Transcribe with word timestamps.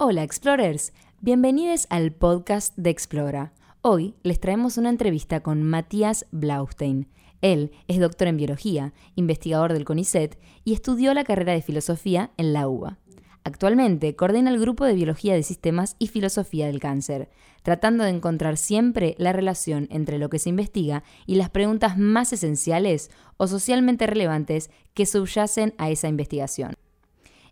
Hola 0.00 0.22
Explorers, 0.22 0.92
bienvenidos 1.20 1.88
al 1.90 2.12
podcast 2.12 2.72
de 2.76 2.88
Explora. 2.88 3.52
Hoy 3.80 4.14
les 4.22 4.38
traemos 4.38 4.78
una 4.78 4.90
entrevista 4.90 5.40
con 5.40 5.64
Matías 5.64 6.24
Blaustein. 6.30 7.08
Él 7.40 7.72
es 7.88 7.98
doctor 7.98 8.28
en 8.28 8.36
biología, 8.36 8.92
investigador 9.16 9.72
del 9.72 9.84
CONICET 9.84 10.38
y 10.62 10.74
estudió 10.74 11.14
la 11.14 11.24
carrera 11.24 11.52
de 11.52 11.62
filosofía 11.62 12.30
en 12.36 12.52
la 12.52 12.68
UBA. 12.68 12.96
Actualmente 13.42 14.14
coordina 14.14 14.50
el 14.50 14.60
grupo 14.60 14.84
de 14.84 14.94
Biología 14.94 15.34
de 15.34 15.42
Sistemas 15.42 15.96
y 15.98 16.06
Filosofía 16.06 16.68
del 16.68 16.78
Cáncer, 16.78 17.28
tratando 17.64 18.04
de 18.04 18.10
encontrar 18.10 18.56
siempre 18.56 19.16
la 19.18 19.32
relación 19.32 19.88
entre 19.90 20.18
lo 20.18 20.30
que 20.30 20.38
se 20.38 20.50
investiga 20.50 21.02
y 21.26 21.34
las 21.34 21.50
preguntas 21.50 21.98
más 21.98 22.32
esenciales 22.32 23.10
o 23.36 23.48
socialmente 23.48 24.06
relevantes 24.06 24.70
que 24.94 25.06
subyacen 25.06 25.74
a 25.76 25.90
esa 25.90 26.06
investigación. 26.06 26.76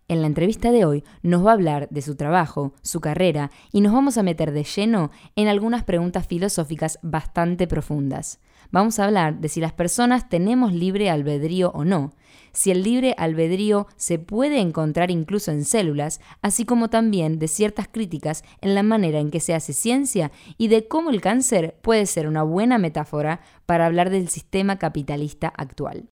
En 0.08 0.20
la 0.20 0.28
entrevista 0.28 0.70
de 0.70 0.84
hoy 0.84 1.02
nos 1.22 1.44
va 1.44 1.50
a 1.50 1.54
hablar 1.54 1.88
de 1.90 2.00
su 2.00 2.14
trabajo, 2.14 2.74
su 2.80 3.00
carrera 3.00 3.50
y 3.72 3.80
nos 3.80 3.92
vamos 3.92 4.16
a 4.18 4.22
meter 4.22 4.52
de 4.52 4.62
lleno 4.62 5.10
en 5.34 5.48
algunas 5.48 5.82
preguntas 5.82 6.28
filosóficas 6.28 7.00
bastante 7.02 7.66
profundas. 7.66 8.38
Vamos 8.70 9.00
a 9.00 9.04
hablar 9.04 9.40
de 9.40 9.48
si 9.48 9.60
las 9.60 9.72
personas 9.72 10.28
tenemos 10.28 10.72
libre 10.72 11.10
albedrío 11.10 11.72
o 11.72 11.84
no, 11.84 12.12
si 12.52 12.70
el 12.70 12.84
libre 12.84 13.16
albedrío 13.18 13.88
se 13.96 14.20
puede 14.20 14.60
encontrar 14.60 15.10
incluso 15.10 15.50
en 15.50 15.64
células, 15.64 16.20
así 16.40 16.64
como 16.64 16.88
también 16.88 17.40
de 17.40 17.48
ciertas 17.48 17.88
críticas 17.88 18.44
en 18.60 18.76
la 18.76 18.84
manera 18.84 19.18
en 19.18 19.32
que 19.32 19.40
se 19.40 19.54
hace 19.54 19.72
ciencia 19.72 20.30
y 20.56 20.68
de 20.68 20.86
cómo 20.86 21.10
el 21.10 21.20
cáncer 21.20 21.78
puede 21.82 22.06
ser 22.06 22.28
una 22.28 22.44
buena 22.44 22.78
metáfora 22.78 23.40
para 23.66 23.86
hablar 23.86 24.10
del 24.10 24.28
sistema 24.28 24.78
capitalista 24.78 25.48
actual. 25.48 26.08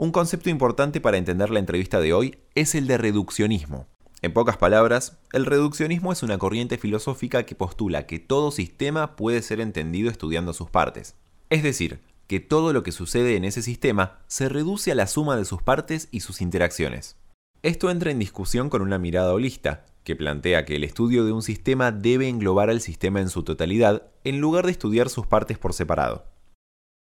Un 0.00 0.12
concepto 0.12 0.48
importante 0.48 0.98
para 0.98 1.18
entender 1.18 1.50
la 1.50 1.58
entrevista 1.58 2.00
de 2.00 2.14
hoy 2.14 2.38
es 2.54 2.74
el 2.74 2.86
de 2.86 2.96
reduccionismo. 2.96 3.86
En 4.22 4.32
pocas 4.32 4.56
palabras, 4.56 5.18
el 5.34 5.44
reduccionismo 5.44 6.10
es 6.10 6.22
una 6.22 6.38
corriente 6.38 6.78
filosófica 6.78 7.42
que 7.42 7.54
postula 7.54 8.06
que 8.06 8.18
todo 8.18 8.50
sistema 8.50 9.14
puede 9.14 9.42
ser 9.42 9.60
entendido 9.60 10.10
estudiando 10.10 10.54
sus 10.54 10.70
partes. 10.70 11.16
Es 11.50 11.62
decir, 11.62 12.00
que 12.28 12.40
todo 12.40 12.72
lo 12.72 12.82
que 12.82 12.92
sucede 12.92 13.36
en 13.36 13.44
ese 13.44 13.60
sistema 13.60 14.20
se 14.26 14.48
reduce 14.48 14.90
a 14.90 14.94
la 14.94 15.06
suma 15.06 15.36
de 15.36 15.44
sus 15.44 15.60
partes 15.60 16.08
y 16.10 16.20
sus 16.20 16.40
interacciones. 16.40 17.18
Esto 17.60 17.90
entra 17.90 18.10
en 18.10 18.18
discusión 18.18 18.70
con 18.70 18.80
una 18.80 18.98
mirada 18.98 19.34
holista, 19.34 19.84
que 20.02 20.16
plantea 20.16 20.64
que 20.64 20.76
el 20.76 20.84
estudio 20.84 21.26
de 21.26 21.32
un 21.32 21.42
sistema 21.42 21.92
debe 21.92 22.26
englobar 22.26 22.70
al 22.70 22.80
sistema 22.80 23.20
en 23.20 23.28
su 23.28 23.42
totalidad 23.42 24.04
en 24.24 24.40
lugar 24.40 24.64
de 24.64 24.72
estudiar 24.72 25.10
sus 25.10 25.26
partes 25.26 25.58
por 25.58 25.74
separado. 25.74 26.24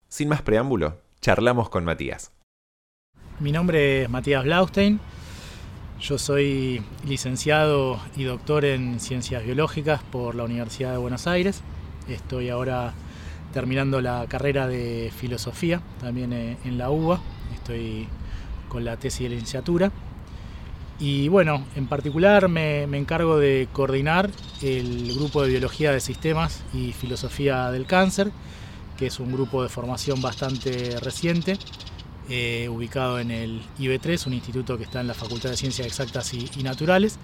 Sin 0.09 0.31
más 0.31 0.41
preámbulo, 0.41 1.03
charlamos 1.21 1.69
con 1.69 1.85
Matías. 1.85 2.33
Mi 3.41 3.53
nombre 3.53 4.03
es 4.03 4.11
Matías 4.11 4.43
Blaustein, 4.43 4.99
yo 6.01 6.19
soy 6.19 6.83
licenciado 7.07 8.01
y 8.17 8.25
doctor 8.25 8.65
en 8.65 8.99
ciencias 8.99 9.45
biológicas 9.45 10.03
por 10.03 10.35
la 10.35 10.43
Universidad 10.43 10.91
de 10.91 10.97
Buenos 10.97 11.29
Aires. 11.29 11.63
Estoy 12.09 12.49
ahora 12.49 12.95
terminando 13.53 14.01
la 14.01 14.27
carrera 14.29 14.67
de 14.67 15.13
filosofía 15.17 15.81
también 16.01 16.33
eh, 16.33 16.57
en 16.65 16.79
la 16.79 16.91
UBA. 16.91 17.21
Estoy 17.55 18.09
con 18.69 18.85
la 18.85 18.97
tesis 18.97 19.21
de 19.21 19.29
licenciatura. 19.29 19.93
Y 20.99 21.29
bueno, 21.29 21.65
en 21.77 21.87
particular 21.87 22.49
me, 22.49 22.83
encargo 22.83 23.39
de 23.39 23.69
coordinar 23.73 24.31
el 24.63 25.15
grupo 25.15 25.45
de 25.45 25.51
biología 25.51 25.93
de 25.93 26.01
sistemas 26.01 26.65
y 26.75 26.93
filosofía 26.93 27.71
del 27.71 27.87
cáncer, 27.87 28.33
que 28.97 29.07
es 29.07 29.21
un 29.21 29.33
grupo 29.33 29.63
de 29.63 29.69
formación 29.69 30.21
bastante 30.21 30.99
reciente, 30.99 31.57
eh, 32.29 32.69
ubicado 32.69 33.19
en 33.19 33.31
el 33.31 33.63
IB3, 33.79 34.27
un 34.27 34.35
instituto 34.35 34.77
que 34.77 34.85
está 34.85 35.01
en 35.01 35.07
la 35.09 35.15
Facultad 35.15 35.51
de 35.51 35.57
Ciencias 35.57 35.87
Exactas 35.87 36.33
y, 36.35 36.51
y 36.57 36.63
Naturales. 36.63 37.19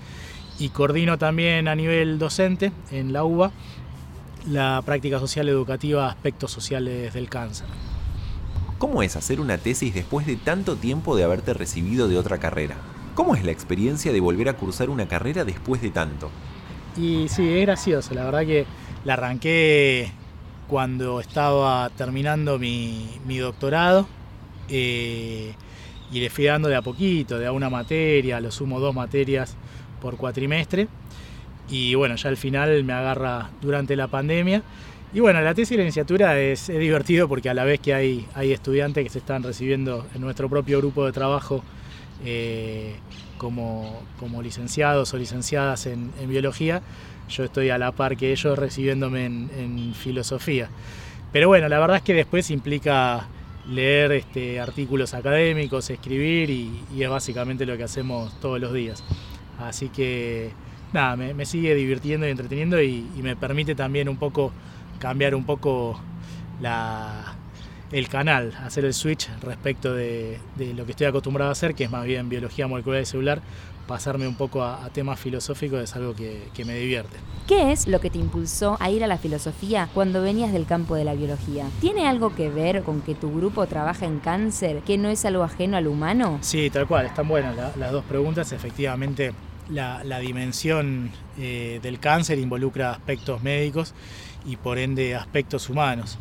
Y 0.58 0.68
coordino 0.68 1.18
también 1.18 1.66
a 1.68 1.74
nivel 1.74 2.18
docente 2.18 2.72
en 2.90 3.12
la 3.12 3.24
UBA 3.24 3.50
la 4.48 4.82
práctica 4.84 5.18
social 5.18 5.48
educativa 5.48 6.08
aspectos 6.08 6.50
sociales 6.50 7.12
del 7.14 7.28
cáncer. 7.28 7.66
¿Cómo 8.78 9.02
es 9.02 9.16
hacer 9.16 9.40
una 9.40 9.58
tesis 9.58 9.94
después 9.94 10.26
de 10.26 10.36
tanto 10.36 10.76
tiempo 10.76 11.16
de 11.16 11.24
haberte 11.24 11.54
recibido 11.54 12.08
de 12.08 12.18
otra 12.18 12.38
carrera? 12.38 12.76
¿Cómo 13.14 13.34
es 13.34 13.44
la 13.44 13.52
experiencia 13.52 14.12
de 14.12 14.20
volver 14.20 14.48
a 14.48 14.56
cursar 14.56 14.90
una 14.90 15.08
carrera 15.08 15.44
después 15.44 15.80
de 15.80 15.90
tanto? 15.90 16.30
Y 16.96 17.28
sí, 17.28 17.48
es 17.48 17.62
gracioso, 17.62 18.14
la 18.14 18.24
verdad 18.24 18.44
que 18.44 18.66
la 19.04 19.14
arranqué 19.14 20.12
cuando 20.68 21.20
estaba 21.20 21.90
terminando 21.90 22.58
mi, 22.58 23.20
doctorado 23.38 24.06
eh, 24.68 25.52
y 26.12 26.20
le 26.20 26.30
fui 26.30 26.44
dando 26.44 26.68
de 26.68 26.76
a 26.76 26.82
poquito, 26.82 27.38
de 27.38 27.46
a 27.46 27.52
una 27.52 27.70
materia, 27.70 28.40
lo 28.40 28.50
sumo 28.50 28.80
dos 28.80 28.94
materias 28.94 29.56
por 30.00 30.16
cuatrimestre 30.16 30.88
y 31.68 31.94
bueno, 31.94 32.16
ya 32.16 32.28
al 32.28 32.36
final 32.36 32.84
me 32.84 32.92
agarra 32.92 33.50
durante 33.60 33.96
la 33.96 34.08
pandemia. 34.08 34.62
Y 35.12 35.20
bueno, 35.20 35.40
la 35.40 35.54
tesis 35.54 35.72
y 35.72 35.76
la 35.76 35.84
licenciatura 35.84 36.38
es, 36.40 36.66
divertido 36.66 37.28
porque 37.28 37.48
a 37.48 37.54
la 37.54 37.64
vez 37.64 37.80
que 37.80 37.94
hay, 37.94 38.26
hay 38.34 38.52
estudiantes 38.52 39.04
que 39.04 39.10
se 39.10 39.18
están 39.18 39.42
recibiendo 39.42 40.06
en 40.14 40.20
nuestro 40.20 40.48
propio 40.48 40.78
grupo 40.78 41.06
de 41.06 41.12
trabajo 41.12 41.62
eh, 42.24 42.96
como, 43.38 44.02
como, 44.18 44.42
licenciados 44.42 45.14
o 45.14 45.18
licenciadas 45.18 45.86
en, 45.86 46.10
biología, 46.26 46.82
yo 47.28 47.44
estoy 47.44 47.70
a 47.70 47.78
la 47.78 47.92
par 47.92 48.16
que 48.16 48.32
ellos 48.32 48.58
recibiéndome 48.58 49.26
en, 49.26 49.94
filosofía. 49.94 50.68
Pero 51.32 51.48
bueno, 51.48 51.68
la 51.68 51.78
verdad 51.78 51.98
es 51.98 52.02
que 52.02 52.14
después 52.14 52.50
implica 52.50 53.28
leer 53.68 54.12
este, 54.12 54.60
artículos 54.60 55.14
académicos, 55.14 55.88
escribir 55.90 56.50
y, 56.50 56.84
es 56.98 57.08
básicamente 57.08 57.66
lo 57.66 57.76
que 57.76 57.84
hacemos 57.84 58.38
todos 58.40 58.60
los 58.60 58.72
días. 58.72 59.04
Así 59.58 59.88
que 59.88 60.50
nada, 60.92 61.16
me, 61.16 61.46
sigue 61.46 61.74
divirtiendo 61.74 62.26
y 62.26 62.30
entreteniendo 62.30 62.82
y, 62.82 63.04
me 63.22 63.36
permite 63.36 63.74
también 63.74 64.08
un 64.08 64.16
poco 64.16 64.52
cambiar 64.98 65.34
un 65.34 65.44
poco 65.44 66.00
el 67.92 68.08
canal, 68.08 68.52
hacer 68.64 68.84
el 68.84 68.94
switch 68.94 69.28
respecto 69.40 69.94
de, 69.94 70.38
lo 70.76 70.84
que 70.84 70.92
estoy 70.92 71.06
acostumbrado 71.06 71.50
a 71.50 71.52
hacer, 71.52 71.74
que 71.74 71.84
es 71.84 71.90
más 71.90 72.04
bien 72.04 72.28
biología 72.28 72.66
molecular 72.66 73.02
y 73.02 73.06
celular, 73.06 73.40
pasarme 73.86 74.26
un 74.26 74.36
poco 74.36 74.62
a, 74.62 74.88
temas 74.90 75.18
filosóficos 75.18 75.82
es 75.82 75.94
algo 75.96 76.14
que, 76.14 76.48
que, 76.54 76.64
me 76.64 76.74
divierte. 76.74 77.16
¿Qué 77.46 77.72
es 77.72 77.86
lo 77.86 78.00
que 78.00 78.10
te 78.10 78.18
impulsó 78.18 78.76
a 78.80 78.90
ir 78.90 79.04
a 79.04 79.06
la 79.06 79.18
filosofía 79.18 79.88
cuando 79.92 80.22
venías 80.22 80.52
del 80.52 80.66
campo 80.66 80.94
de 80.94 81.04
la 81.04 81.14
biología? 81.14 81.66
¿Tiene 81.80 82.06
algo 82.06 82.34
que 82.34 82.48
ver 82.48 82.82
con 82.82 83.00
que 83.00 83.14
tu 83.14 83.34
grupo 83.34 83.66
trabaja 83.66 84.06
en 84.06 84.20
cáncer, 84.20 84.80
que 84.82 84.98
no 84.98 85.08
es 85.08 85.24
algo 85.24 85.42
ajeno 85.42 85.76
al 85.76 85.86
humano? 85.86 86.38
Sí, 86.40 86.70
tal 86.70 86.86
cual, 86.86 87.06
están 87.06 87.28
buenas 87.28 87.76
las 87.76 87.92
dos 87.92 88.04
preguntas. 88.04 88.52
Efectivamente, 88.52 89.32
la, 89.70 90.18
dimensión 90.20 91.10
eh, 91.38 91.80
del 91.82 91.98
cáncer 91.98 92.38
involucra 92.38 92.92
aspectos 92.92 93.42
médicos 93.42 93.94
y 94.46 94.56
por 94.56 94.78
ende 94.78 95.14
aspectos 95.14 95.68
humanos. 95.68 96.18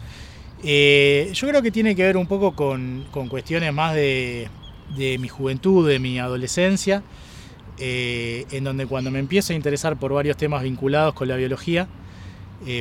Eh, 0.63 1.30
yo 1.34 1.47
creo 1.50 1.62
que 1.62 1.72
tiene 1.72 1.95
que 1.95 2.03
ver 2.03 2.16
un 2.16 2.28
poco 2.28 2.56
con, 2.56 3.06
cuestiones 3.30 3.74
más 3.74 3.95
de, 3.95 4.50
mi 4.97 5.28
juventud, 5.28 5.88
de 5.88 6.00
mi 6.00 6.19
adolescencia, 6.19 7.03
eh, 7.78 8.45
en 8.51 8.63
donde 8.63 8.85
cuando 8.85 9.11
me 9.11 9.19
empiezo 9.19 9.53
a 9.53 9.56
interesar 9.56 9.97
por 9.97 10.13
varios 10.13 10.38
temas 10.38 10.63
vinculados 10.63 11.13
con 11.13 11.28
la 11.28 11.35
biología, 11.35 11.88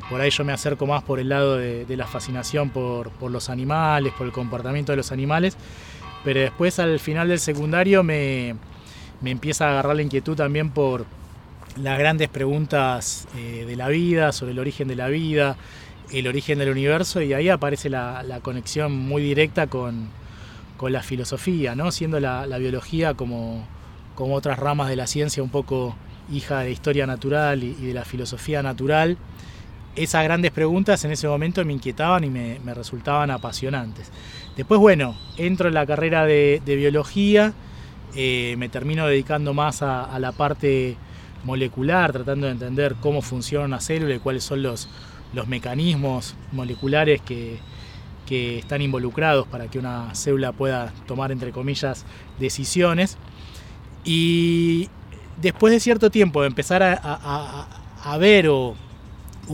por 0.09 0.21
ahí 0.21 0.31
yo 0.31 0.45
me 0.45 0.53
acerco 0.53 0.87
más 0.87 1.03
por 1.03 1.19
el 1.19 1.29
lado 1.29 1.57
de, 1.57 1.97
la 1.97 2.07
fascinación 2.07 2.71
por, 2.71 3.11
los 3.29 3.51
animales, 3.51 4.13
por 4.13 4.29
el 4.29 4.33
comportamiento 4.33 4.93
de 4.93 4.97
los 4.97 5.11
animales, 5.11 5.57
pero 6.23 6.39
después 6.39 6.79
al 6.79 7.01
final 7.01 7.27
del 7.27 7.41
secundario 7.41 8.05
me, 8.05 8.55
me 9.23 9.33
empieza 9.33 9.67
a 9.67 9.71
agarrar 9.71 9.97
la 9.97 10.03
inquietud 10.03 10.37
también 10.37 10.71
por 10.71 11.05
las 11.77 11.99
grandes 11.99 12.29
preguntas 12.29 13.27
eh, 13.37 13.65
de 13.67 13.77
la 13.77 13.89
vida, 13.89 14.33
sobre 14.33 14.53
el 14.53 14.59
origen 14.59 14.89
de 14.89 14.97
la 14.97 15.09
vida, 15.09 15.57
el 16.11 16.27
origen 16.27 16.59
del 16.59 16.71
universo, 16.71 17.23
y 17.23 17.33
ahí 17.33 17.49
aparece 17.49 17.89
la, 17.89 18.41
conexión 18.43 18.93
muy 18.93 19.23
directa 19.23 19.67
con, 19.67 20.09
la 20.83 21.03
filosofía, 21.03 21.77
¿no? 21.77 21.93
siendo 21.93 22.19
la, 22.19 22.45
biología 22.59 23.15
como, 23.15 23.65
como, 24.15 24.35
otras 24.35 24.59
ramas 24.59 24.89
de 24.89 24.97
la 24.97 25.07
ciencia 25.07 25.43
un 25.43 25.51
poco 25.51 25.95
hija 26.33 26.61
de 26.61 26.71
historia 26.71 27.07
natural 27.07 27.63
y, 27.63 27.75
de 27.75 27.95
la 27.95 28.05
filosofía 28.05 28.63
natural. 28.63 29.17
Esas 29.95 30.25
grandes 30.25 30.53
preguntas 30.53 31.05
en 31.05 31.11
ese 31.11 31.29
momento 31.29 31.65
me 31.65 31.73
inquietaban 31.73 32.25
y 32.25 32.31
me, 32.31 32.75
resultaban 32.75 33.31
apasionantes. 33.31 34.11
Después, 34.57 34.81
bueno, 34.81 35.17
entro 35.37 35.69
en 35.69 35.75
la 35.75 35.87
carrera 35.87 36.25
de 36.25 36.61
biología, 36.65 37.53
eh, 38.15 38.57
me 38.59 38.69
termino 38.69 39.07
dedicando 39.07 39.55
más 39.55 39.81
a, 39.81 40.19
la 40.19 40.33
parte 40.33 40.97
molecular, 41.45 42.13
tratando 42.13 42.47
de 42.47 42.53
entender 42.53 42.97
cómo 43.01 43.23
funciona 43.23 43.65
una 43.65 43.81
célula 43.81 44.15
y 44.15 44.19
cuáles 44.19 44.45
son 44.45 44.63
los, 44.63 44.89
mecanismos 45.47 46.35
moleculares 46.53 47.21
que, 47.23 47.59
están 48.35 48.81
involucrados 48.81 49.47
para 49.47 49.69
que 49.69 49.79
una 49.79 50.15
célula 50.15 50.53
pueda 50.53 50.91
tomar, 51.07 51.33
entre 51.33 51.53
comillas, 51.53 52.07
decisiones. 52.41 53.19
Y 54.05 54.89
después 55.41 55.73
de 55.73 55.81
cierto 55.81 56.11
tiempo 56.11 56.43
de 56.43 56.49
empezar 56.49 56.83
a, 56.83 58.17
ver 58.19 58.49
o, 58.49 58.75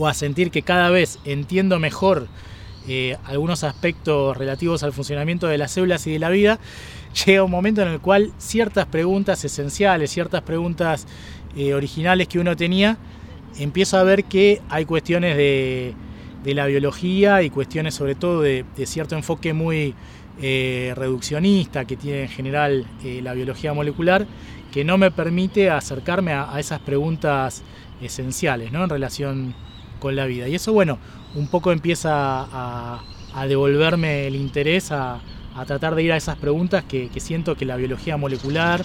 a 0.05 0.13
sentir 0.13 0.51
que 0.51 0.61
cada 0.61 0.89
vez 0.89 1.19
entiendo 1.25 1.79
mejor 1.79 2.27
eh, 2.87 3.17
algunos 3.25 3.63
aspectos 3.63 4.35
relativos 4.35 4.81
al 4.83 4.93
funcionamiento 4.93 5.47
de 5.47 5.57
las 5.57 5.71
células 5.71 6.07
y 6.07 6.11
de 6.11 6.19
la 6.19 6.29
vida, 6.29 6.59
llega 7.25 7.43
un 7.43 7.51
momento 7.51 7.81
en 7.81 7.89
el 7.89 7.99
cual 7.99 8.31
ciertas 8.37 8.85
preguntas 8.85 9.43
esenciales, 9.43 10.11
ciertas 10.11 10.41
preguntas 10.41 11.05
eh, 11.55 11.73
originales 11.73 12.27
que 12.27 12.39
uno 12.39 12.55
tenía, 12.55 12.97
empiezo 13.57 13.97
a 13.97 14.03
ver 14.03 14.23
que 14.25 14.61
hay 14.69 14.85
cuestiones 14.85 15.35
de, 15.37 15.95
la 16.45 16.65
biología 16.65 17.43
y 17.43 17.49
cuestiones 17.49 17.93
sobre 17.93 18.15
todo 18.15 18.41
de, 18.41 18.65
cierto 18.85 19.15
enfoque 19.15 19.53
muy 19.53 19.93
eh, 20.41 20.93
reduccionista 20.95 21.83
que 21.83 21.97
tiene 21.97 22.21
en 22.21 22.29
general 22.29 22.87
eh, 23.03 23.19
la 23.21 23.33
biología 23.33 23.73
molecular, 23.73 24.25
que 24.71 24.85
no 24.85 24.97
me 24.97 25.11
permite 25.11 25.69
acercarme 25.69 26.31
a, 26.31 26.57
esas 26.59 26.79
preguntas 26.79 27.61
esenciales 28.01 28.71
¿no? 28.71 28.85
en 28.85 28.89
relación 28.89 29.53
con 29.99 30.15
la 30.15 30.25
vida. 30.25 30.47
Y 30.47 30.55
eso, 30.55 30.71
bueno, 30.71 30.97
un 31.35 31.47
poco 31.47 31.73
empieza 31.73 32.13
a, 32.13 33.01
devolverme 33.49 34.27
el 34.27 34.35
interés 34.35 34.93
a, 34.93 35.19
tratar 35.67 35.93
de 35.95 36.03
ir 36.03 36.13
a 36.13 36.17
esas 36.17 36.37
preguntas 36.37 36.85
que, 36.85 37.09
siento 37.17 37.55
que 37.55 37.65
la 37.65 37.75
biología 37.75 38.15
molecular 38.15 38.81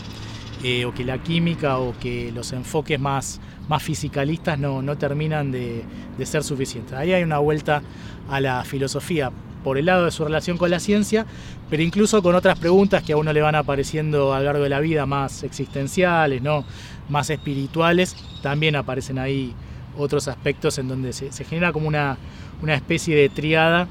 eh, 0.64 0.84
o 0.84 0.92
que 0.92 1.04
la 1.04 1.18
química 1.18 1.78
o 1.78 1.94
que 2.00 2.32
los 2.32 2.52
enfoques 2.52 2.98
más, 2.98 3.40
más 3.68 3.80
fisicalistas 3.80 4.58
no, 4.58 4.98
terminan 4.98 5.52
de, 5.52 5.84
de, 6.18 6.26
ser 6.26 6.42
suficientes. 6.42 6.94
Ahí 6.94 7.12
hay 7.12 7.22
una 7.22 7.38
vuelta 7.38 7.80
a 8.28 8.40
la 8.40 8.64
filosofía 8.64 9.30
por 9.64 9.78
el 9.78 9.87
lado 9.87 10.05
de 10.05 10.11
su 10.12 10.25
relación 10.25 10.58
con 10.58 10.70
la 10.70 10.78
ciencia, 10.78 11.26
pero 11.70 11.82
incluso 11.82 12.22
con 12.22 12.37
otras 12.37 12.58
preguntas 12.58 13.02
que 13.02 13.14
a 13.14 13.16
uno 13.16 13.32
le 13.32 13.40
van 13.40 13.56
apareciendo 13.56 14.32
a 14.32 14.38
lo 14.38 14.44
largo 14.44 14.62
de 14.62 14.69
la 14.69 14.78
vida, 14.78 15.06
más 15.06 15.43
existenciales, 15.43 16.43
¿no? 16.43 16.64
más 17.08 17.31
espirituales, 17.31 18.14
también 18.43 18.76
aparecen 18.76 19.19
ahí 19.19 19.55
otros 19.99 20.28
aspectos 20.28 20.78
en 20.78 20.88
donde 20.88 21.12
se, 21.12 21.31
genera 21.44 21.72
como 21.72 21.88
una, 21.88 22.19
una, 22.62 22.75
especie 22.75 23.16
de 23.16 23.28
triada 23.28 23.88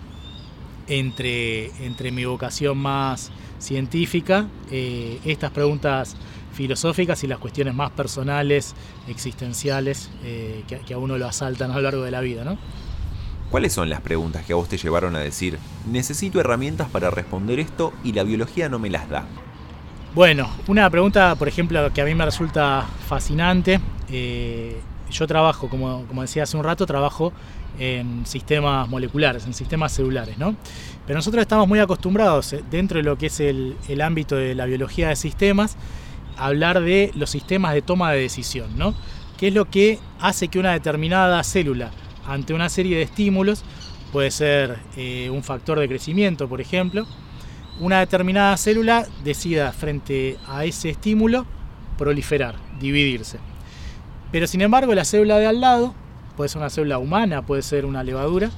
entre, 0.88 1.68
entre 1.86 2.12
mi 2.12 2.26
vocación 2.26 2.78
más 2.78 3.32
científica, 3.60 4.48
eh, 4.72 5.20
estas 5.26 5.52
preguntas 5.52 6.16
filosóficas 6.54 7.24
y 7.24 7.28
las 7.28 7.40
cuestiones 7.40 7.74
más 7.74 7.92
personales, 7.92 8.76
existenciales, 9.08 10.10
eh, 10.24 10.64
que, 10.68 10.94
a 10.94 10.98
uno 10.98 11.18
lo 11.18 11.28
asaltan 11.28 11.72
a 11.72 11.76
lo 11.76 11.82
largo 11.82 12.04
de 12.04 12.12
la 12.12 12.22
vida. 12.22 12.44
¿no? 12.44 12.58
¿Cuáles 13.54 13.74
son 13.74 13.88
las 13.88 14.02
preguntas 14.02 14.44
que 14.44 14.54
a 14.54 14.56
vos 14.56 14.68
te 14.68 14.80
llevaron 14.80 15.16
a 15.16 15.20
decir, 15.20 15.60
necesito 15.86 16.40
herramientas 16.40 16.90
para 16.90 17.12
responder 17.12 17.60
esto 17.60 17.94
y 18.04 18.14
la 18.14 18.24
biología 18.24 18.68
no 18.68 18.80
me 18.80 18.90
las 18.90 19.08
da? 19.08 19.26
Bueno, 20.16 20.50
una 20.66 20.90
pregunta, 20.90 21.36
por 21.36 21.48
ejemplo, 21.48 21.94
que 21.94 22.02
a 22.02 22.06
mí 22.06 22.16
me 22.16 22.26
resulta 22.26 22.84
fascinante. 23.08 23.80
Eh, 24.10 24.82
yo 25.12 25.28
trabajo, 25.28 25.70
como, 25.70 26.04
decía 26.22 26.42
hace 26.42 26.58
un 26.58 26.64
rato, 26.64 26.88
trabajo 26.88 27.32
en 27.78 28.26
sistemas 28.26 28.90
moleculares, 28.90 29.46
en 29.46 29.54
sistemas 29.54 29.92
celulares, 29.92 30.40
¿no? 30.40 30.56
Pero 31.06 31.20
nosotros 31.20 31.44
estamos 31.44 31.68
muy 31.68 31.78
acostumbrados, 31.78 32.54
eh, 32.54 32.64
dentro 32.72 32.98
de 32.98 33.04
lo 33.04 33.20
que 33.20 33.28
es 33.28 33.40
el, 33.40 34.02
ámbito 34.02 34.36
de 34.36 34.56
la 34.56 34.66
biología 34.66 35.10
de 35.10 35.16
sistemas, 35.16 35.78
a 36.38 36.48
hablar 36.48 36.82
de 36.82 37.12
los 37.14 37.30
sistemas 37.30 37.76
de 37.76 37.84
toma 37.84 38.14
de 38.14 38.22
decisión, 38.22 38.80
¿no? 38.80 38.96
¿Qué 39.38 39.50
es 39.50 39.54
lo 39.54 39.70
que 39.70 40.00
hace 40.20 40.48
que 40.48 40.58
una 40.58 40.72
determinada 40.72 41.44
célula, 41.44 41.92
ante 42.28 42.54
una 42.54 42.70
serie 42.70 42.98
de 42.98 43.04
estímulos, 43.04 43.64
puede 44.12 44.32
ser 44.32 44.80
eh, 44.96 45.30
un 45.30 45.44
factor 45.44 45.80
de 45.80 45.88
crecimiento, 45.88 46.48
por 46.48 46.62
ejemplo, 46.62 47.06
una 47.80 48.00
determinada 48.00 48.56
célula 48.58 49.08
decida 49.24 49.72
frente 49.72 50.38
a 50.48 50.66
ese 50.66 50.90
estímulo 50.90 51.46
proliferar, 51.98 52.56
dividirse. 52.80 53.40
Pero 54.32 54.48
sin 54.48 54.62
embargo 54.62 54.94
la 54.94 55.06
célula 55.06 55.38
de 55.38 55.48
al 55.48 55.62
lado, 55.62 55.96
puede 56.38 56.50
ser 56.50 56.60
una 56.60 56.70
célula 56.70 56.98
humana, 56.98 57.44
puede 57.44 57.62
ser 57.62 57.86
una 57.86 58.04
levadura, 58.04 58.52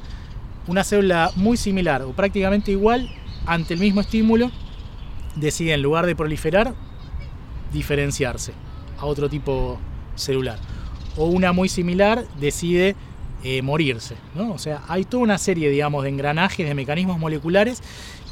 una 0.67 0.83
célula 0.83 1.31
muy 1.35 1.57
similar 1.57 2.01
o 2.01 2.11
prácticamente 2.11 2.71
igual 2.71 3.09
ante 3.45 3.73
el 3.73 3.79
mismo 3.79 4.01
estímulo, 4.01 4.51
decide 5.35 5.73
en 5.73 5.81
lugar 5.81 6.05
de 6.05 6.15
proliferar, 6.15 6.73
diferenciarse 7.71 8.53
a 8.97 9.05
otro 9.05 9.29
tipo 9.29 9.79
celular. 10.15 10.57
O 11.17 11.27
una 11.27 11.53
muy 11.53 11.69
similar 11.69 12.25
decide 12.39 12.95
eh, 13.47 13.61
morirse. 13.61 14.15
¿no? 14.33 14.53
O 14.53 14.57
sea, 14.57 14.81
hay 14.87 15.05
toda 15.05 15.21
una 15.21 15.37
serie, 15.37 15.69
digamos, 15.69 16.01
de 16.03 16.09
engranajes, 16.09 16.67
de 16.67 16.73
mecanismos 16.73 17.19
moleculares 17.19 17.83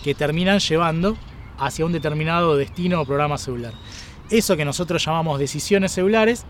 que 0.04 0.16
terminan 0.16 0.58
llevando 0.58 1.16
hacia 1.60 1.86
un 1.86 1.92
determinado 1.92 2.58
destino 2.58 3.00
o 3.00 3.06
programa 3.06 3.38
celular. 3.38 3.74
Eso 4.32 4.58
que 4.58 4.66
nosotros 4.66 5.06
llamamos 5.06 5.38
decisiones 5.38 5.92
celulares 5.92 6.48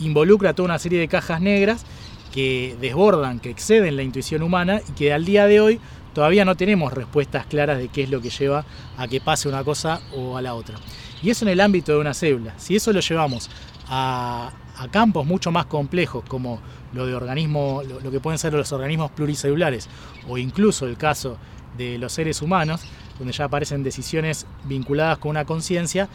involucra 0.00 0.54
toda 0.54 0.66
una 0.66 0.80
serie 0.80 0.98
de 0.98 1.06
cajas 1.06 1.40
negras 1.40 1.86
que 2.34 2.76
desbordan, 2.80 3.38
que 3.38 3.50
exceden 3.50 3.94
la 3.94 4.02
intuición 4.02 4.42
humana 4.42 4.80
y 4.88 4.92
que 4.92 5.12
al 5.12 5.24
día 5.24 5.46
de 5.46 5.60
hoy 5.60 5.80
todavía 6.12 6.44
no 6.44 6.56
tenemos 6.56 6.92
respuestas 6.92 7.46
claras 7.46 7.78
de 7.78 7.86
qué 7.86 8.02
es 8.02 8.10
lo 8.10 8.20
que 8.20 8.30
lleva 8.30 8.64
a 8.96 9.06
que 9.06 9.20
pase 9.20 9.48
una 9.48 9.62
cosa 9.62 10.00
o 10.16 10.36
a 10.36 10.42
la 10.42 10.54
otra. 10.54 10.74
Y 11.22 11.30
eso 11.30 11.44
en 11.44 11.50
el 11.52 11.60
ámbito 11.60 11.92
de 11.92 11.98
una 11.98 12.12
célula. 12.12 12.54
Si 12.56 12.74
eso 12.74 12.92
lo 12.92 12.98
llevamos 12.98 13.50
a, 13.88 14.50
campos 14.88 15.26
mucho 15.26 15.50
más 15.50 15.66
complejos 15.66 16.24
como 16.26 16.60
lo 16.92 17.06
de 17.06 17.14
organismos, 17.14 17.86
lo, 17.86 18.10
que 18.10 18.20
pueden 18.20 18.38
ser 18.38 18.52
los 18.52 18.72
organismos 18.72 19.10
pluricelulares 19.10 19.88
o 20.28 20.38
incluso 20.38 20.86
el 20.86 20.96
caso 20.96 21.36
de 21.76 21.98
los 21.98 22.12
seres 22.12 22.42
humanos, 22.42 22.82
donde 23.18 23.32
ya 23.32 23.44
aparecen 23.44 23.82
decisiones 23.82 24.46
vinculadas 24.64 25.18
con 25.18 25.30
una 25.30 25.44
conciencia, 25.44 26.08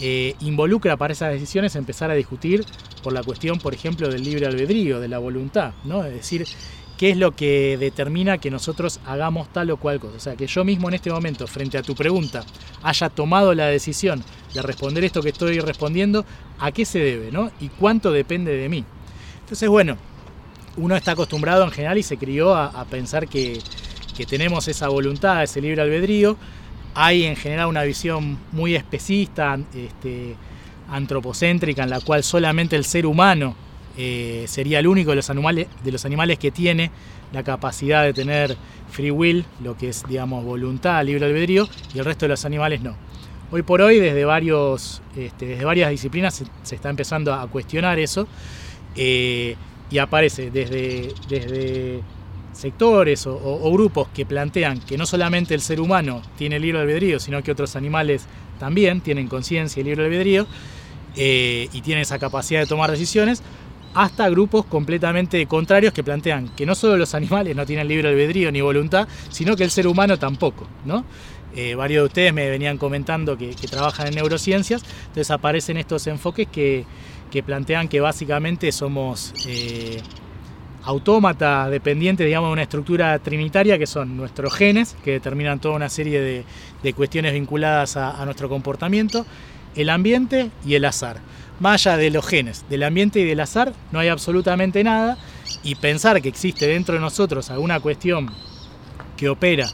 eh, 0.00 0.34
involucra 0.40 0.96
para 0.96 1.12
esas 1.12 1.32
decisiones 1.32 1.76
empezar 1.76 2.10
a 2.10 2.14
discutir 2.14 2.64
por 3.02 3.12
la 3.12 3.22
cuestión, 3.22 3.58
por 3.58 3.72
ejemplo, 3.72 4.08
del 4.08 4.24
libre 4.24 4.46
albedrío, 4.46 5.00
de 5.00 5.08
la 5.08 5.18
voluntad, 5.18 5.72
¿no? 5.84 6.04
Es 6.04 6.12
decir, 6.12 6.46
qué 6.96 7.10
es 7.10 7.16
lo 7.16 7.34
que 7.36 7.76
determina 7.78 8.38
que 8.38 8.50
nosotros 8.50 9.00
hagamos 9.06 9.52
tal 9.52 9.70
o 9.70 9.76
cual 9.76 10.00
cosa. 10.00 10.16
O 10.16 10.20
sea, 10.20 10.36
que 10.36 10.46
yo 10.46 10.64
mismo 10.64 10.88
en 10.88 10.94
este 10.94 11.10
momento, 11.10 11.46
frente 11.46 11.78
a 11.78 11.82
tu 11.82 11.94
pregunta, 11.94 12.44
haya 12.82 13.08
tomado 13.08 13.54
la 13.54 13.66
decisión 13.66 14.22
de 14.54 14.62
responder 14.62 15.04
esto 15.04 15.22
que 15.22 15.30
estoy 15.30 15.60
respondiendo, 15.60 16.24
¿a 16.58 16.72
qué 16.72 16.84
se 16.84 16.98
debe, 16.98 17.30
¿no? 17.30 17.50
Y 17.60 17.68
cuánto 17.68 18.10
depende 18.10 18.56
de 18.56 18.68
mí. 18.68 18.84
Entonces, 19.40 19.68
bueno, 19.68 19.96
uno 20.76 20.96
está 20.96 21.12
acostumbrado 21.12 21.64
en 21.64 21.70
general 21.70 21.98
y 21.98 22.02
se 22.02 22.16
crió 22.16 22.54
a 22.54 22.84
pensar 22.86 23.28
que 23.28 23.60
que 24.16 24.26
tenemos 24.26 24.66
esa 24.66 24.88
voluntad, 24.88 25.42
ese 25.42 25.60
libre 25.60 25.82
albedrío. 25.82 26.36
Hay 26.94 27.24
en 27.24 27.36
general 27.36 27.66
una 27.66 27.82
visión 27.82 28.38
muy 28.52 28.74
especista, 28.74 29.58
este, 29.74 30.34
antropocéntrica, 30.88 31.82
en 31.82 31.90
la 31.90 32.00
cual 32.00 32.24
solamente 32.24 32.74
el 32.76 32.84
ser 32.84 33.04
humano 33.04 33.54
eh, 33.96 34.44
sería 34.48 34.78
el 34.78 34.86
único 34.86 35.10
de 35.10 35.16
los, 35.16 35.30
animales, 35.30 36.38
que 36.38 36.50
tiene 36.50 36.90
la 37.32 37.42
capacidad 37.42 38.04
de 38.04 38.12
tener 38.12 38.56
free 38.90 39.10
will, 39.10 39.44
lo 39.62 39.76
que 39.76 39.88
es, 39.88 40.04
digamos, 40.08 40.44
voluntad, 40.44 41.04
libre 41.04 41.26
albedrío, 41.26 41.68
y 41.94 41.98
el 41.98 42.04
resto 42.04 42.26
de 42.26 42.30
los 42.30 42.44
animales 42.44 42.82
no. 42.82 42.96
Hoy 43.50 43.62
por 43.62 43.80
hoy, 43.80 43.98
desde, 43.98 44.24
varios, 44.24 45.02
este, 45.16 45.46
desde 45.46 45.64
varias 45.64 45.90
disciplinas 45.90 46.42
se, 46.62 46.74
está 46.74 46.90
empezando 46.90 47.32
a 47.32 47.46
cuestionar 47.48 47.98
eso, 47.98 48.26
eh, 48.96 49.56
y 49.90 49.98
aparece 49.98 50.50
desde, 50.50 51.14
desde 51.28 52.02
sectores 52.56 53.26
o, 53.26 53.70
grupos 53.70 54.08
que 54.08 54.24
plantean 54.24 54.80
que 54.80 54.96
no 54.96 55.06
solamente 55.06 55.54
el 55.54 55.60
ser 55.60 55.80
humano 55.80 56.22
tiene 56.36 56.58
libre 56.58 56.80
albedrío, 56.80 57.20
sino 57.20 57.42
que 57.42 57.52
otros 57.52 57.76
animales 57.76 58.26
también 58.58 59.00
tienen 59.00 59.28
conciencia 59.28 59.80
y 59.80 59.84
libre 59.84 60.06
albedrío 60.06 60.46
eh, 61.16 61.68
y 61.72 61.80
tienen 61.82 62.02
esa 62.02 62.18
capacidad 62.18 62.60
de 62.60 62.66
tomar 62.66 62.90
decisiones, 62.90 63.42
hasta 63.94 64.28
grupos 64.28 64.66
completamente 64.66 65.46
contrarios 65.46 65.92
que 65.92 66.04
plantean 66.04 66.48
que 66.50 66.66
no 66.66 66.74
solo 66.74 66.96
los 66.96 67.14
animales 67.14 67.56
no 67.56 67.64
tienen 67.64 67.88
libre 67.88 68.08
albedrío 68.08 68.52
ni 68.52 68.60
voluntad, 68.60 69.08
sino 69.30 69.56
que 69.56 69.64
el 69.64 69.70
ser 69.70 69.86
humano 69.86 70.18
tampoco. 70.18 70.66
Eh, 71.54 71.74
varios 71.74 72.02
de 72.02 72.06
ustedes 72.06 72.34
me 72.34 72.50
venían 72.50 72.76
comentando 72.76 73.38
que, 73.38 73.54
trabajan 73.70 74.08
en 74.08 74.14
neurociencias, 74.16 74.82
entonces 75.00 75.30
aparecen 75.30 75.78
estos 75.78 76.06
enfoques 76.06 76.48
que, 76.48 76.84
plantean 77.44 77.88
que 77.88 78.00
básicamente 78.00 78.72
somos... 78.72 79.34
Eh, 79.46 80.00
autómata 80.86 81.68
dependiente, 81.68 82.24
digamos, 82.24 82.48
de 82.48 82.52
una 82.52 82.62
estructura 82.62 83.18
trinitaria 83.18 83.76
que 83.76 83.88
son 83.88 84.16
nuestros 84.16 84.54
genes, 84.54 84.96
que 85.04 85.12
determinan 85.12 85.58
toda 85.58 85.74
una 85.74 85.88
serie 85.88 86.20
de, 86.20 86.92
cuestiones 86.94 87.32
vinculadas 87.32 87.96
a, 87.96 88.24
nuestro 88.24 88.48
comportamiento, 88.48 89.26
el 89.74 89.90
ambiente 89.90 90.50
y 90.64 90.76
el 90.76 90.84
azar. 90.84 91.20
Más 91.60 91.86
allá 91.86 91.96
de 91.96 92.10
los 92.10 92.26
genes, 92.26 92.64
del 92.68 92.82
ambiente 92.82 93.20
y 93.20 93.24
del 93.24 93.40
azar, 93.40 93.72
no 93.92 93.98
hay 93.98 94.08
absolutamente 94.08 94.84
nada 94.84 95.16
y 95.62 95.74
pensar 95.74 96.20
que 96.20 96.28
existe 96.28 96.66
dentro 96.66 96.94
de 96.94 97.00
nosotros 97.00 97.50
alguna 97.50 97.80
cuestión 97.80 98.30
que 99.16 99.28
opera 99.28 99.66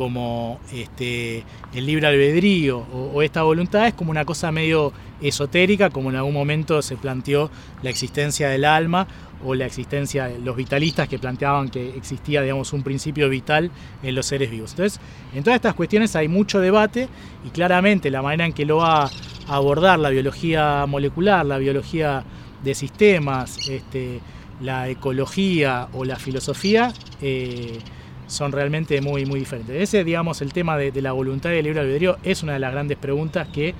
como 0.00 0.58
este, 0.72 1.44
el 1.74 1.84
libre 1.84 2.06
albedrío 2.06 2.78
o, 2.78 3.20
esta 3.20 3.42
voluntad 3.42 3.86
es 3.86 3.92
como 3.92 4.10
una 4.10 4.24
cosa 4.24 4.50
medio 4.50 4.94
esotérica, 5.20 5.90
como 5.90 6.08
en 6.08 6.16
algún 6.16 6.32
momento 6.32 6.80
se 6.80 6.96
planteó 6.96 7.50
la 7.82 7.90
existencia 7.90 8.48
del 8.48 8.64
alma 8.64 9.06
o 9.44 9.54
la 9.54 9.66
existencia 9.66 10.26
de 10.26 10.38
los 10.38 10.56
vitalistas 10.56 11.06
que 11.06 11.18
planteaban 11.18 11.68
que 11.68 11.90
existía, 11.96 12.40
digamos, 12.40 12.72
un 12.72 12.82
principio 12.82 13.28
vital 13.28 13.70
en 14.02 14.14
los 14.14 14.24
seres 14.24 14.50
vivos. 14.50 14.70
Entonces, 14.70 15.00
en 15.34 15.44
todas 15.44 15.56
estas 15.56 15.74
cuestiones 15.74 16.16
hay 16.16 16.28
mucho 16.28 16.60
debate 16.60 17.08
y 17.44 17.50
claramente 17.50 18.10
la 18.10 18.22
manera 18.22 18.46
en 18.46 18.54
que 18.54 18.64
lo 18.64 18.78
va 18.78 19.04
a 19.04 19.10
abordar 19.50 19.98
la 19.98 20.10
biología 20.10 20.86
molecular, 20.86 21.44
la 21.44 21.58
biología 21.58 22.22
de 22.62 22.74
sistemas, 22.74 23.68
este, 23.68 24.20
la 24.60 24.88
ecología 24.88 25.88
o 25.92 26.04
la 26.04 26.16
filosofía, 26.16 26.92
eh, 27.20 27.80
son 28.28 28.52
realmente 28.52 29.00
muy, 29.00 29.26
muy 29.26 29.40
diferentes. 29.40 29.74
Ese, 29.74 30.04
digamos, 30.04 30.40
el 30.40 30.52
tema 30.52 30.76
de, 30.76 31.02
la 31.02 31.10
voluntad 31.10 31.50
y 31.50 31.56
el 31.56 31.64
libre 31.64 31.80
albedrío 31.80 32.16
es 32.22 32.44
una 32.44 32.52
de 32.52 32.60
las 32.60 32.70
grandes 32.70 32.96
preguntas 32.96 33.48
que 33.48 33.74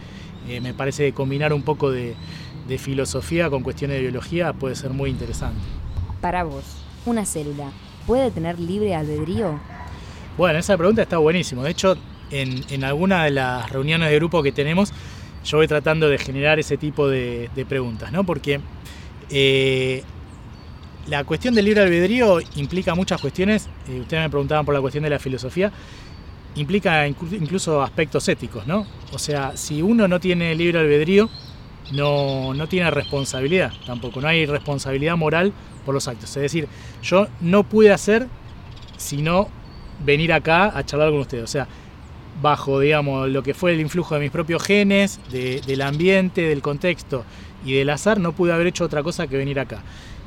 eh, 0.48 0.60
me 0.60 0.74
parece 0.74 1.12
combinar 1.12 1.52
un 1.52 1.62
poco 1.62 1.92
de, 1.92 2.16
de 2.66 2.78
filosofía 2.78 3.48
con 3.48 3.62
cuestiones 3.62 3.98
de 3.98 4.02
biología 4.02 4.52
puede 4.52 4.74
ser 4.74 4.90
muy 4.90 5.10
interesante. 5.10 5.60
Para 6.20 6.42
vos, 6.42 6.64
¿una 7.06 7.24
célula 7.24 7.70
puede 8.08 8.32
tener 8.32 8.58
libre 8.58 8.96
albedrío? 8.96 9.60
Bueno, 10.36 10.58
esa 10.58 10.76
pregunta 10.76 11.02
está 11.02 11.18
buenísima. 11.18 11.62
De 11.62 11.70
hecho, 11.70 11.96
en, 12.32 12.64
en 12.70 12.82
alguna 12.82 13.24
de 13.24 13.30
las 13.30 13.70
reuniones 13.70 14.10
de 14.10 14.16
grupo 14.16 14.42
que 14.42 14.50
tenemos, 14.50 14.92
yo 15.44 15.58
voy 15.58 15.66
tratando 15.66 16.08
de 16.08 16.18
generar 16.18 16.58
ese 16.58 16.76
tipo 16.76 17.08
de, 17.08 17.50
preguntas, 17.68 18.12
¿no? 18.12 18.24
Porque 18.24 18.60
eh, 19.30 20.02
la 21.06 21.24
cuestión 21.24 21.54
del 21.54 21.64
libre 21.64 21.82
albedrío 21.82 22.38
implica 22.56 22.94
muchas 22.94 23.20
cuestiones. 23.20 23.68
Eh, 23.88 24.00
ustedes 24.00 24.22
me 24.22 24.30
preguntaban 24.30 24.64
por 24.64 24.74
la 24.74 24.80
cuestión 24.80 25.04
de 25.04 25.10
la 25.10 25.18
filosofía. 25.18 25.72
Implica 26.56 27.06
incluso 27.06 27.82
aspectos 27.82 28.28
éticos, 28.28 28.66
¿no? 28.66 28.86
O 29.12 29.18
sea, 29.18 29.56
si 29.56 29.82
uno 29.82 30.08
no 30.08 30.18
tiene 30.18 30.54
libre 30.54 30.80
albedrío, 30.80 31.30
no, 31.92 32.54
no 32.54 32.68
tiene 32.68 32.90
responsabilidad 32.90 33.72
tampoco, 33.86 34.20
no 34.20 34.28
hay 34.28 34.46
responsabilidad 34.46 35.16
moral 35.16 35.52
por 35.84 35.94
los 35.94 36.06
actos. 36.08 36.36
Es 36.36 36.42
decir, 36.42 36.68
yo 37.02 37.28
no 37.40 37.64
pude 37.64 37.92
hacer 37.92 38.26
sino 38.96 39.48
venir 40.04 40.32
acá 40.32 40.76
a 40.76 40.84
charlar 40.84 41.10
con 41.10 41.20
ustedes. 41.20 41.44
O 41.44 41.46
sea, 41.46 41.66
bajo, 42.40 42.80
digamos, 42.80 43.28
lo 43.28 43.42
que 43.42 43.54
fue 43.54 43.72
el 43.72 43.80
influjo 43.80 44.14
de 44.14 44.20
mis 44.20 44.30
propios 44.30 44.62
genes, 44.62 45.20
del 45.30 45.82
ambiente, 45.82 46.42
del 46.42 46.62
contexto 46.62 47.24
y 47.64 47.74
del 47.74 47.90
azar, 47.90 48.18
no 48.20 48.32
pude 48.32 48.52
haber 48.52 48.66
hecho 48.66 48.84
otra 48.84 49.02
cosa 49.02 49.26
que 49.26 49.36
venir 49.36 49.60
acá. 49.60 49.82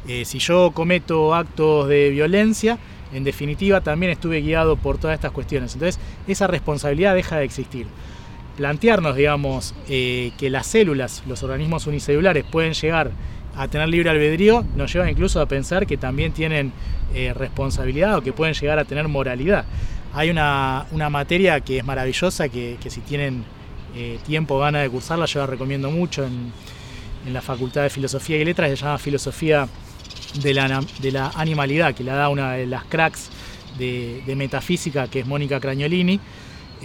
Eh, 0.08 0.26
si 0.26 0.40
yo 0.40 0.72
cometo 0.74 1.34
actos 1.34 1.88
de 1.88 2.10
violencia, 2.10 2.78
en 3.14 3.24
definitiva 3.24 3.82
también 3.82 4.12
estuve 4.12 4.42
guiado 4.42 4.76
por 4.76 4.98
todas 4.98 5.16
estas 5.16 5.32
cuestiones. 5.32 5.74
Entonces, 5.74 6.00
esa 6.28 6.48
responsabilidad 6.48 7.16
deja 7.16 7.38
de 7.38 7.46
existir 7.46 7.88
plantearnos, 8.58 9.16
digamos, 9.16 9.74
eh, 9.90 10.32
que 10.38 10.50
las 10.50 10.68
células, 10.68 11.24
los 11.28 11.44
organismos 11.44 11.88
unicelulares 11.88 12.44
pueden 12.44 12.74
llegar 12.74 13.12
a 13.56 13.68
tener 13.68 13.88
libre 13.90 14.10
albedrío, 14.10 14.66
nos 14.76 14.92
lleva 14.94 15.10
incluso 15.10 15.40
a 15.42 15.46
pensar 15.48 15.86
que 15.86 15.98
también 15.98 16.34
tienen 16.34 16.72
eh, 17.14 17.34
responsabilidad 17.34 18.18
o 18.18 18.22
que 18.22 18.34
pueden 18.34 18.54
llegar 18.54 18.80
a 18.80 18.86
tener 18.86 19.08
moralidad. 19.08 19.66
Hay 20.14 20.30
una, 20.30 20.86
materia 21.10 21.60
que 21.62 21.80
es 21.80 21.86
maravillosa, 21.86 22.50
que, 22.50 22.78
si 22.88 23.02
tienen 23.02 23.44
eh, 23.96 24.20
tiempo 24.26 24.56
o 24.56 24.60
ganas 24.60 24.84
de 24.84 24.90
cursarla, 24.90 25.26
yo 25.26 25.40
la 25.40 25.48
recomiendo 25.48 25.90
mucho 25.92 26.24
en, 26.24 26.52
la 27.32 27.42
Facultad 27.42 27.84
de 27.84 27.90
Filosofía 27.90 28.38
y 28.38 28.44
Letras, 28.44 28.70
se 28.70 28.76
llama 28.76 28.98
Filosofía 28.98 29.68
de 30.42 30.54
la, 30.54 30.84
de 31.00 31.12
la 31.12 31.32
Animalidad, 31.36 31.96
que 31.96 32.04
la 32.04 32.16
da 32.16 32.28
una 32.28 32.54
de 32.54 32.66
las 32.66 32.84
cracks 32.84 33.30
de, 33.78 34.22
de 34.26 34.36
metafísica, 34.36 35.08
que 35.08 35.22
es 35.22 35.26
Mónica 35.26 35.60
Cragnolini. 35.60 36.20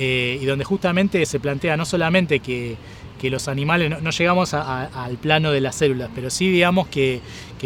Eh, 0.01 0.39
y 0.41 0.47
donde 0.47 0.65
justamente 0.65 1.27
se 1.27 1.41
plantea 1.41 1.77
no 1.77 1.85
solamente 1.85 2.39
que, 2.39 2.77
los 3.25 3.49
animales, 3.49 4.01
no, 4.01 4.11
llegamos 4.11 4.55
al 4.55 5.17
plano 5.19 5.51
de 5.51 5.61
las 5.61 5.77
células, 5.77 6.11
pero 6.15 6.31
sí 6.31 6.49
digamos 6.51 6.89
que, 6.89 7.21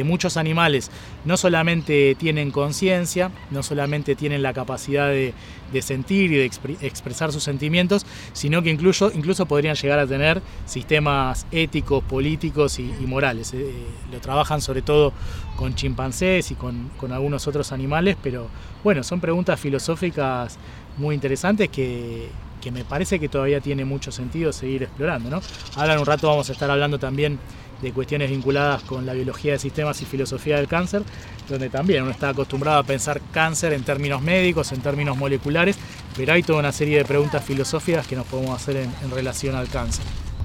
muchos 0.04 0.38
animales 0.38 0.90
no 1.24 1.36
solamente 1.36 2.16
tienen 2.18 2.50
conciencia, 2.50 3.30
no 3.50 3.62
solamente 3.62 4.14
tienen 4.16 4.42
la 4.42 4.54
capacidad 4.54 5.08
de, 5.08 5.34
sentir 5.82 6.32
y 6.32 6.36
de 6.36 6.44
expresar 6.44 7.32
sus 7.32 7.42
sentimientos, 7.42 8.06
sino 8.32 8.62
que 8.62 8.70
incluso, 8.70 9.12
incluso 9.14 9.46
podrían 9.46 9.76
llegar 9.76 9.98
a 9.98 10.06
tener 10.06 10.42
sistemas 10.66 11.46
éticos, 11.50 12.02
políticos 12.04 12.78
y, 12.78 12.84
morales. 13.06 13.52
Eh, 13.54 13.72
lo 14.10 14.20
trabajan 14.20 14.60
sobre 14.60 14.82
todo 14.82 15.12
con 15.56 15.74
chimpancés 15.74 16.50
y 16.50 16.54
con, 16.54 16.90
con 16.96 17.12
algunos 17.12 17.46
otros 17.46 17.72
animales, 17.72 18.16
pero 18.22 18.48
bueno, 18.82 19.02
son 19.04 19.20
preguntas 19.20 19.60
filosóficas 19.60 20.58
muy 20.96 21.14
interesantes 21.14 21.68
que, 21.68 22.28
me 22.70 22.84
parece 22.84 23.18
que 23.18 23.28
todavía 23.28 23.60
tiene 23.60 23.84
mucho 23.84 24.12
sentido 24.12 24.52
seguir 24.52 24.84
explorando. 24.84 25.30
¿no? 25.30 25.42
Ahora 25.76 25.94
en 25.94 26.00
un 26.00 26.06
rato 26.06 26.28
vamos 26.28 26.48
a 26.48 26.52
estar 26.52 26.70
hablando 26.70 26.98
también 26.98 27.38
de 27.82 27.92
cuestiones 27.92 28.30
vinculadas 28.30 28.82
con 28.84 29.04
la 29.04 29.12
biología 29.12 29.52
de 29.52 29.58
sistemas 29.58 30.00
y 30.00 30.04
filosofía 30.04 30.56
del 30.56 30.68
cáncer, 30.68 31.02
donde 31.48 31.68
también 31.68 32.02
uno 32.02 32.12
está 32.12 32.30
acostumbrado 32.30 32.78
a 32.78 32.82
pensar 32.84 33.20
cáncer 33.32 33.72
en 33.72 33.82
términos 33.82 34.22
médicos, 34.22 34.70
en 34.72 34.80
términos 34.80 35.16
moleculares, 35.16 35.76
pero 36.16 36.32
hay 36.32 36.42
toda 36.42 36.60
una 36.60 36.72
serie 36.72 36.98
de 36.98 37.04
preguntas 37.04 37.44
filosóficas 37.44 38.06
que 38.06 38.14
nos 38.14 38.26
podemos 38.26 38.54
hacer 38.54 38.76
en, 38.76 39.10
relación 39.10 39.56
al 39.56 39.68
cáncer. 39.68 40.04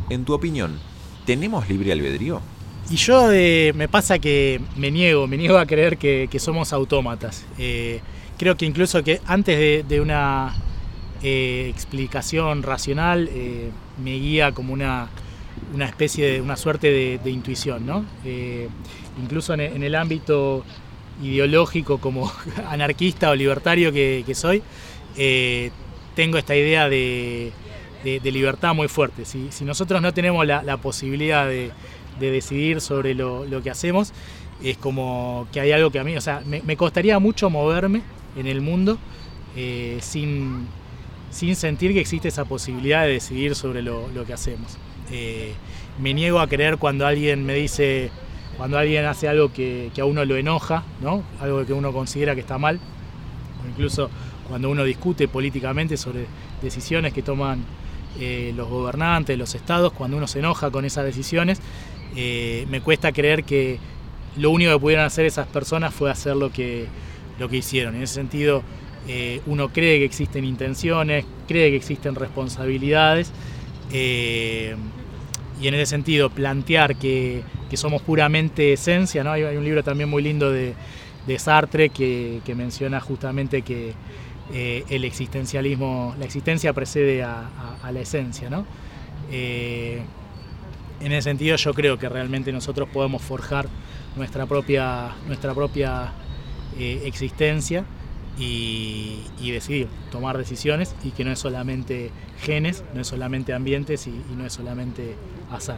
En 0.10 0.26
tu 0.26 0.34
opinión, 0.34 0.80
¿tenemos 1.26 1.70
libre 1.70 1.92
albedrío? 1.92 2.42
Y 2.90 2.96
yo 2.96 3.28
me 3.28 3.88
pasa 3.88 4.18
que 4.18 4.60
me 4.76 4.90
niego, 4.90 5.28
me 5.28 5.38
niego 5.38 5.58
a 5.58 5.66
creer 5.66 5.98
que, 5.98 6.40
somos 6.40 6.74
autómatas. 6.74 7.46
Eh, 7.58 8.02
creo 8.38 8.56
que 8.56 8.66
incluso 8.66 9.04
que 9.04 9.22
antes 9.26 9.88
de, 9.88 10.02
una 10.02 10.56
eh, 11.24 11.68
explicación 11.70 12.64
racional 12.64 13.30
eh, 13.32 13.70
me 14.04 14.16
guía 14.16 14.52
como 14.52 14.74
una, 14.74 15.10
especie 15.80 16.32
de 16.32 16.42
una 16.42 16.58
suerte 16.58 17.20
de, 17.24 17.32
intuición, 17.32 17.86
¿no? 17.86 18.06
Eh, 18.26 18.70
incluso 19.22 19.54
en, 19.54 19.84
el 19.84 19.96
ámbito 19.96 20.64
ideológico 21.22 21.98
como 21.98 22.32
anarquista 22.70 23.32
o 23.32 23.36
libertario 23.36 23.92
que, 23.92 24.24
soy, 24.36 24.62
tengo 26.16 26.38
esta 26.38 26.56
idea 26.56 26.90
de, 26.90 27.52
libertad 28.04 28.74
muy 28.76 28.88
fuerte. 28.88 29.26
Si, 29.26 29.50
nosotros 29.66 30.02
no 30.02 30.14
tenemos 30.14 30.46
la, 30.46 30.78
posibilidad 30.78 31.48
de, 31.48 31.72
decidir 32.20 32.82
sobre 32.82 33.16
lo, 33.16 33.62
que 33.64 33.70
hacemos, 33.70 34.14
es 34.64 34.78
como 34.78 35.48
que 35.52 35.60
hay 35.60 35.72
algo 35.72 35.92
que 35.92 36.00
a 36.00 36.04
mí, 36.04 36.16
o 36.16 36.22
sea, 36.22 36.42
me 36.46 36.78
costaría 36.78 37.20
mucho 37.20 37.50
moverme 37.50 38.02
en 38.36 38.46
el 38.46 38.62
mundo 38.62 39.00
eh, 39.60 39.98
sin, 41.30 41.56
sentir 41.56 41.94
que 41.94 42.00
existe 42.00 42.28
esa 42.28 42.46
posibilidad 42.46 43.04
de 43.04 43.14
decidir 43.14 43.56
sobre 43.56 43.82
lo, 43.82 44.08
que 44.26 44.34
hacemos. 44.34 44.78
Eh, 45.12 45.54
me 46.00 46.14
niego 46.14 46.40
a 46.40 46.48
creer 46.48 46.78
cuando 46.78 47.06
alguien 47.06 47.46
me 47.46 47.54
dice, 47.54 48.12
cuando 48.58 48.78
alguien 48.78 49.06
hace 49.06 49.28
algo 49.28 49.52
que, 49.52 49.92
a 50.00 50.06
uno 50.06 50.26
lo 50.26 50.36
enoja, 50.36 50.84
¿no? 51.02 51.24
algo 51.40 51.66
que 51.66 51.74
uno 51.74 51.92
considera 51.92 52.36
que 52.36 52.42
está 52.42 52.58
mal, 52.58 52.80
o 53.64 53.68
incluso 53.68 54.10
cuando 54.48 54.70
uno 54.70 54.84
discute 54.84 55.28
políticamente 55.28 55.98
sobre 55.98 56.26
decisiones 56.62 57.14
que 57.14 57.22
toman 57.22 57.64
eh, 58.20 58.54
los 58.56 58.70
gobernantes, 58.70 59.38
los 59.38 59.54
estados, 59.56 59.94
cuando 59.94 60.18
uno 60.18 60.28
se 60.28 60.40
enoja 60.40 60.72
con 60.72 60.86
esas 60.86 61.06
decisiones, 61.06 61.62
me 62.16 62.82
cuesta 62.82 63.12
creer 63.12 63.44
que 63.44 63.78
lo 64.38 64.52
único 64.52 64.72
que 64.72 64.80
pudieran 64.80 65.06
hacer 65.06 65.26
esas 65.26 65.48
personas 65.48 65.94
fue 65.94 66.12
hacer 66.12 66.36
lo 66.36 66.52
que, 66.52 66.88
lo 67.40 67.50
que 67.50 67.58
hicieron. 67.58 67.96
En 67.96 68.04
ese 68.04 68.16
sentido, 68.16 68.64
eh, 69.08 69.42
uno 69.46 69.70
cree 69.70 70.00
que 70.00 70.06
existen 70.06 70.44
intenciones, 70.44 71.26
cree 71.48 71.70
que 71.70 71.78
existen 71.78 72.16
responsabilidades, 72.16 73.32
eh, 73.92 74.76
y 75.62 75.68
en 75.68 75.74
ese 75.74 75.86
sentido 75.86 76.30
plantear 76.30 76.98
que, 76.98 77.44
somos 77.74 78.02
puramente 78.02 78.74
esencia, 78.74 79.24
¿no? 79.24 79.32
hay, 79.32 79.44
un 79.44 79.64
libro 79.64 79.84
también 79.84 80.10
muy 80.10 80.24
lindo 80.24 80.52
de, 80.52 80.76
Sartre 81.38 81.90
que, 81.90 82.42
menciona 82.56 83.00
justamente 83.00 83.62
que 83.62 83.94
eh, 84.54 84.84
el 84.90 85.04
existencialismo, 85.04 86.16
la 86.18 86.26
existencia 86.26 86.74
precede 86.74 87.24
a, 87.24 87.50
la 87.92 88.00
esencia. 88.00 88.50
en 89.30 90.02
ese 91.00 91.22
sentido 91.22 91.56
yo 91.56 91.74
creo 91.74 91.98
que 91.98 92.10
realmente 92.10 92.52
nosotros 92.52 92.90
podemos 92.90 93.22
forjar 93.22 93.68
nuestra 94.16 94.46
propia, 94.46 95.16
nuestra 95.28 95.54
propia 95.54 96.12
existencia 96.78 97.86
y, 98.38 99.52
decidir, 99.52 99.88
tomar 100.12 100.38
decisiones 100.38 100.96
y 101.04 101.12
que 101.12 101.24
no 101.24 101.32
es 101.32 101.40
solamente 101.40 102.12
genes, 102.42 102.84
no 102.94 103.02
es 103.02 103.08
solamente 103.08 103.54
ambientes 103.54 104.08
y, 104.08 104.22
no 104.36 104.46
es 104.46 104.54
solamente 104.54 105.16
azar. 105.52 105.78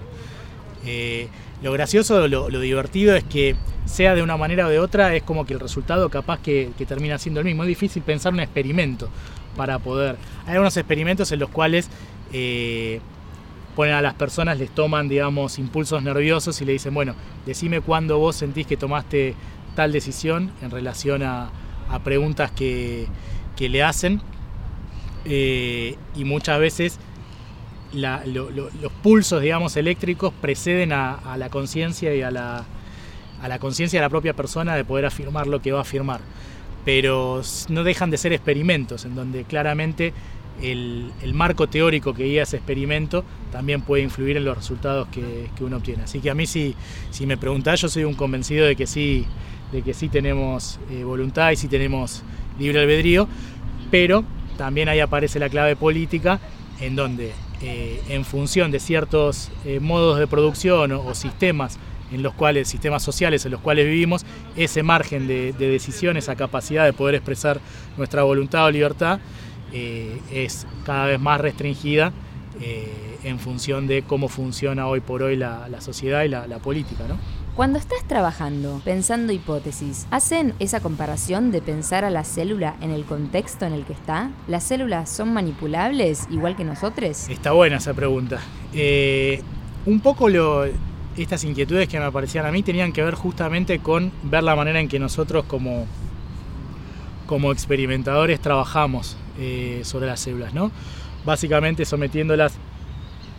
Eh, 0.85 1.27
lo 1.61 1.71
gracioso, 1.73 2.27
lo, 2.27 2.59
divertido 2.59 3.15
es 3.15 3.23
que 3.23 3.55
sea 3.85 4.15
de 4.15 4.21
una 4.21 4.37
manera 4.37 4.67
o 4.67 4.69
de 4.69 4.79
otra, 4.79 5.15
es 5.15 5.23
como 5.23 5.45
que 5.45 5.53
el 5.53 5.59
resultado 5.59 6.09
capaz 6.09 6.39
que, 6.39 6.71
termina 6.87 7.17
siendo 7.17 7.39
el 7.39 7.45
mismo. 7.45 7.63
Es 7.63 7.69
difícil 7.69 8.01
pensar 8.01 8.33
un 8.33 8.39
experimento 8.41 9.09
para 9.55 9.79
poder... 9.79 10.17
Hay 10.45 10.53
algunos 10.53 10.75
experimentos 10.77 11.31
en 11.31 11.39
los 11.39 11.49
cuales 11.49 11.89
eh, 12.33 12.99
ponen 13.75 13.93
a 13.93 14.01
las 14.01 14.15
personas, 14.15 14.57
les 14.57 14.69
toman, 14.69 15.07
digamos, 15.07 15.59
impulsos 15.59 16.03
nerviosos 16.03 16.61
y 16.61 16.65
le 16.65 16.73
dicen, 16.73 16.93
bueno, 16.93 17.15
decime 17.45 17.81
cuándo 17.81 18.19
vos 18.19 18.35
sentís 18.35 18.67
que 18.67 18.77
tomaste 18.77 19.35
tal 19.75 19.91
decisión 19.91 20.51
en 20.61 20.71
relación 20.71 21.23
a, 21.23 21.49
preguntas 21.97 22.51
que, 22.51 23.07
le 23.57 23.83
hacen 23.83 24.21
eh, 25.25 25.97
y 26.15 26.23
muchas 26.23 26.59
veces 26.59 26.99
los 27.93 28.91
pulsos, 29.01 29.41
digamos, 29.41 29.75
eléctricos 29.75 30.31
preceden 30.39 30.93
a, 30.93 31.35
la 31.37 31.49
conciencia 31.49 32.13
y 32.15 32.21
a 32.21 32.31
la, 32.31 32.65
a 33.41 33.47
la 33.47 33.59
conciencia 33.59 33.99
de 33.99 34.05
la 34.05 34.09
propia 34.09 34.33
persona 34.33 34.75
de 34.75 34.85
poder 34.85 35.05
afirmar 35.05 35.47
lo 35.47 35.61
que 35.61 35.71
va 35.71 35.79
a 35.79 35.81
afirmar. 35.81 36.21
Pero 36.85 37.41
no 37.69 37.83
dejan 37.83 38.09
de 38.11 38.17
ser 38.17 38.31
experimentos, 38.31 39.05
en 39.05 39.15
donde 39.15 39.43
claramente 39.43 40.13
el, 40.61 41.33
marco 41.33 41.67
teórico 41.67 42.13
que 42.13 42.25
guía 42.25 42.43
ese 42.43 42.57
experimento 42.57 43.23
también 43.51 43.81
puede 43.81 44.03
influir 44.03 44.37
en 44.37 44.45
los 44.45 44.57
resultados 44.57 45.07
que, 45.09 45.49
uno 45.61 45.77
obtiene. 45.77 46.03
Así 46.03 46.19
que 46.19 46.29
a 46.29 46.35
mí 46.35 46.45
si, 46.45 46.75
si 47.11 47.25
me 47.25 47.37
preguntás, 47.37 47.81
yo 47.81 47.89
soy 47.89 48.03
un 48.03 48.13
convencido 48.13 48.65
de 48.65 48.75
que 48.75 48.87
sí 48.87 49.25
de 49.71 49.81
que 49.81 49.93
sí 49.93 50.09
tenemos 50.09 50.79
eh, 50.89 51.03
voluntad 51.03 51.51
y 51.51 51.55
sí 51.55 51.67
tenemos 51.67 52.23
libre 52.57 52.79
albedrío, 52.79 53.27
pero 53.91 54.23
también 54.57 54.89
ahí 54.89 54.99
aparece 54.99 55.39
la 55.39 55.49
clave 55.49 55.75
política 55.75 56.39
en 56.79 56.95
donde 56.95 57.33
eh, 57.61 58.01
en 58.09 58.25
función 58.25 58.71
de 58.71 58.79
ciertos 58.79 59.51
eh, 59.65 59.79
modos 59.79 60.19
de 60.19 60.27
producción 60.27 60.91
o, 60.91 61.13
sistemas 61.13 61.77
en 62.11 62.23
los 62.23 62.33
cuales, 62.33 62.67
sistemas 62.67 63.03
sociales 63.03 63.45
en 63.45 63.51
los 63.51 63.61
cuales 63.61 63.85
vivimos, 63.85 64.25
ese 64.55 64.81
margen 64.81 65.27
de, 65.27 65.53
decisión, 65.53 66.17
esa 66.17 66.35
capacidad 66.35 66.85
de 66.85 66.93
poder 66.93 67.15
expresar 67.15 67.59
nuestra 67.97 68.23
voluntad 68.23 68.65
o 68.65 68.71
libertad 68.71 69.19
es 69.71 70.65
cada 70.83 71.05
vez 71.05 71.19
más 71.19 71.39
restringida 71.39 72.11
en 73.23 73.37
función 73.37 73.85
de 73.85 74.01
cómo 74.01 74.27
funciona 74.27 74.87
hoy 74.87 75.01
por 75.01 75.21
hoy 75.21 75.35
la, 75.35 75.69
sociedad 75.81 76.23
y 76.23 76.29
la, 76.29 76.47
la 76.47 76.57
política. 76.57 77.03
¿no? 77.07 77.19
Cuando 77.59 77.77
estás 77.77 78.05
trabajando, 78.07 78.81
pensando 78.85 79.33
hipótesis, 79.33 80.07
¿hacen 80.11 80.53
esa 80.59 80.79
comparación 80.79 81.51
de 81.51 81.61
pensar 81.61 82.05
a 82.05 82.09
la 82.09 82.23
célula 82.23 82.77
en 82.79 82.91
el 82.91 83.03
contexto 83.03 83.65
en 83.65 83.73
el 83.73 83.83
que 83.83 83.91
está? 83.91 84.31
¿Las 84.47 84.63
células 84.63 85.09
son 85.09 85.33
manipulables 85.33 86.25
igual 86.31 86.55
que 86.55 86.63
nosotros? 86.63 87.27
Está 87.27 87.51
buena 87.51 87.75
esa 87.75 87.93
pregunta. 87.93 88.39
Eh, 88.71 89.41
un 89.85 89.99
poco 89.99 90.29
lo, 90.29 90.67
estas 91.17 91.43
inquietudes 91.43 91.89
que 91.89 91.99
me 91.99 92.05
aparecían 92.05 92.45
a 92.45 92.51
mí 92.53 92.63
tenían 92.63 92.93
que 92.93 93.03
ver 93.03 93.15
justamente 93.15 93.79
con 93.79 94.13
ver 94.23 94.43
la 94.43 94.55
manera 94.55 94.79
en 94.79 94.87
que 94.87 94.97
nosotros 94.97 95.43
como, 95.43 95.85
como 97.25 97.51
experimentadores 97.51 98.39
trabajamos 98.39 99.17
eh, 99.37 99.81
sobre 99.83 100.07
las 100.07 100.21
células, 100.21 100.53
¿no? 100.53 100.71
Básicamente 101.25 101.83
sometiéndolas 101.83 102.53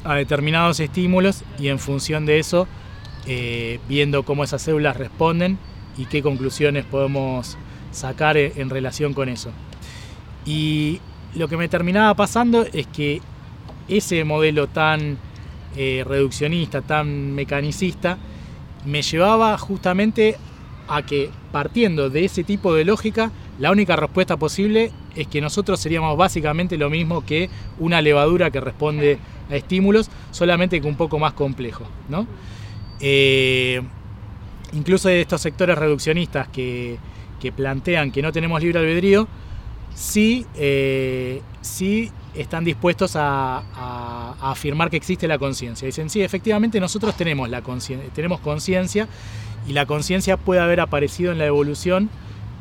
a 0.04 0.14
determinados 0.16 0.78
estímulos 0.78 1.42
y 1.58 1.68
en 1.68 1.78
función 1.78 2.26
de 2.26 2.38
eso 2.38 2.68
eh, 3.26 3.80
viendo 3.88 4.22
cómo 4.24 4.44
esas 4.44 4.62
células 4.62 4.96
responden 4.96 5.58
y 5.96 6.06
qué 6.06 6.22
conclusiones 6.22 6.84
podemos 6.84 7.56
sacar 7.92 8.36
e, 8.36 8.52
en 8.56 8.70
relación 8.70 9.14
con 9.14 9.28
eso. 9.28 9.50
Y 10.44 11.00
lo 11.34 11.48
que 11.48 11.56
me 11.56 11.68
terminaba 11.68 12.14
pasando 12.14 12.64
es 12.72 12.86
que 12.86 13.20
ese 13.88 14.24
modelo 14.24 14.68
tan 14.68 15.18
eh, 15.76 16.04
reduccionista, 16.06 16.82
tan 16.82 17.34
mecanicista, 17.34 18.18
me 18.84 19.02
llevaba 19.02 19.56
justamente 19.58 20.36
a 20.88 21.02
que 21.02 21.30
partiendo 21.52 22.10
de 22.10 22.24
ese 22.24 22.44
tipo 22.44 22.74
de 22.74 22.84
lógica, 22.84 23.30
la 23.58 23.70
única 23.70 23.94
respuesta 23.96 24.36
posible 24.36 24.90
es 25.14 25.26
que 25.28 25.40
nosotros 25.40 25.78
seríamos 25.80 26.16
básicamente 26.16 26.78
lo 26.78 26.90
mismo 26.90 27.24
que 27.24 27.50
una 27.78 28.00
levadura 28.00 28.50
que 28.50 28.60
responde 28.60 29.18
a 29.50 29.56
estímulos, 29.56 30.10
solamente 30.30 30.80
que 30.80 30.88
un 30.88 30.96
poco 30.96 31.18
más 31.18 31.34
complejo. 31.34 31.84
¿no? 32.08 32.26
Eh, 33.00 33.80
incluso 34.72 35.08
de 35.08 35.22
estos 35.22 35.40
sectores 35.40 35.76
reduccionistas 35.76 36.48
que, 36.48 36.98
plantean 37.56 38.10
que 38.10 38.22
no 38.22 38.32
tenemos 38.32 38.62
libre 38.62 38.80
albedrío, 38.80 39.26
sí, 39.94 40.46
eh, 40.56 41.40
sí 41.62 42.10
están 42.34 42.64
dispuestos 42.64 43.16
a, 43.16 44.36
afirmar 44.40 44.90
que 44.90 44.96
existe 44.96 45.26
la 45.26 45.38
conciencia. 45.38 45.86
Dicen, 45.86 46.08
sí, 46.10 46.22
efectivamente 46.22 46.80
nosotros 46.80 47.14
tenemos 47.16 48.40
conciencia 48.40 49.08
y 49.66 49.72
la 49.72 49.86
conciencia 49.86 50.36
puede 50.36 50.60
haber 50.60 50.80
aparecido 50.80 51.32
en 51.32 51.38
la 51.38 51.46
evolución 51.46 52.08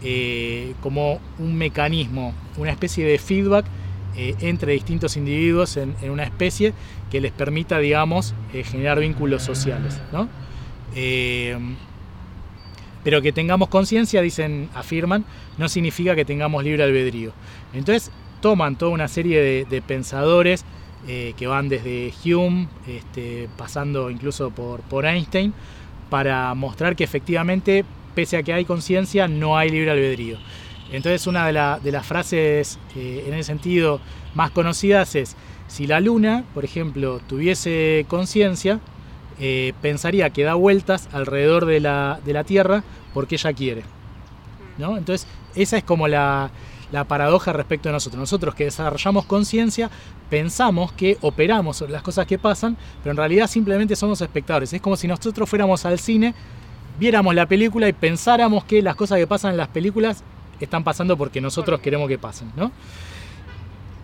eh, 0.01 0.73
como 0.81 1.19
un 1.39 1.55
mecanismo, 1.55 2.33
una 2.57 2.71
especie 2.71 3.05
de 3.05 3.17
feedback 3.17 3.65
entre 4.15 4.73
distintos 4.73 5.15
individuos 5.15 5.77
en, 5.77 5.95
una 6.09 6.23
especie 6.23 6.73
que 7.09 7.19
les 7.19 7.31
permita, 7.31 7.79
digamos, 7.79 8.33
eh, 8.53 8.63
generar 8.63 8.99
vínculos 8.99 9.43
sociales. 9.43 9.99
¿no? 10.11 10.29
Eh, 10.95 11.57
pero 13.03 13.21
que 13.21 13.31
tengamos 13.31 13.69
conciencia, 13.69 14.21
dicen, 14.21 14.69
afirman, 14.75 15.25
no 15.57 15.69
significa 15.69 16.15
que 16.15 16.25
tengamos 16.25 16.63
libre 16.63 16.83
albedrío. 16.83 17.31
Entonces 17.73 18.11
toman 18.41 18.77
toda 18.77 18.91
una 18.91 19.07
serie 19.07 19.65
de, 19.65 19.81
pensadores 19.81 20.65
eh, 21.07 21.33
que 21.37 21.47
van 21.47 21.69
desde 21.69 22.13
Hume, 22.23 22.67
este, 22.87 23.49
pasando 23.57 24.09
incluso 24.09 24.51
por, 24.51 25.05
Einstein, 25.05 25.53
para 26.09 26.53
mostrar 26.53 26.95
que 26.95 27.03
efectivamente, 27.03 27.85
pese 28.15 28.37
a 28.37 28.43
que 28.43 28.53
hay 28.53 28.65
conciencia, 28.65 29.27
no 29.27 29.57
hay 29.57 29.69
libre 29.69 29.91
albedrío. 29.91 30.37
Entonces 30.91 31.27
una 31.27 31.45
de, 31.47 31.79
de 31.83 31.91
las 31.91 32.05
frases 32.05 32.79
en 32.95 33.33
ese 33.33 33.43
sentido 33.43 34.01
más 34.33 34.49
conocidas 34.51 35.15
es, 35.15 35.35
si 35.69 35.85
la 35.85 35.99
Luna, 36.01 36.43
por 36.53 36.65
ejemplo, 36.65 37.21
tuviese 37.27 38.05
conciencia, 38.09 38.79
eh, 39.39 39.73
pensaría 39.81 40.31
que 40.31 40.43
da 40.43 40.55
vueltas 40.55 41.07
alrededor 41.13 41.65
de 41.65 41.79
la, 41.79 42.43
Tierra 42.45 42.83
porque 43.13 43.35
ella 43.35 43.53
quiere. 43.53 43.83
¿no? 44.79 44.97
Entonces, 44.97 45.27
esa 45.55 45.77
es 45.77 45.83
como 45.83 46.07
la, 46.07 46.49
paradoja 47.07 47.53
respecto 47.53 47.87
a 47.87 47.91
nosotros. 47.91 48.19
Nosotros 48.19 48.55
que 48.55 48.65
desarrollamos 48.65 49.25
conciencia, 49.25 49.91
pensamos 50.29 50.91
que 50.91 51.17
operamos 51.21 51.77
sobre 51.77 51.91
las 51.93 52.01
cosas 52.01 52.25
que 52.25 52.39
pasan, 52.39 52.75
pero 53.03 53.11
en 53.11 53.17
realidad 53.17 53.47
simplemente 53.47 53.95
somos 53.95 54.19
espectadores. 54.21 54.73
Es 54.73 54.81
como 54.81 54.97
si 54.97 55.07
nosotros 55.07 55.47
fuéramos 55.47 55.85
al 55.85 55.99
cine, 55.99 56.33
viéramos 56.99 57.35
la 57.35 57.45
película 57.45 57.87
y 57.87 57.93
pensáramos 57.93 58.63
que 58.63 58.81
las 58.81 58.95
cosas 58.95 59.19
que 59.19 59.27
pasan 59.27 59.51
en 59.51 59.57
las 59.57 59.67
películas 59.67 60.23
están 60.59 60.83
pasando 60.83 61.15
porque 61.15 61.39
nosotros 61.39 61.79
queremos 61.79 62.07
que 62.07 62.17
pasen. 62.17 62.51
¿no? 62.57 62.71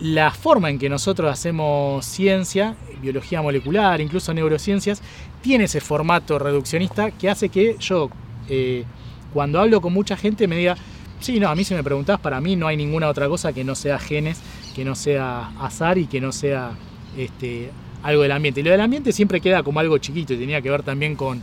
La 0.00 0.30
forma 0.30 0.68
en 0.70 0.78
que 0.78 0.88
nosotros 0.88 1.30
hacemos 1.30 2.04
ciencia, 2.04 2.76
biología 3.00 3.40
molecular, 3.40 4.00
incluso 4.00 4.34
neurociencias, 4.34 5.02
tiene 5.40 5.64
ese 5.64 5.80
formato 5.80 6.38
reduccionista 6.38 7.10
que 7.10 7.30
hace 7.30 7.48
que 7.48 7.76
yo, 7.78 8.10
eh, 8.48 8.84
cuando 9.32 9.60
hablo 9.60 9.80
con 9.80 9.92
mucha 9.92 10.16
gente, 10.16 10.46
me 10.46 10.56
diga, 10.56 10.76
sí, 11.20 11.40
no, 11.40 11.48
a 11.48 11.54
mí 11.54 11.64
si 11.64 11.74
me 11.74 11.82
preguntás, 11.82 12.20
para 12.20 12.40
mí 12.40 12.56
no 12.56 12.66
hay 12.66 12.76
ninguna 12.76 13.08
otra 13.08 13.28
cosa 13.28 13.52
que 13.52 13.64
no 13.64 13.74
sea 13.74 13.98
genes, 13.98 14.40
que 14.74 14.84
no 14.84 14.94
sea 14.94 15.52
azar 15.60 15.96
y 15.96 16.06
que 16.06 16.20
no 16.20 16.30
sea 16.30 16.72
este, 17.16 17.70
algo 18.02 18.22
del 18.22 18.32
ambiente. 18.32 18.60
Y 18.60 18.64
lo 18.64 18.70
del 18.70 18.80
ambiente 18.82 19.12
siempre 19.12 19.40
queda 19.40 19.62
como 19.62 19.80
algo 19.80 19.96
chiquito 19.98 20.34
y 20.34 20.36
tenía 20.36 20.60
que 20.60 20.70
ver 20.70 20.82
también 20.82 21.16
con, 21.16 21.42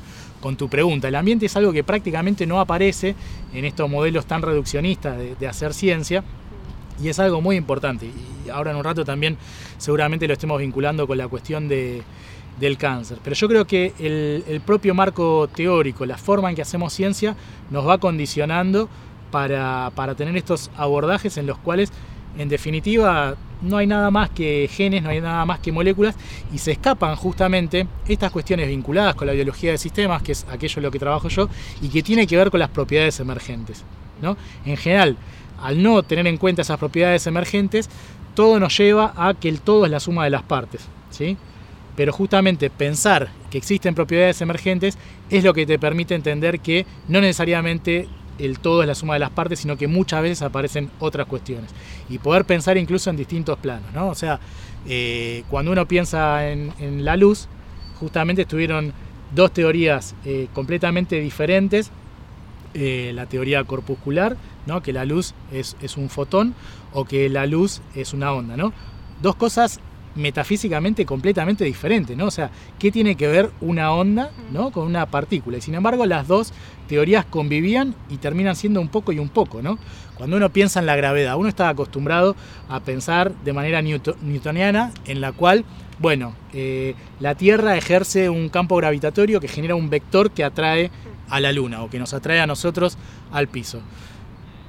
tu 0.58 0.68
pregunta. 0.68 1.08
El 1.08 1.16
ambiente 1.16 1.46
es 1.46 1.56
algo 1.56 1.72
que 1.72 1.86
prácticamente 1.86 2.46
no 2.46 2.60
aparece 2.60 3.16
en 3.54 3.63
estos 3.63 3.89
modelos 3.89 4.26
tan 4.26 4.42
reduccionistas 4.42 5.18
de 5.39 5.48
hacer 5.48 5.74
ciencia 5.74 6.22
y 7.01 7.10
es 7.10 7.19
algo 7.19 7.41
muy 7.41 7.56
importante. 7.56 8.10
Y 8.45 8.49
ahora 8.49 8.71
en 8.71 8.77
un 8.77 8.84
rato 8.84 9.06
también 9.06 9.38
seguramente 9.77 10.27
lo 10.27 10.34
estemos 10.34 10.60
vinculando 10.60 11.08
con 11.08 11.17
la 11.17 11.27
cuestión 11.27 11.67
de, 11.67 12.03
del 12.60 12.77
cáncer. 12.77 13.19
Pero 13.23 13.36
yo 13.36 13.47
creo 13.47 13.65
que 13.65 13.93
el, 13.99 14.62
propio 14.62 14.93
marco 14.93 15.49
teórico, 15.53 16.06
la 16.06 16.17
forma 16.17 16.49
en 16.49 16.56
que 16.56 16.62
hacemos 16.62 16.93
ciencia, 16.93 17.36
nos 17.69 17.88
va 17.88 17.97
condicionando 17.97 18.89
para, 19.32 19.91
tener 20.15 20.36
estos 20.38 20.69
abordajes 20.77 21.38
en 21.38 21.47
los 21.47 21.58
cuales, 21.58 21.91
en 22.38 22.49
definitiva, 22.49 23.36
no 23.62 23.77
hay 23.77 23.88
nada 23.88 24.12
más 24.12 24.29
que 24.29 24.69
genes, 24.71 25.01
no 25.01 25.10
hay 25.10 25.21
nada 25.21 25.45
más 25.45 25.60
que 25.60 25.71
moléculas, 25.71 26.15
y 26.53 26.58
se 26.60 26.71
escapan 26.73 27.15
justamente 27.15 27.88
estas 28.08 28.32
cuestiones 28.32 28.67
vinculadas 28.67 29.15
con 29.15 29.27
la 29.27 29.34
biología 29.34 29.71
de 29.71 29.77
sistemas, 29.77 30.21
que 30.21 30.34
es 30.34 30.45
aquello 30.51 30.75
en 30.77 30.84
lo 30.84 30.91
que 30.91 30.99
trabajo 30.99 31.29
yo, 31.29 31.49
y 31.82 31.89
que 31.89 32.03
tiene 32.03 32.27
que 32.27 32.38
ver 32.38 32.51
con 32.51 32.60
las 32.60 32.69
propiedades 32.69 33.19
emergentes. 33.19 33.84
¿no? 34.21 34.38
En 34.65 34.77
general, 34.77 35.17
al 35.63 35.82
no 35.82 36.04
tener 36.04 36.28
en 36.28 36.38
cuenta 36.38 36.62
esas 36.62 36.78
propiedades 36.78 37.26
emergentes, 37.26 37.89
todo 38.36 38.60
nos 38.60 38.78
lleva 38.78 39.13
a 39.15 39.34
que 39.34 39.49
el 39.49 39.62
todo 39.62 39.86
es 39.86 39.91
la 39.91 39.99
suma 39.99 40.26
de 40.26 40.30
las 40.30 40.43
partes. 40.43 40.82
¿sí? 41.10 41.38
Pero 41.95 42.12
justamente 42.12 42.69
pensar 42.69 43.30
que 43.49 43.58
existen 43.58 43.95
propiedades 43.95 44.41
emergentes 44.41 44.97
es 45.30 45.43
lo 45.43 45.54
que 45.54 45.65
te 45.65 45.80
permite 45.80 46.15
entender 46.15 46.60
que 46.60 46.86
no 47.08 47.21
necesariamente 47.21 48.08
el 48.39 48.60
todo 48.60 48.82
es 48.82 48.88
la 48.88 48.95
suma 48.95 49.13
de 49.13 49.19
las 49.19 49.30
partes, 49.30 49.60
sino 49.60 49.78
que 49.78 49.88
muchas 49.88 50.21
veces 50.21 50.41
aparecen 50.41 50.89
otras 50.99 51.28
cuestiones. 51.28 51.71
Y 52.10 52.17
poder 52.17 52.45
pensar 52.45 52.78
incluso 52.78 53.10
en 53.10 53.15
distintos 53.15 53.58
planos. 53.60 53.93
¿no? 53.93 54.10
O 54.10 54.15
sea, 54.15 54.39
eh, 54.88 55.43
cuando 55.49 55.71
uno 55.71 55.88
piensa 55.88 56.49
en, 56.49 57.06
la 57.06 57.15
luz, 57.15 57.47
justamente 57.99 58.41
estuvieron 58.41 58.91
dos 59.34 59.54
teorías 59.54 60.15
eh, 60.26 60.47
completamente 60.54 61.19
diferentes. 61.19 61.91
Eh, 62.75 63.12
la 63.13 63.27
teoría 63.27 63.63
corpuscular 63.65 64.36
¿no? 64.65 64.81
que 64.81 64.93
la 64.93 65.05
luz 65.05 65.36
es, 65.51 65.75
un 65.95 66.09
fotón 66.09 66.55
o 66.91 67.05
que 67.05 67.29
la 67.29 67.45
luz 67.45 67.81
es 67.95 68.13
una 68.13 68.33
onda. 68.33 68.57
¿no? 68.57 68.73
Dos 69.21 69.36
cosas 69.36 69.79
metafísicamente 70.15 71.05
completamente 71.05 71.63
diferentes, 71.65 72.15
¿no? 72.15 72.25
O 72.25 72.31
sea, 72.31 72.51
¿qué 72.77 72.91
tiene 72.91 73.15
que 73.15 73.27
ver 73.27 73.49
una 73.62 73.91
onda 73.91 74.31
¿no? 74.51 74.71
con 74.71 74.86
una 74.86 75.05
partícula? 75.07 75.57
Y 75.57 75.62
sin 75.62 75.75
embargo, 75.75 76.05
las 76.05 76.27
dos 76.27 76.53
teorías 76.88 77.25
convivían 77.25 77.95
y 78.09 78.17
terminan 78.17 78.55
siendo 78.55 78.81
un 78.81 78.89
poco 78.89 79.12
y 79.12 79.19
un 79.19 79.29
poco, 79.29 79.62
¿no? 79.62 79.79
Cuando 80.15 80.38
uno 80.38 80.49
piensa 80.49 80.79
en 80.79 80.86
la 80.86 80.95
gravedad, 80.95 81.36
uno 81.38 81.49
está 81.49 81.69
acostumbrado 81.69 82.36
a 82.69 82.79
pensar 82.81 83.33
de 83.43 83.53
manera 83.53 83.81
newtoniana, 83.81 84.91
en 85.05 85.21
la 85.21 85.31
cual, 85.31 85.65
bueno, 85.99 86.36
eh, 86.53 86.93
la 87.19 87.36
Tierra 87.36 87.75
ejerce 87.75 88.29
un 88.29 88.49
campo 88.49 88.75
gravitatorio 88.75 89.39
que 89.39 89.47
genera 89.47 89.75
un 89.75 89.89
vector 89.89 90.29
que 90.29 90.43
atrae 90.43 90.91
a 91.34 91.39
la 91.39 91.52
Luna 91.52 91.82
o 91.82 91.89
que 91.89 91.98
nos 91.98 92.13
atrae 92.13 92.39
a 92.39 92.48
nosotros 92.48 92.98
al 93.32 93.48
piso. 93.48 93.82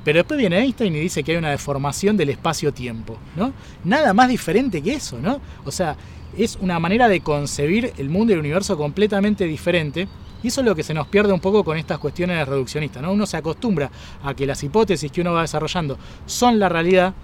Pero 0.02 0.18
después 0.18 0.38
viene 0.38 0.58
Einstein 0.58 0.94
y 0.96 1.00
dice 1.00 1.22
que 1.22 1.32
hay 1.32 1.38
una 1.38 1.50
deformación 1.50 2.16
del 2.16 2.30
espacio-tiempo, 2.30 3.18
¿no? 3.36 3.52
Nada 3.84 4.14
más 4.14 4.28
diferente 4.28 4.82
que 4.82 4.94
eso, 4.94 5.18
¿no? 5.18 5.40
O 5.64 5.70
sea, 5.70 5.96
es 6.36 6.56
una 6.60 6.78
manera 6.78 7.08
de 7.08 7.20
concebir 7.20 7.92
el 7.98 8.08
mundo 8.08 8.32
y 8.32 8.34
el 8.34 8.40
universo 8.40 8.76
completamente 8.76 9.44
diferente. 9.44 10.08
Y 10.42 10.48
eso 10.48 10.62
es 10.62 10.66
lo 10.66 10.74
que 10.74 10.82
se 10.82 10.94
nos 10.94 11.06
pierde 11.06 11.32
un 11.32 11.40
poco 11.40 11.64
con 11.64 11.76
estas 11.76 11.98
cuestiones 11.98 12.46
reduccionistas, 12.46 13.02
¿no? 13.02 13.12
Uno 13.12 13.26
se 13.26 13.36
acostumbra 13.36 13.90
a 14.22 14.34
que 14.34 14.46
las 14.46 14.62
hipótesis 14.62 15.12
que 15.12 15.20
uno 15.20 15.32
va 15.32 15.42
desarrollando 15.42 15.98
son 16.26 16.58
la 16.58 16.68
realidad, 16.70 17.14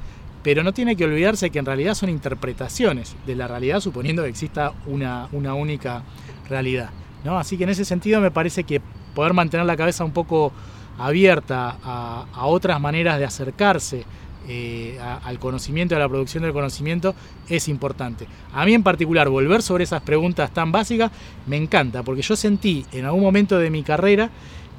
pero 0.42 0.62
no 0.62 0.72
tiene 0.72 0.96
que 0.96 1.05
olvidarse 1.05 1.50
que 1.50 1.59
en 1.59 1.66
realidad 1.66 1.94
son 1.94 2.11
interpretaciones 2.11 3.16
de 3.26 3.37
la 3.37 3.48
realidad, 3.48 3.81
suponiendo 3.81 4.22
que 4.22 4.29
exista 4.31 4.72
una, 4.87 5.29
una 5.33 5.55
única 5.55 6.03
realidad. 6.48 6.90
¿no? 7.24 7.38
Así 7.38 7.59
que 7.59 7.64
en 7.64 7.70
ese 7.70 7.85
sentido 7.85 8.20
me 8.20 8.31
parece 8.31 8.64
que 8.64 8.81
poder 9.14 9.33
mantener 9.33 9.66
la 9.66 9.77
cabeza 9.77 10.05
un 10.05 10.12
poco 10.12 10.53
abierta 10.99 11.77
a, 11.83 12.46
otras 12.46 12.81
maneras 12.81 13.18
de 13.18 13.25
acercarse 13.25 14.05
eh, 14.49 14.99
al 15.01 15.38
conocimiento, 15.38 15.96
a 15.96 15.99
la 15.99 16.09
producción 16.09 16.42
del 16.42 16.53
conocimiento, 16.53 17.14
es 17.49 17.68
importante. 17.68 18.27
A 18.53 18.64
mí 18.64 18.75
en 18.75 18.83
particular, 18.83 19.29
volver 19.29 19.62
sobre 19.62 19.85
esas 19.85 20.03
preguntas 20.03 20.53
tan 20.53 20.73
básicas 20.73 21.11
me 21.46 21.57
encanta, 21.57 22.03
porque 22.03 22.23
yo 22.23 22.37
sentí 22.37 22.85
en 22.92 23.05
algún 23.05 23.23
momento 23.23 23.59
de 23.59 23.70
mi 23.70 23.83
carrera 23.83 24.31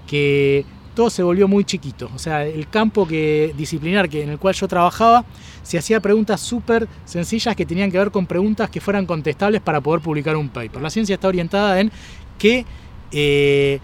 que 0.07 0.65
todo 0.93 1.09
se 1.09 1.23
volvió 1.23 1.47
muy 1.47 1.63
chiquito. 1.63 2.09
O 2.13 2.19
sea, 2.19 2.45
el 2.45 2.67
campo 2.69 3.07
que, 3.07 3.53
disciplinar 3.57 4.09
que, 4.09 4.23
en 4.23 4.29
el 4.29 4.37
cual 4.37 4.53
yo 4.53 4.67
trabajaba 4.67 5.25
se 5.63 5.77
hacía 5.77 5.99
preguntas 5.99 6.41
súper 6.41 6.87
sencillas 7.05 7.55
que 7.55 7.65
tenían 7.65 7.91
que 7.91 7.97
ver 7.97 8.11
con 8.11 8.25
preguntas 8.25 8.69
que 8.69 8.81
fueran 8.81 9.05
contestables 9.05 9.61
para 9.61 9.81
poder 9.81 10.01
publicar 10.01 10.35
un 10.35 10.49
paper. 10.49 10.81
La 10.81 10.89
ciencia 10.89 11.15
está 11.15 11.27
orientada 11.27 11.79
en 11.79 11.91
qué 12.37 12.65
eh, 13.11 13.79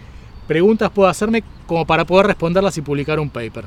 preguntas 0.48 0.90
puedo 0.90 1.08
hacerme 1.08 1.44
como 1.66 1.86
para 1.86 2.04
poder 2.04 2.26
responderlas 2.26 2.76
y 2.78 2.82
publicar 2.82 3.20
un 3.20 3.30
paper. 3.30 3.66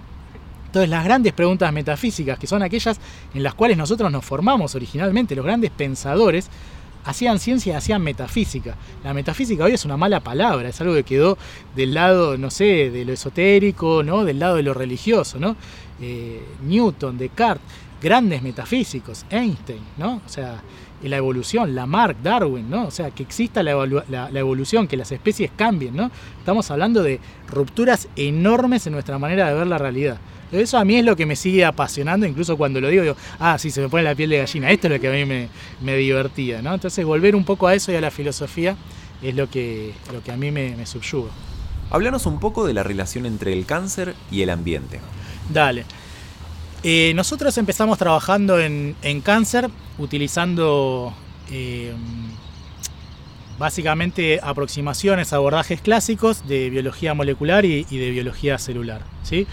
Entonces 0.66 0.90
las 0.90 1.06
grandes 1.06 1.32
preguntas 1.32 1.72
metafísicas, 1.72 2.38
que 2.40 2.48
son 2.48 2.64
aquellas 2.64 3.00
en 3.34 3.44
las 3.44 3.54
cuales 3.54 3.78
nosotros 3.78 4.12
nos 4.12 4.26
formamos 4.26 4.76
originalmente, 4.76 5.36
los 5.36 5.46
grandes 5.46 5.70
pensadores, 5.70 6.50
hacían 7.04 7.40
ciencia, 7.40 7.78
hacían 7.78 8.02
metafísica. 8.02 8.76
La 9.04 9.14
metafísica 9.14 9.64
hoy 9.64 9.74
es 9.74 9.86
una 9.86 9.98
mala 9.98 10.20
palabra, 10.22 10.70
es 10.70 10.82
algo 10.82 10.94
que 10.94 11.04
quedó 11.04 11.38
del 11.76 11.94
lado, 11.94 12.38
no 12.38 12.50
sé, 12.50 12.90
de 12.90 13.06
lo 13.06 13.14
esotérico, 13.14 14.04
¿no? 14.04 14.24
del 14.24 14.40
lado 14.40 14.56
de 14.56 14.64
lo 14.64 14.74
religioso, 14.74 15.40
¿no? 15.40 15.56
Eh, 16.02 16.44
Newton, 16.64 17.18
Descartes, 17.18 17.66
grandes 18.02 18.42
metafísicos, 18.42 19.26
Einstein, 19.30 19.82
¿no? 19.98 20.22
O 20.26 20.30
sea, 20.30 20.62
la 21.10 21.18
evolución, 21.18 21.74
Lamarck, 21.76 22.22
Darwin, 22.22 22.70
¿no? 22.70 22.86
O 22.86 22.92
sea, 22.92 23.12
que 23.12 23.24
exista 23.24 23.64
la, 23.64 23.74
la, 24.10 24.40
evolución, 24.40 24.88
que 24.88 24.98
las 24.98 25.12
especies 25.12 25.52
cambien, 25.56 25.96
¿no? 25.96 26.12
Estamos 26.40 26.70
hablando 26.72 27.04
de 27.04 27.20
rupturas 27.48 28.08
enormes 28.16 28.86
en 28.88 28.94
nuestra 28.94 29.18
manera 29.18 29.48
de 29.48 29.56
ver 29.56 29.68
la 29.68 29.78
realidad. 29.78 30.18
Eso 30.52 30.78
a 30.78 30.86
mí 30.86 30.98
es 30.98 31.06
lo 31.06 31.16
que 31.16 31.26
me 31.26 31.36
sigue 31.36 31.64
apasionando, 31.64 32.26
incluso 32.26 32.58
cuando 32.58 32.82
lo 32.82 32.90
digo, 32.90 33.04
digo, 33.04 33.16
ah, 33.40 33.58
sí, 33.58 33.72
se 33.72 33.82
me 33.82 33.88
pone 33.88 34.04
la 34.04 34.16
piel 34.16 34.30
de 34.30 34.40
gallina, 34.40 34.70
esto 34.70 34.88
es 34.88 34.94
lo 34.94 35.00
que 35.00 35.08
a 35.08 35.12
mí 35.12 35.26
me, 35.26 35.98
divertía, 35.98 36.62
¿no? 36.62 36.74
Entonces 36.74 37.06
volver 37.06 37.36
un 37.36 37.46
poco 37.46 37.68
a 37.68 37.74
eso 37.74 37.92
y 37.92 37.96
a 37.96 38.02
la 38.02 38.12
filosofía 38.12 38.76
es 39.22 39.34
lo 39.34 39.50
que, 39.50 39.94
lo 40.12 40.22
que 40.22 40.32
a 40.32 40.38
mí 40.38 40.52
me, 40.52 40.76
me 40.76 40.86
subyuga. 40.86 41.32
Háblanos 41.90 42.26
un 42.26 42.40
poco 42.40 42.66
de 42.66 42.74
la 42.74 42.84
relación 42.84 43.26
entre 43.26 43.54
el 43.54 43.66
cáncer 43.66 44.14
y 44.30 44.42
el 44.42 44.50
ambiente. 44.50 45.00
Dale. 45.54 45.86
Eh, 46.84 47.14
nosotros 47.16 47.58
empezamos 47.60 47.98
trabajando 48.00 48.60
en, 48.60 48.96
cáncer 49.24 49.70
utilizando 50.00 51.14
eh, 51.52 51.94
básicamente 53.60 54.40
aproximaciones, 54.42 55.32
abordajes 55.32 55.80
clásicos 55.82 56.48
de 56.48 56.72
biología 56.72 57.14
molecular 57.14 57.66
y, 57.66 57.84
de 57.84 58.10
biología 58.10 58.58
celular. 58.58 59.04
¿sí? 59.22 59.46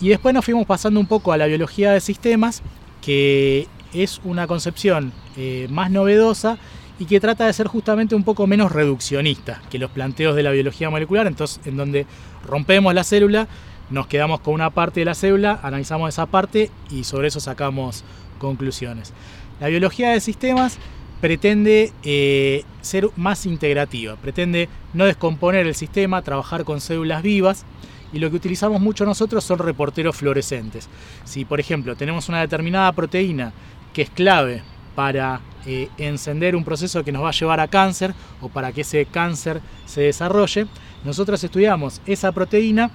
Y 0.00 0.08
después 0.08 0.34
nos 0.34 0.44
fuimos 0.44 0.66
pasando 0.66 0.98
un 0.98 1.06
poco 1.06 1.32
a 1.32 1.36
la 1.36 1.46
biología 1.46 1.92
de 1.92 2.00
sistemas, 2.00 2.62
que 3.02 3.68
es 3.94 4.20
una 4.24 4.48
concepción 4.48 5.12
eh, 5.36 5.68
más 5.70 5.92
novedosa 5.92 6.58
y 6.98 7.04
que 7.04 7.20
trata 7.20 7.46
de 7.46 7.52
ser 7.52 7.68
justamente 7.68 8.16
un 8.16 8.24
poco 8.24 8.48
menos 8.48 8.72
reduccionista 8.72 9.62
que 9.70 9.78
los 9.78 9.92
planteos 9.92 10.34
de 10.34 10.42
la 10.42 10.50
biología 10.50 10.90
molecular, 10.90 11.28
entonces 11.28 11.60
en 11.64 11.76
donde 11.76 12.06
rompemos 12.44 12.92
la 12.92 13.04
célula, 13.04 13.46
nos 13.90 14.06
quedamos 14.06 14.40
con 14.40 14.54
una 14.54 14.70
parte 14.70 15.00
de 15.00 15.06
la 15.06 15.14
célula, 15.14 15.60
analizamos 15.62 16.08
esa 16.08 16.26
parte 16.26 16.70
y 16.90 17.04
sobre 17.04 17.28
eso 17.28 17.40
sacamos 17.40 18.04
conclusiones. 18.38 19.12
La 19.60 19.68
biología 19.68 20.10
de 20.10 20.20
sistemas 20.20 20.78
pretende 21.20 21.92
eh, 22.02 22.64
ser 22.80 23.08
más 23.16 23.46
integrativa, 23.46 24.16
pretende 24.16 24.68
no 24.94 25.04
descomponer 25.04 25.66
el 25.66 25.74
sistema, 25.74 26.22
trabajar 26.22 26.64
con 26.64 26.80
células 26.80 27.22
vivas, 27.22 27.64
y 28.12 28.18
lo 28.18 28.30
que 28.30 28.36
utilizamos 28.36 28.80
mucho 28.80 29.04
nosotros 29.04 29.44
son 29.44 29.58
reporteros 29.58 30.16
fluorescentes. 30.16 30.88
Si 31.24 31.44
por 31.44 31.60
ejemplo 31.60 31.96
tenemos 31.96 32.28
una 32.28 32.40
determinada 32.40 32.92
proteína 32.92 33.52
que 33.92 34.02
es 34.02 34.10
clave 34.10 34.62
para 34.94 35.40
eh, 35.66 35.88
encender 35.98 36.56
un 36.56 36.64
proceso 36.64 37.04
que 37.04 37.12
nos 37.12 37.22
va 37.22 37.28
a 37.28 37.32
llevar 37.32 37.60
a 37.60 37.68
cáncer 37.68 38.14
o 38.40 38.48
para 38.48 38.72
que 38.72 38.80
ese 38.80 39.04
cáncer 39.06 39.60
se 39.86 40.02
desarrolle, 40.02 40.66
nosotros 41.04 41.42
estudiamos 41.44 42.00
esa 42.06 42.32
proteína 42.32 42.90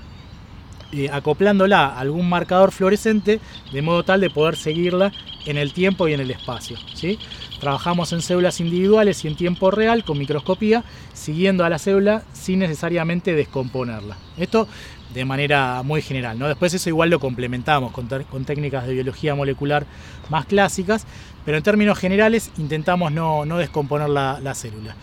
eh, 0.94 1.10
acoplándola 1.12 1.86
a 1.86 2.00
algún 2.00 2.30
marcador 2.30 2.72
fluorescente 2.72 3.40
de 3.72 3.82
modo 3.82 4.04
tal 4.04 4.22
de 4.22 4.30
poder 4.30 4.56
seguirla 4.56 5.12
en 5.46 5.58
el 5.58 5.74
tiempo 5.74 6.08
y 6.08 6.14
en 6.14 6.22
el 6.22 6.32
espacio. 6.32 6.78
¿sí? 6.94 7.20
Trabajamos 7.60 8.14
en 8.14 8.22
células 8.22 8.60
individuales 8.60 9.24
y 9.26 9.28
en 9.28 9.36
tiempo 9.36 9.72
real 9.72 10.04
con 10.04 10.18
microscopía, 10.18 10.84
siguiendo 11.14 11.66
a 11.66 11.70
la 11.70 11.80
célula 11.80 12.24
sin 12.34 12.60
necesariamente 12.60 13.34
descomponerla. 13.34 14.18
Esto 14.38 14.68
de 15.14 15.26
manera 15.26 15.82
muy 15.84 16.02
general. 16.02 16.38
¿no? 16.38 16.48
Después 16.48 16.74
eso 16.74 16.90
igual 16.90 17.10
lo 17.10 17.20
complementamos 17.20 17.92
con, 17.92 18.08
técnicas 18.46 18.88
de 18.88 18.94
biología 18.94 19.36
molecular 19.36 19.86
más 20.30 20.46
clásicas, 20.46 21.06
pero 21.46 21.58
en 21.58 21.64
términos 21.64 21.98
generales 21.98 22.52
intentamos 22.58 23.12
no, 23.12 23.46
descomponer 23.58 24.10
la, 24.10 24.56
célula. 24.56 24.96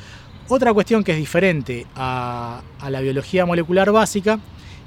Otra 0.49 0.73
cuestión 0.75 1.05
que 1.05 1.13
es 1.13 1.19
diferente 1.19 1.87
a, 1.95 2.63
la 2.89 3.01
biología 3.01 3.47
molecular 3.47 3.93
básica 3.93 4.41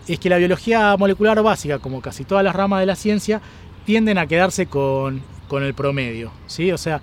es 0.07 0.19
que 0.19 0.29
la 0.29 0.37
biología 0.37 0.95
molecular 0.97 1.41
básica, 1.41 1.79
como 1.79 2.01
casi 2.01 2.25
todas 2.25 2.43
las 2.43 2.55
ramas 2.55 2.79
de 2.79 2.85
la 2.85 2.95
ciencia, 2.95 3.41
tienden 3.85 4.17
a 4.17 4.27
quedarse 4.27 4.67
con, 4.67 5.21
con 5.47 5.63
el 5.63 5.73
promedio. 5.73 6.31
¿sí? 6.47 6.71
O 6.71 6.77
sea, 6.77 7.01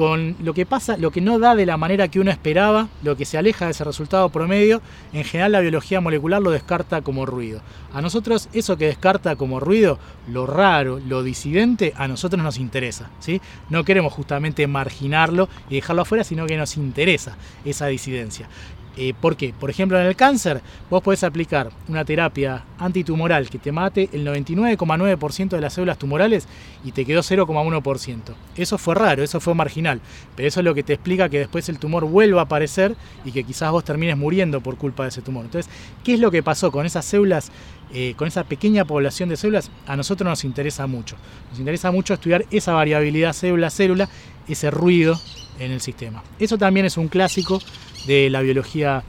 con 0.00 0.34
lo 0.42 0.54
que 0.54 0.64
pasa, 0.64 0.96
lo 0.96 1.10
que 1.10 1.20
no 1.20 1.38
da 1.38 1.54
de 1.54 1.66
la 1.66 1.76
manera 1.76 2.08
que 2.08 2.20
uno 2.20 2.30
esperaba, 2.30 2.88
lo 3.02 3.18
que 3.18 3.26
se 3.26 3.36
aleja 3.36 3.66
de 3.66 3.72
ese 3.72 3.84
resultado 3.84 4.30
promedio, 4.30 4.80
en 5.12 5.24
general 5.24 5.52
la 5.52 5.60
biología 5.60 6.00
molecular 6.00 6.40
lo 6.40 6.50
descarta 6.50 7.02
como 7.02 7.26
ruido. 7.26 7.60
A 7.92 8.00
nosotros 8.00 8.48
eso 8.54 8.78
que 8.78 8.86
descarta 8.86 9.36
como 9.36 9.60
ruido, 9.60 9.98
lo 10.26 10.46
raro, 10.46 11.00
lo 11.06 11.22
disidente, 11.22 11.92
a 11.96 12.08
nosotros 12.08 12.42
nos 12.42 12.56
interesa. 12.56 13.10
¿sí? 13.18 13.42
No 13.68 13.84
queremos 13.84 14.14
justamente 14.14 14.66
marginarlo 14.66 15.50
y 15.68 15.74
dejarlo 15.74 16.00
afuera, 16.00 16.24
sino 16.24 16.46
que 16.46 16.56
nos 16.56 16.78
interesa 16.78 17.36
esa 17.66 17.86
disidencia. 17.88 18.48
Eh, 18.96 19.14
¿Por 19.18 19.36
qué? 19.36 19.54
Por 19.58 19.70
ejemplo, 19.70 20.00
en 20.00 20.06
el 20.06 20.16
cáncer, 20.16 20.60
vos 20.90 21.02
podés 21.02 21.22
aplicar 21.22 21.70
una 21.88 22.04
terapia 22.04 22.64
antitumoral 22.78 23.48
que 23.48 23.58
te 23.58 23.70
mate 23.70 24.08
el 24.12 24.26
99,9% 24.26 25.50
de 25.50 25.60
las 25.60 25.74
células 25.74 25.98
tumorales 25.98 26.48
y 26.84 26.92
te 26.92 27.04
quedó 27.04 27.20
0,1%. 27.20 28.34
Eso 28.56 28.78
fue 28.78 28.94
raro, 28.94 29.22
eso 29.22 29.38
fue 29.40 29.54
marginal, 29.54 30.00
pero 30.34 30.48
eso 30.48 30.60
es 30.60 30.64
lo 30.64 30.74
que 30.74 30.82
te 30.82 30.94
explica 30.94 31.28
que 31.28 31.38
después 31.38 31.68
el 31.68 31.78
tumor 31.78 32.04
vuelva 32.04 32.40
a 32.40 32.44
aparecer 32.44 32.96
y 33.24 33.30
que 33.30 33.44
quizás 33.44 33.70
vos 33.70 33.84
termines 33.84 34.16
muriendo 34.16 34.60
por 34.60 34.76
culpa 34.76 35.04
de 35.04 35.10
ese 35.10 35.22
tumor. 35.22 35.44
Entonces, 35.44 35.70
¿qué 36.02 36.14
es 36.14 36.20
lo 36.20 36.30
que 36.30 36.42
pasó 36.42 36.72
con 36.72 36.84
esas 36.84 37.04
células, 37.04 37.52
eh, 37.94 38.14
con 38.16 38.26
esa 38.26 38.44
pequeña 38.44 38.84
población 38.84 39.28
de 39.28 39.36
células? 39.36 39.70
A 39.86 39.96
nosotros 39.96 40.28
nos 40.28 40.44
interesa 40.44 40.86
mucho. 40.88 41.16
Nos 41.50 41.60
interesa 41.60 41.92
mucho 41.92 42.14
estudiar 42.14 42.44
esa 42.50 42.72
variabilidad 42.72 43.32
célula 43.34 43.68
a 43.68 43.70
célula, 43.70 44.08
ese 44.48 44.70
ruido 44.70 45.16
en 45.60 45.70
el 45.70 45.80
sistema. 45.80 46.24
Eso 46.40 46.58
también 46.58 46.86
es 46.86 46.96
un 46.96 47.08
clásico 47.08 47.60
de 48.06 48.30
la 48.30 48.40
biología 48.40 49.04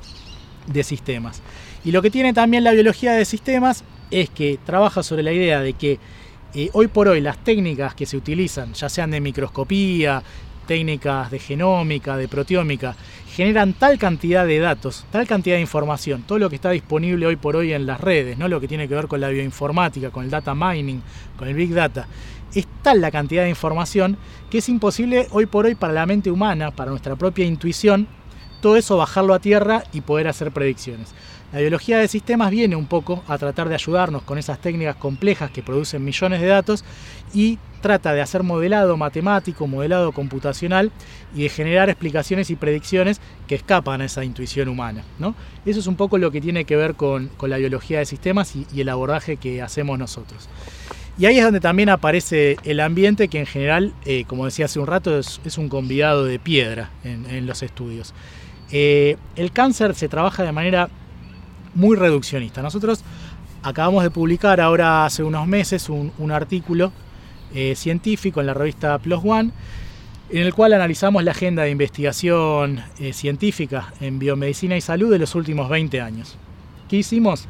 de 0.68 0.84
sistemas. 0.84 1.42
Y 1.84 1.92
lo 1.92 2.02
que 2.02 2.12
tiene 2.12 2.34
también 2.34 2.64
la 2.64 2.74
biología 2.74 3.14
de 3.14 3.26
sistemas 3.26 3.84
es 4.12 4.30
que 4.30 4.60
trabaja 4.64 5.02
sobre 5.02 5.24
la 5.24 5.32
idea 5.32 5.62
de 5.62 5.74
que 5.74 5.98
eh, 6.54 6.70
hoy 6.74 6.88
por 6.88 7.08
hoy 7.08 7.22
las 7.22 7.38
técnicas 7.44 7.96
que 7.96 8.06
se 8.06 8.18
utilizan, 8.18 8.74
ya 8.74 8.90
sean 8.90 9.10
de 9.10 9.22
microscopía, 9.22 10.22
técnicas 10.68 11.32
de 11.32 11.40
genómica, 11.40 12.18
de 12.18 12.28
proteómica, 12.28 12.96
generan 13.34 13.74
tal 13.74 13.98
cantidad 13.98 14.46
de 14.46 14.60
datos, 14.60 15.06
tal 15.12 15.26
cantidad 15.26 15.56
de 15.56 15.62
información, 15.62 16.24
todo 16.24 16.40
lo 16.40 16.50
que 16.50 16.56
está 16.56 16.70
disponible 16.72 17.26
hoy 17.26 17.38
por 17.38 17.56
hoy 17.56 17.74
en 17.74 17.86
las 17.86 18.02
redes, 18.02 18.38
¿no? 18.38 18.48
lo 18.48 18.60
que 18.60 18.68
tiene 18.68 18.88
que 18.88 18.96
ver 18.96 19.08
con 19.08 19.22
la 19.22 19.30
bioinformática, 19.30 20.12
con 20.12 20.26
el 20.26 20.30
data 20.30 20.54
mining, 20.54 21.02
con 21.38 21.48
el 21.48 21.56
big 21.56 21.74
data, 21.74 22.08
es 22.60 22.68
tal 22.82 23.02
la 23.02 23.12
cantidad 23.12 23.44
de 23.44 23.50
información 23.50 24.18
que 24.50 24.60
es 24.60 24.70
imposible 24.70 25.28
hoy 25.32 25.46
por 25.46 25.66
hoy 25.66 25.76
para 25.76 25.94
la 25.94 26.06
mente 26.06 26.32
humana, 26.32 26.72
para 26.72 26.92
nuestra 26.92 27.16
propia 27.16 27.46
intuición, 27.46 28.08
todo 28.62 28.76
eso 28.78 28.98
bajarlo 28.98 29.34
a 29.34 29.40
tierra 29.40 29.84
y 29.94 30.02
poder 30.02 30.28
hacer 30.28 30.52
predicciones. 30.52 31.14
La 31.52 31.60
biología 31.60 31.98
de 31.98 32.08
sistemas 32.08 32.50
viene 32.50 32.78
un 32.78 32.86
poco 32.86 33.24
a 33.28 33.38
tratar 33.38 33.68
de 33.68 33.76
ayudarnos 33.76 34.22
con 34.22 34.38
esas 34.38 34.60
técnicas 34.60 34.96
complejas 34.96 35.52
que 35.52 35.62
producen 35.62 36.04
millones 36.04 36.40
de 36.40 36.48
datos 36.48 36.86
y 37.34 37.60
trata 37.82 38.14
de 38.14 38.22
hacer 38.22 38.44
modelado 38.44 38.96
matemático, 38.96 39.68
modelado 39.68 40.14
computacional 40.14 40.92
y 41.36 41.44
de 41.44 41.50
generar 41.50 41.90
explicaciones 41.90 42.50
y 42.52 42.56
predicciones 42.56 43.20
que 43.48 43.56
escapan 43.56 44.00
a 44.00 44.06
esa 44.06 44.24
intuición 44.24 44.70
humana. 44.70 45.04
¿no? 45.20 45.36
Eso 45.66 45.82
es 45.82 45.88
un 45.88 45.96
poco 45.96 46.18
lo 46.18 46.32
que 46.32 46.40
tiene 46.40 46.64
que 46.64 46.78
ver 46.78 46.96
con, 46.96 47.30
la 47.42 47.58
biología 47.58 48.00
de 48.00 48.06
sistemas 48.06 48.56
y, 48.56 48.66
el 48.80 48.88
abordaje 48.88 49.36
que 49.36 49.62
hacemos 49.62 50.00
nosotros. 50.00 50.48
Y 51.22 51.28
ahí 51.28 51.38
es 51.38 51.44
donde 51.44 51.60
también 51.60 51.90
aparece 51.90 52.58
el 52.64 52.80
ambiente 52.80 53.28
que 53.28 53.38
en 53.38 53.46
general, 53.46 53.94
eh, 54.06 54.26
como 54.26 54.46
decía 54.46 54.66
hace 54.66 54.80
un 54.80 54.88
rato, 54.88 55.20
es, 55.20 55.40
un 55.60 55.70
convidado 55.70 56.26
de 56.26 56.40
piedra 56.40 56.90
en 57.04 57.46
los 57.46 57.62
estudios. 57.62 58.16
Eh, 58.72 59.18
el 59.36 59.52
cáncer 59.52 59.94
se 59.94 60.10
trabaja 60.10 60.42
de 60.42 60.52
manera 60.52 60.90
muy 61.76 61.96
reduccionista. 61.96 62.64
Nosotros 62.64 63.04
acabamos 63.62 64.02
de 64.02 64.10
publicar 64.10 64.60
ahora 64.60 65.06
hace 65.06 65.22
unos 65.22 65.46
meses 65.46 65.90
un, 65.90 66.32
artículo 66.32 66.92
eh, 67.54 67.76
científico 67.76 68.40
en 68.40 68.48
la 68.48 68.56
revista 68.56 68.98
Plus 68.98 69.20
One, 69.24 69.52
en 70.32 70.42
el 70.42 70.56
cual 70.56 70.74
analizamos 70.74 71.24
la 71.24 71.34
agenda 71.34 71.62
de 71.62 71.70
investigación 71.70 72.82
científica 73.14 73.94
en 74.02 74.18
biomedicina 74.18 74.76
y 74.76 74.82
salud 74.82 75.12
de 75.12 75.20
los 75.20 75.36
últimos 75.36 75.70
20 75.70 76.02
años. 76.02 76.36
¿Qué 76.90 76.96
hicimos? 76.96 77.48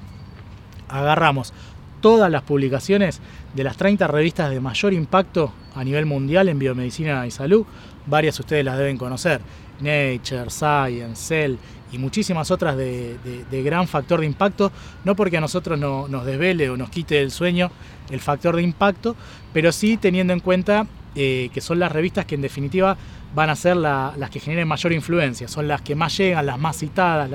Agarramos 0.89 1.53
todas 2.01 2.29
las 2.29 2.41
publicaciones 2.41 3.21
de 3.53 3.63
las 3.63 3.77
30 3.77 4.07
revistas 4.07 4.49
de 4.49 4.59
mayor 4.59 4.93
impacto 4.93 5.53
a 5.75 5.83
nivel 5.83 6.05
mundial 6.05 6.49
en 6.49 6.59
biomedicina 6.59 7.25
y 7.27 7.31
salud. 7.31 7.65
Varias 8.05 8.39
ustedes 8.39 8.65
las 8.65 8.77
deben 8.77 8.97
conocer. 8.97 9.41
Nature, 9.79 10.49
Science, 10.49 11.15
Cell 11.15 11.55
y 11.91 11.97
muchísimas 11.97 12.51
otras 12.51 12.77
de, 12.77 13.17
gran 13.63 13.87
factor 13.87 14.21
de 14.21 14.25
impacto, 14.25 14.71
no 15.03 15.15
porque 15.15 15.37
a 15.37 15.41
nosotros 15.41 15.77
no, 15.77 16.07
nos 16.07 16.25
desvele 16.25 16.69
o 16.69 16.77
nos 16.77 16.89
quite 16.89 17.21
el 17.21 17.31
sueño 17.31 17.71
el 18.09 18.19
factor 18.19 18.55
de 18.55 18.61
impacto, 18.61 19.15
pero 19.53 19.71
sí 19.71 19.97
teniendo 19.97 20.33
en 20.33 20.39
cuenta 20.39 20.87
eh, 21.15 21.49
que 21.53 21.61
son 21.61 21.79
las 21.79 21.91
revistas 21.91 22.25
que 22.25 22.35
en 22.35 22.41
definitiva 22.41 22.97
van 23.35 23.49
a 23.49 23.55
ser 23.55 23.75
las 23.77 24.29
que 24.29 24.39
generen 24.39 24.67
mayor 24.67 24.93
influencia, 24.93 25.47
son 25.47 25.67
las 25.67 25.81
que 25.81 25.95
más 25.95 26.17
llegan, 26.17 26.45
las 26.45 26.59
más 26.59 26.77
citadas, 26.77 27.29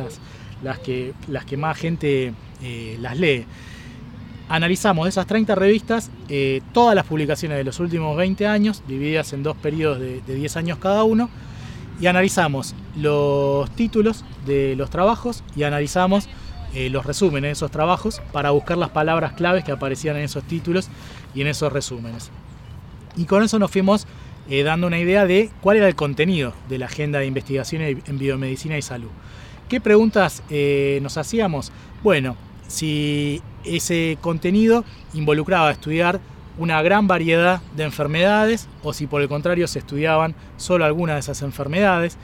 las, 0.62 0.78
que 0.78 1.56
más 1.56 1.76
gente 1.76 2.32
eh, 2.62 2.96
las 3.00 3.18
lee. 3.18 3.44
Analizamos 4.48 5.06
de 5.06 5.10
esas 5.10 5.26
30 5.26 5.56
revistas 5.56 6.10
eh, 6.28 6.60
todas 6.72 6.94
las 6.94 7.04
publicaciones 7.04 7.58
de 7.58 7.64
los 7.64 7.80
últimos 7.80 8.16
20 8.16 8.46
años, 8.46 8.82
divididas 8.86 9.32
en 9.32 9.42
dos 9.42 9.56
periodos 9.56 9.98
de, 9.98 10.20
de 10.20 10.34
10 10.36 10.56
años 10.56 10.78
cada 10.78 11.02
uno, 11.02 11.28
y 12.00 12.06
analizamos 12.06 12.74
los 12.96 13.68
títulos 13.70 14.24
de 14.46 14.76
los 14.76 14.88
trabajos 14.90 15.42
y 15.56 15.64
analizamos 15.64 16.28
eh, 16.74 16.90
los 16.90 17.06
resúmenes 17.06 17.48
de 17.48 17.52
esos 17.52 17.70
trabajos 17.72 18.22
para 18.32 18.50
buscar 18.50 18.78
las 18.78 18.90
palabras 18.90 19.32
claves 19.32 19.64
que 19.64 19.72
aparecían 19.72 20.16
en 20.16 20.22
esos 20.22 20.44
títulos 20.44 20.88
y 21.34 21.40
en 21.40 21.48
esos 21.48 21.72
resúmenes. 21.72 22.30
Y 23.16 23.24
con 23.24 23.42
eso 23.42 23.58
nos 23.58 23.72
fuimos 23.72 24.06
eh, 24.48 24.62
dando 24.62 24.86
una 24.86 25.00
idea 25.00 25.26
de 25.26 25.50
cuál 25.60 25.78
era 25.78 25.88
el 25.88 25.96
contenido 25.96 26.52
de 26.68 26.78
la 26.78 26.86
agenda 26.86 27.18
de 27.18 27.26
investigación 27.26 27.82
en 27.82 28.18
biomedicina 28.18 28.78
y 28.78 28.82
salud. 28.82 29.08
¿Qué 29.68 29.80
preguntas 29.80 30.44
nos 31.02 31.16
hacíamos? 31.16 31.72
Bueno, 32.04 32.36
si 32.68 33.42
ese 33.64 34.18
contenido 34.20 34.84
involucraba 35.14 35.70
estudiar 35.70 36.20
una 36.58 36.80
gran 36.82 37.06
variedad 37.06 37.60
de 37.76 37.84
enfermedades 37.84 38.68
o 38.82 38.92
si 38.92 39.06
por 39.06 39.22
el 39.22 39.28
contrario 39.28 39.66
se 39.68 39.78
estudiaban 39.78 40.34
solo 40.56 40.84
algunas 40.84 41.16
de 41.16 41.20
esas 41.20 41.42
enfermedades. 41.42 42.16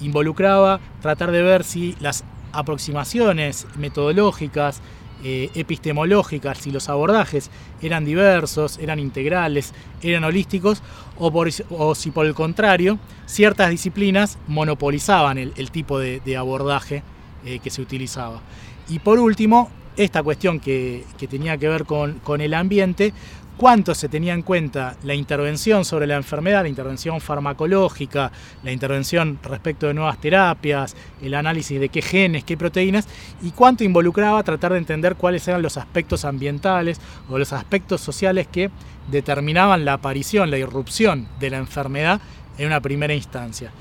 Involucraba 0.00 0.80
tratar 1.00 1.30
de 1.30 1.42
ver 1.42 1.64
si 1.64 1.96
las 2.00 2.24
aproximaciones 2.52 3.66
metodológicas, 3.76 4.80
eh, 5.24 5.50
epistemológicas, 5.54 6.58
si 6.58 6.70
los 6.70 6.88
abordajes 6.88 7.50
eran 7.82 8.04
diversos, 8.04 8.78
eran 8.78 9.00
integrales, 9.00 9.74
eran 10.02 10.22
holísticos, 10.22 10.82
o, 11.18 11.94
si 11.96 12.12
por 12.12 12.26
el 12.26 12.34
contrario 12.34 13.00
ciertas 13.26 13.70
disciplinas 13.70 14.38
monopolizaban 14.46 15.38
el, 15.38 15.70
tipo 15.72 15.98
de, 15.98 16.36
abordaje 16.36 17.02
eh, 17.44 17.58
que 17.58 17.70
se 17.70 17.82
utilizaba. 17.82 18.40
Y 18.88 19.00
por 19.00 19.18
último, 19.18 19.70
esta 19.98 20.22
cuestión 20.22 20.60
que, 20.60 21.04
tenía 21.28 21.58
que 21.58 21.68
ver 21.68 21.84
con, 21.84 22.20
con 22.20 22.40
el 22.40 22.54
ambiente 22.54 23.12
cuánto 23.58 23.92
se 23.96 24.08
tenía 24.08 24.32
en 24.34 24.42
cuenta 24.42 24.96
la 25.02 25.14
intervención 25.14 25.84
sobre 25.84 26.06
la 26.06 26.14
enfermedad, 26.14 26.62
la 26.62 26.68
intervención 26.68 27.20
farmacológica, 27.20 28.30
la 28.62 28.70
intervención 28.70 29.38
respecto 29.42 29.88
de 29.88 29.94
nuevas 29.94 30.20
terapias, 30.20 30.94
el 31.20 31.34
análisis 31.34 31.80
de 31.80 31.88
qué 31.88 32.00
genes, 32.00 32.44
qué 32.44 32.56
proteínas, 32.56 33.08
y 33.42 33.50
cuánto 33.50 33.82
involucraba 33.82 34.42
tratar 34.44 34.72
de 34.72 34.78
entender 34.78 35.16
cuáles 35.16 35.46
eran 35.48 35.60
los 35.60 35.76
aspectos 35.76 36.24
ambientales 36.24 37.00
o 37.28 37.36
los 37.36 37.52
aspectos 37.52 38.00
sociales 38.00 38.46
que 38.46 38.70
determinaban 39.10 39.84
la 39.84 39.94
aparición, 39.94 40.52
la 40.52 40.58
irrupción 40.58 41.26
de 41.40 41.50
la 41.50 41.58
enfermedad 41.58 42.20
en 42.58 42.66
una 42.66 42.80
primera 42.80 43.14
instancia. 43.14 43.72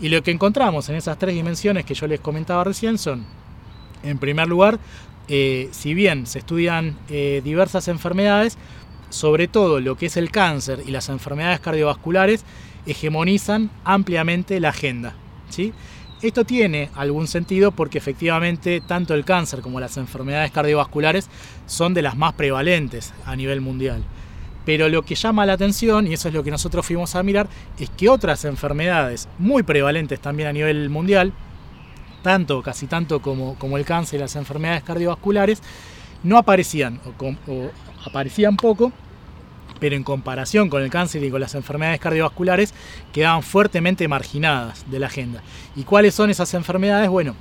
Y 0.00 0.10
lo 0.10 0.22
que 0.22 0.32
encontramos 0.32 0.90
en 0.90 0.96
esas 0.96 1.18
tres 1.18 1.34
dimensiones 1.34 1.86
que 1.86 1.94
yo 1.94 2.06
les 2.06 2.20
comentaba 2.20 2.62
recién 2.64 2.98
son, 2.98 3.24
en 4.02 4.18
primer 4.18 4.48
lugar, 4.48 4.78
eh, 5.28 5.68
si 5.72 5.94
bien 5.94 6.26
se 6.26 6.40
estudian 6.40 6.96
eh, 7.08 7.40
diversas 7.44 7.88
enfermedades, 7.88 8.58
sobre 9.10 9.48
todo 9.48 9.80
lo 9.80 9.96
que 9.96 10.06
es 10.06 10.16
el 10.16 10.30
cáncer 10.30 10.82
y 10.86 10.90
las 10.90 11.08
enfermedades 11.08 11.60
cardiovasculares, 11.60 12.44
hegemonizan 12.86 13.70
ampliamente 13.84 14.60
la 14.60 14.70
agenda. 14.70 15.14
¿sí? 15.48 15.72
Esto 16.22 16.44
tiene 16.44 16.90
algún 16.94 17.26
sentido 17.26 17.70
porque 17.72 17.98
efectivamente 17.98 18.80
tanto 18.80 19.14
el 19.14 19.24
cáncer 19.24 19.60
como 19.60 19.80
las 19.80 19.96
enfermedades 19.96 20.50
cardiovasculares 20.50 21.28
son 21.66 21.94
de 21.94 22.02
las 22.02 22.16
más 22.16 22.34
prevalentes 22.34 23.12
a 23.26 23.36
nivel 23.36 23.60
mundial. 23.60 24.02
Pero 24.64 24.88
lo 24.88 25.02
que 25.02 25.14
llama 25.14 25.44
la 25.44 25.52
atención, 25.52 26.06
y 26.06 26.14
eso 26.14 26.28
es 26.28 26.34
lo 26.34 26.42
que 26.42 26.50
nosotros 26.50 26.86
fuimos 26.86 27.14
a 27.14 27.22
mirar, 27.22 27.48
es 27.78 27.90
que 27.90 28.08
otras 28.08 28.44
enfermedades 28.46 29.28
muy 29.38 29.62
prevalentes 29.62 30.20
también 30.20 30.48
a 30.48 30.52
nivel 30.52 30.88
mundial, 30.88 31.32
tanto, 32.24 32.60
casi 32.60 32.88
tanto 32.88 33.22
como, 33.22 33.54
como 33.54 33.78
el 33.78 33.84
cáncer 33.84 34.18
y 34.18 34.22
las 34.22 34.34
enfermedades 34.34 34.82
cardiovasculares, 34.82 35.62
no 36.24 36.38
aparecían 36.38 37.00
o 37.06 37.70
aparecían 38.04 38.56
poco 38.56 38.92
pero 39.80 39.96
en 39.96 40.02
comparación 40.02 40.70
con 40.70 40.82
el 40.82 40.88
cáncer 40.88 41.22
y 41.24 41.30
con 41.30 41.40
las 41.40 41.54
enfermedades 41.54 42.00
cardiovasculares 42.00 42.72
quedaban 43.12 43.42
fuertemente 43.42 44.08
marginadas 44.08 44.90
de 44.90 44.98
la 44.98 45.06
agenda. 45.06 45.42
¿Y 45.76 45.82
cuáles 45.82 46.14
son 46.14 46.30
esas 46.30 46.54
enfermedades? 46.54 47.10
Bueno, 47.10 47.34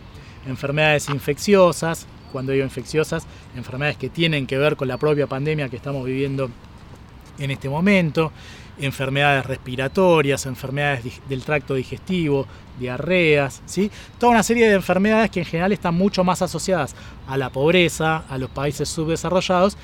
enfermedades 0.46 1.08
infecciosas, 1.10 2.06
cuando 2.32 2.52
digo 2.52 2.66
infecciosas, 2.66 3.28
enfermedades 3.56 3.98
que 3.98 4.10
tienen 4.10 4.48
que 4.48 4.58
ver 4.58 4.76
con 4.76 4.88
la 4.88 4.98
propia 4.98 5.28
pandemia 5.28 5.70
que 5.70 5.78
estamos 5.78 6.06
viviendo 6.06 6.50
en 7.40 7.52
este 7.52 7.70
momento, 7.70 8.32
enfermedades 8.80 9.46
respiratorias, 9.46 10.46
enfermedades 10.46 11.22
del 11.30 11.44
tracto 11.44 11.76
digestivo, 11.76 12.48
diarreas, 12.80 13.62
¿sí? 13.66 13.92
toda 14.20 14.32
una 14.32 14.44
serie 14.44 14.68
de 14.68 14.76
enfermedades 14.76 15.30
que 15.30 15.40
en 15.40 15.46
general 15.46 15.72
están 15.72 15.96
mucho 15.96 16.24
más 16.24 16.42
asociadas 16.42 16.96
a 17.28 17.38
la 17.38 17.50
pobreza, 17.50 18.24
a 18.30 18.38
los 18.38 18.50
países 18.50 18.90
subdesarrollados, 18.90 19.78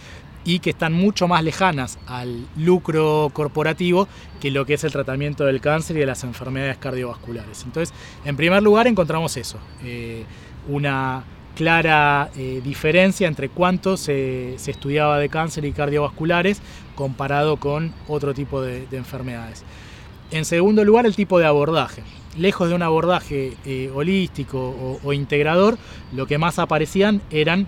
y 0.43 0.59
que 0.59 0.69
están 0.69 0.93
mucho 0.93 1.27
más 1.27 1.43
lejanas 1.43 1.99
al 2.07 2.47
lucro 2.55 3.29
corporativo 3.33 4.07
que 4.39 4.51
lo 4.51 4.65
que 4.65 4.75
es 4.75 4.83
el 4.83 4.91
tratamiento 4.91 5.45
del 5.45 5.59
cáncer 5.59 5.97
y 5.97 5.99
de 5.99 6.05
las 6.05 6.23
enfermedades 6.23 6.77
cardiovasculares. 6.77 7.63
Entonces, 7.63 7.93
en 8.25 8.37
primer 8.37 8.63
lugar 8.63 8.87
encontramos 8.87 9.35
eso, 9.37 9.59
eh, 9.83 10.23
una 10.67 11.23
clara 11.55 12.29
eh, 12.37 12.61
diferencia 12.63 13.27
entre 13.27 13.49
cuánto 13.49 13.97
se, 13.97 14.55
estudiaba 14.55 15.19
de 15.19 15.29
cáncer 15.29 15.65
y 15.65 15.71
cardiovasculares 15.71 16.61
comparado 16.95 17.57
con 17.57 17.93
otro 18.07 18.33
tipo 18.33 18.61
de, 18.61 18.87
enfermedades. 18.91 19.63
En 20.31 20.45
segundo 20.45 20.83
lugar, 20.83 21.05
el 21.05 21.15
tipo 21.15 21.39
de 21.39 21.45
abordaje. 21.45 22.03
Lejos 22.37 22.69
de 22.69 22.75
un 22.75 22.83
abordaje 22.83 23.57
eh, 23.65 23.91
holístico 23.93 24.99
o, 25.03 25.13
integrador, 25.13 25.77
lo 26.13 26.27
que 26.27 26.37
más 26.37 26.59
aparecían 26.59 27.21
eran 27.31 27.67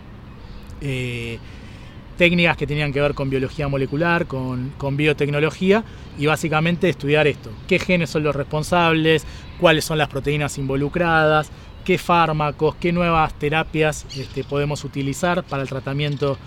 técnicas 2.22 2.56
que 2.56 2.68
tenían 2.68 2.94
que 2.94 3.02
ver 3.02 3.16
con 3.16 3.32
biología 3.32 3.68
molecular, 3.68 4.28
con, 4.28 4.72
biotecnología 4.92 5.84
y 6.20 6.28
básicamente 6.28 6.88
estudiar 6.88 7.26
esto, 7.26 7.50
qué 7.68 7.80
genes 7.80 8.12
son 8.12 8.22
los 8.22 8.36
responsables, 8.36 9.26
cuáles 9.60 9.86
son 9.86 9.98
las 9.98 10.08
proteínas 10.08 10.60
involucradas, 10.60 11.50
qué 11.84 11.98
fármacos, 11.98 12.76
qué 12.76 12.92
nuevas 12.92 13.34
terapias 13.34 14.06
este, 14.16 14.44
podemos 14.44 14.84
utilizar 14.84 15.44
para 15.44 15.64
el 15.64 15.70
tratamiento 15.70 16.38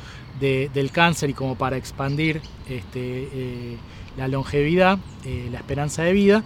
del 0.40 0.90
cáncer 0.90 1.30
y 1.30 1.32
como 1.32 1.54
para 1.56 1.76
expandir 1.76 2.40
este, 2.68 3.28
eh, 3.32 3.76
la 4.16 4.28
longevidad, 4.28 4.98
eh, 5.24 5.48
la 5.50 5.58
esperanza 5.58 6.02
de 6.02 6.12
vida. 6.12 6.42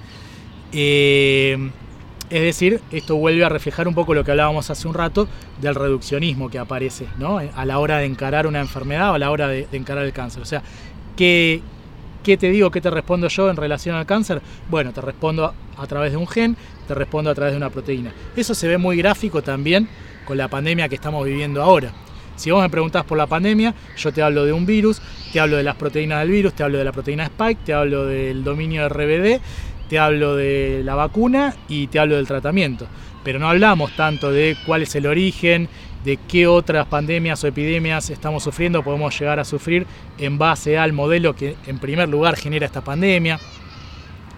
Eh, 0.73 1.71
es 2.31 2.43
decir, 2.43 2.83
esto 2.93 3.17
vuelve 3.17 3.45
a 3.45 3.49
reflejar 3.49 3.89
un 3.89 3.95
poco 3.95 4.13
lo 4.13 4.23
que 4.23 4.31
hablábamos 4.31 4.69
hace 4.69 4.87
un 4.87 4.93
rato 4.93 5.27
del 5.63 5.75
reduccionismo 5.75 6.51
que 6.51 6.59
aparece 6.59 7.07
¿no? 7.19 7.39
a 7.39 7.65
la 7.65 7.79
hora 7.79 7.99
de 7.99 8.05
encarar 8.05 8.47
una 8.47 8.61
enfermedad 8.61 9.13
o 9.13 9.15
a 9.15 9.19
la 9.19 9.31
hora 9.31 9.49
de, 9.49 9.67
encarar 9.73 10.05
el 10.05 10.13
cáncer. 10.13 10.43
O 10.43 10.47
sea, 10.47 10.63
¿qué, 11.17 11.63
¿qué, 12.23 12.37
te 12.37 12.51
digo, 12.51 12.71
qué 12.71 12.81
te 12.81 12.91
respondo 12.91 13.29
yo 13.29 13.51
en 13.51 13.57
relación 13.57 13.97
al 13.97 14.07
cáncer? 14.07 14.41
Bueno, 14.69 14.93
te 14.93 15.01
respondo 15.01 15.53
a, 15.77 15.87
través 15.87 16.13
de 16.13 16.17
un 16.17 16.27
gen, 16.27 16.57
te 16.87 16.95
respondo 16.95 17.31
a 17.31 17.35
través 17.35 17.53
de 17.53 17.57
una 17.57 17.71
proteína. 17.71 18.13
Eso 18.37 18.55
se 18.55 18.69
ve 18.69 18.79
muy 18.79 18.97
gráfico 18.97 19.43
también 19.43 19.89
con 20.25 20.37
la 20.37 20.49
pandemia 20.49 20.89
que 20.89 20.95
estamos 20.95 21.25
viviendo 21.25 21.63
ahora. 21.63 21.93
Si 22.37 22.51
vos 22.51 22.63
me 22.63 22.71
preguntás 22.71 23.05
por 23.05 23.19
la 23.19 23.27
pandemia, 23.27 23.75
yo 23.97 24.13
te 24.13 24.23
hablo 24.23 24.45
de 24.45 24.53
un 24.53 24.65
virus, 24.65 25.03
te 25.33 25.41
hablo 25.41 25.57
de 25.57 25.65
las 25.65 25.75
proteínas 25.75 26.21
del 26.21 26.31
virus, 26.31 26.55
te 26.55 26.63
hablo 26.63 26.79
de 26.79 26.85
la 26.85 26.93
proteína 26.93 27.25
Spike, 27.25 27.63
te 27.65 27.75
hablo 27.75 28.07
del 28.07 28.45
dominio 28.45 28.89
RBD 28.89 29.41
te 29.89 29.99
hablo 29.99 30.37
de 30.37 30.83
la 30.85 30.95
vacuna 30.95 31.55
y 31.69 31.87
te 31.87 31.99
hablo 31.99 32.17
del 32.17 32.27
tratamiento. 32.27 32.87
Pero 33.25 33.39
no 33.39 33.49
hablamos 33.49 33.97
tanto 33.97 34.31
de 34.31 34.57
cuál 34.67 34.83
es 34.83 34.95
el 34.95 35.07
origen, 35.07 35.69
de 36.09 36.17
qué 36.17 36.47
otras 36.47 36.87
pandemias 36.87 37.45
o 37.45 37.49
epidemias 37.49 38.09
estamos 38.09 38.43
sufriendo, 38.43 38.83
podemos 38.83 39.19
llegar 39.19 39.39
a 39.39 39.45
sufrir 39.45 39.87
en 40.17 40.39
base 40.39 40.79
al 40.79 40.95
modelo 40.95 41.37
que 41.37 41.55
en 41.67 41.79
primer 41.79 42.09
lugar 42.09 42.35
genera 42.35 42.65
esta 42.65 42.81
pandemia. 42.81 43.39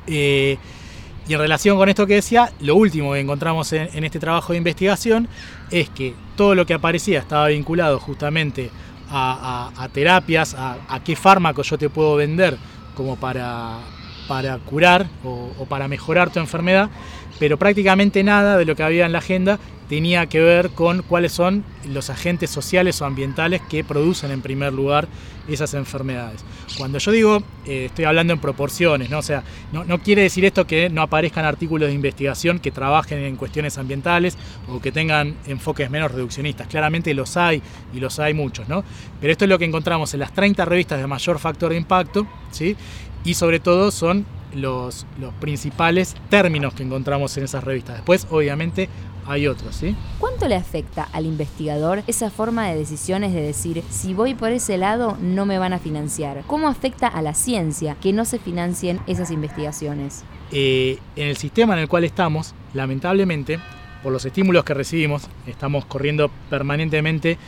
Eh, 0.09 0.59
y 1.29 1.33
en 1.33 1.39
relación 1.39 1.79
con 1.79 1.89
esto 1.89 2.09
que 2.09 2.15
decía, 2.15 2.51
lo 2.59 2.75
último 2.75 3.13
que 3.13 3.21
encontramos 3.21 3.73
en, 3.73 4.03
este 4.03 4.19
trabajo 4.19 4.53
de 4.53 4.59
investigación 4.59 5.29
es 5.71 5.89
que 5.91 6.13
todo 6.35 6.57
lo 6.57 6.67
que 6.67 6.75
aparecía 6.75 7.21
estaba 7.21 7.47
vinculado 7.47 8.01
justamente 8.01 8.69
a, 9.09 9.89
terapias, 9.93 10.57
a, 10.59 11.01
qué 11.05 11.15
fármaco 11.15 11.63
yo 11.63 11.79
te 11.79 11.89
puedo 11.89 12.17
vender 12.17 12.59
como 12.97 13.15
para, 13.15 13.79
para 14.27 14.59
curar 14.59 15.07
o, 15.23 15.67
para 15.69 15.87
mejorar 15.87 16.31
tu 16.31 16.41
enfermedad, 16.41 16.91
pero 17.41 17.57
prácticamente 17.57 18.23
nada 18.23 18.59
de 18.59 18.67
lo 18.67 18.77
que 18.77 18.83
había 18.83 19.07
en 19.07 19.13
la 19.13 19.19
agenda 19.19 19.59
tenía 19.89 20.27
que 20.27 20.41
ver 20.41 20.71
con 20.71 21.03
cuáles 21.03 21.33
son 21.33 21.65
los 21.89 22.11
agentes 22.11 22.51
sociales 22.51 23.01
o 23.01 23.07
ambientales 23.07 23.63
que 23.69 23.83
producen 23.83 24.31
en 24.31 24.43
primer 24.43 24.73
lugar 24.73 25.09
esas 25.49 25.73
enfermedades. 25.75 26.45
Cuando 26.77 26.99
yo 26.99 27.11
digo, 27.11 27.43
eh, 27.67 27.87
estoy 27.87 28.05
hablando 28.05 28.35
en 28.35 28.39
proporciones, 28.39 29.11
¿no? 29.11 29.19
O 29.19 29.23
sea, 29.23 29.43
no, 29.73 29.85
no, 29.85 29.99
quiere 29.99 30.23
decir 30.23 30.45
esto 30.45 30.67
que 30.67 30.91
no 30.91 31.03
aparezcan 31.03 31.45
artículos 31.45 31.89
de 31.89 31.95
investigación 31.95 32.61
que 32.61 32.71
trabajen 32.71 33.19
en 33.19 33.37
cuestiones 33.37 33.79
ambientales 33.79 34.37
o 34.69 34.81
que 34.81 34.93
tengan 34.93 35.35
enfoques 35.47 35.91
menos 35.91 36.13
reduccionistas. 36.13 36.69
Claramente 36.69 37.13
los 37.15 37.39
hay 37.39 37.63
y 37.93 38.01
los 38.01 38.21
hay 38.21 38.35
muchos, 38.35 38.69
¿no? 38.69 38.85
Pero 39.19 39.33
esto 39.33 39.47
es 39.47 39.49
lo 39.49 39.59
que 39.59 39.65
encontramos 39.65 40.13
en 40.13 40.21
las 40.21 40.33
30 40.35 40.63
revistas 40.67 41.01
de 41.01 41.07
mayor 41.07 41.39
factor 41.39 41.71
de 41.71 41.79
impacto, 41.79 42.27
¿sí? 42.53 42.77
Y 43.25 43.35
sobre 43.35 43.61
todo 43.61 43.91
son 43.91 44.25
los, 44.55 45.07
los 45.19 45.33
principales 45.35 46.17
términos 46.29 46.75
que 46.75 46.83
encontramos 46.83 47.37
en 47.37 47.45
esas 47.45 47.65
revistas. 47.65 47.97
Después, 47.97 48.27
obviamente, 48.31 48.89
hay 49.27 49.47
otros, 49.47 49.77
¿sí? 49.77 49.95
¿Cuánto 50.19 50.49
le 50.49 50.57
afecta 50.57 51.09
al 51.13 51.27
investigador 51.27 52.03
esa 52.07 52.31
forma 52.31 52.69
de 52.69 52.77
decisiones 52.77 53.33
de 53.33 53.41
decir, 53.43 53.83
si 53.89 54.15
voy 54.15 54.35
por 54.35 54.51
ese 54.51 54.77
lado, 54.79 55.17
no 55.21 55.47
me 55.47 55.59
van 55.59 55.73
a 55.73 55.79
financiar? 55.79 56.43
¿Cómo 56.47 56.69
afecta 56.69 57.07
a 57.07 57.23
la 57.23 57.35
ciencia 57.35 57.97
que 58.01 58.13
no 58.13 58.25
se 58.25 58.39
financien 58.39 59.01
esas 59.07 59.31
investigaciones? 59.31 60.25
Eh, 60.53 60.99
en 61.17 61.29
el 61.29 61.37
sistema 61.37 61.75
en 61.75 61.81
el 61.81 61.89
cual 61.89 62.05
estamos, 62.05 62.55
lamentablemente, 62.75 63.61
por 64.03 64.13
los 64.13 64.25
estímulos 64.25 64.65
que 64.65 64.75
recibimos, 64.75 65.29
estamos 65.47 65.85
corriendo 65.85 66.31
permanentemente 66.49 67.39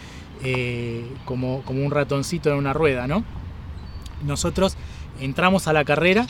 eh, 0.44 1.06
como, 1.24 1.62
como 1.62 1.84
un 1.84 1.90
ratoncito 1.90 2.50
en 2.50 2.56
una 2.56 2.72
rueda, 2.72 3.06
¿no? 3.06 3.24
Nosotros 4.24 4.76
entramos 5.20 5.66
a 5.66 5.72
la 5.72 5.84
carrera 5.84 6.26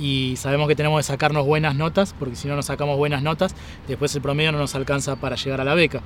y 0.00 0.34
sabemos 0.36 0.66
que 0.66 0.74
tenemos 0.74 0.98
que 0.98 1.02
sacarnos 1.02 1.44
buenas 1.46 1.74
notas, 1.74 2.14
porque 2.18 2.34
si 2.34 2.48
no 2.48 2.56
nos 2.56 2.66
sacamos 2.66 2.96
buenas 2.96 3.22
notas, 3.22 3.54
después 3.86 4.14
el 4.14 4.22
promedio 4.22 4.50
no 4.50 4.58
nos 4.58 4.74
alcanza 4.74 5.16
para 5.16 5.36
llegar 5.36 5.60
a 5.60 5.64
la 5.64 5.74
beca. 5.74 6.00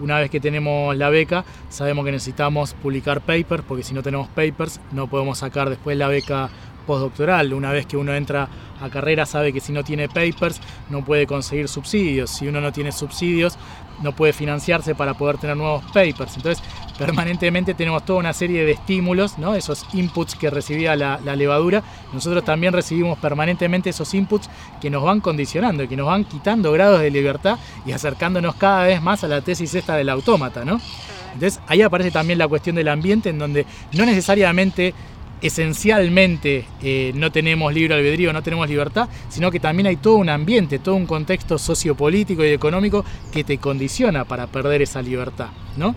Una 0.00 0.18
vez 0.18 0.30
que 0.30 0.38
tenemos 0.38 0.94
la 0.96 1.08
beca, 1.08 1.44
sabemos 1.70 2.04
que 2.04 2.12
necesitamos 2.12 2.74
publicar 2.74 3.22
papers, 3.22 3.64
porque 3.66 3.82
si 3.82 3.94
no 3.94 4.02
tenemos 4.02 4.28
papers, 4.28 4.80
no 4.92 5.08
podemos 5.08 5.38
sacar 5.38 5.70
después 5.70 5.96
la 5.96 6.08
beca 6.08 6.50
postdoctoral. 6.86 7.54
Una 7.54 7.72
vez 7.72 7.86
que 7.86 7.96
uno 7.96 8.14
entra 8.14 8.48
a 8.80 8.90
carrera, 8.90 9.24
sabe 9.26 9.52
que 9.52 9.60
si 9.60 9.72
no 9.72 9.84
tiene 9.84 10.08
papers, 10.08 10.60
no 10.90 11.04
puede 11.04 11.26
conseguir 11.26 11.68
subsidios. 11.68 12.30
Si 12.30 12.48
uno 12.48 12.60
no 12.60 12.72
tiene 12.72 12.92
subsidios, 12.92 13.56
no 14.00 14.12
puede 14.12 14.32
financiarse 14.32 14.94
para 14.94 15.14
poder 15.14 15.38
tener 15.38 15.56
nuevos 15.56 15.84
papers. 15.92 16.36
Entonces, 16.36 16.62
permanentemente 16.98 17.74
tenemos 17.74 18.04
toda 18.04 18.18
una 18.18 18.32
serie 18.32 18.64
de 18.64 18.72
estímulos, 18.72 19.38
¿no? 19.38 19.54
esos 19.54 19.86
inputs 19.92 20.34
que 20.34 20.50
recibía 20.50 20.96
la, 20.96 21.18
levadura. 21.36 21.82
Nosotros 22.12 22.44
también 22.44 22.72
recibimos 22.72 23.18
permanentemente 23.18 23.90
esos 23.90 24.12
inputs 24.14 24.48
que 24.80 24.90
nos 24.90 25.02
van 25.02 25.20
condicionando, 25.20 25.88
que 25.88 25.96
nos 25.96 26.06
van 26.06 26.24
quitando 26.24 26.72
grados 26.72 27.00
de 27.00 27.10
libertad 27.10 27.58
y 27.86 27.92
acercándonos 27.92 28.54
cada 28.56 28.84
vez 28.84 29.02
más 29.02 29.24
a 29.24 29.28
la 29.28 29.40
tesis 29.40 29.74
esta 29.74 29.96
del 29.96 30.08
autómata. 30.08 30.64
¿no? 30.64 30.80
Entonces, 31.34 31.60
ahí 31.66 31.82
aparece 31.82 32.10
también 32.10 32.38
la 32.38 32.48
cuestión 32.48 32.76
del 32.76 32.88
ambiente, 32.88 33.30
en 33.30 33.38
donde 33.38 33.66
no 33.92 34.04
necesariamente 34.04 34.94
esencialmente 35.42 36.64
eh, 36.82 37.12
no 37.14 37.30
tenemos 37.32 37.74
libre 37.74 37.94
albedrío, 37.94 38.32
no 38.32 38.42
tenemos 38.42 38.68
libertad, 38.68 39.08
sino 39.28 39.50
que 39.50 39.60
también 39.60 39.88
hay 39.88 39.96
todo 39.96 40.16
un 40.16 40.28
ambiente, 40.28 40.78
todo 40.78 40.94
un 40.94 41.06
contexto 41.06 41.58
sociopolítico 41.58 42.44
y 42.44 42.48
económico 42.48 43.04
que 43.32 43.44
te 43.44 43.58
condiciona 43.58 44.24
para 44.24 44.46
perder 44.46 44.82
esa 44.82 45.02
libertad, 45.02 45.48
¿no? 45.76 45.94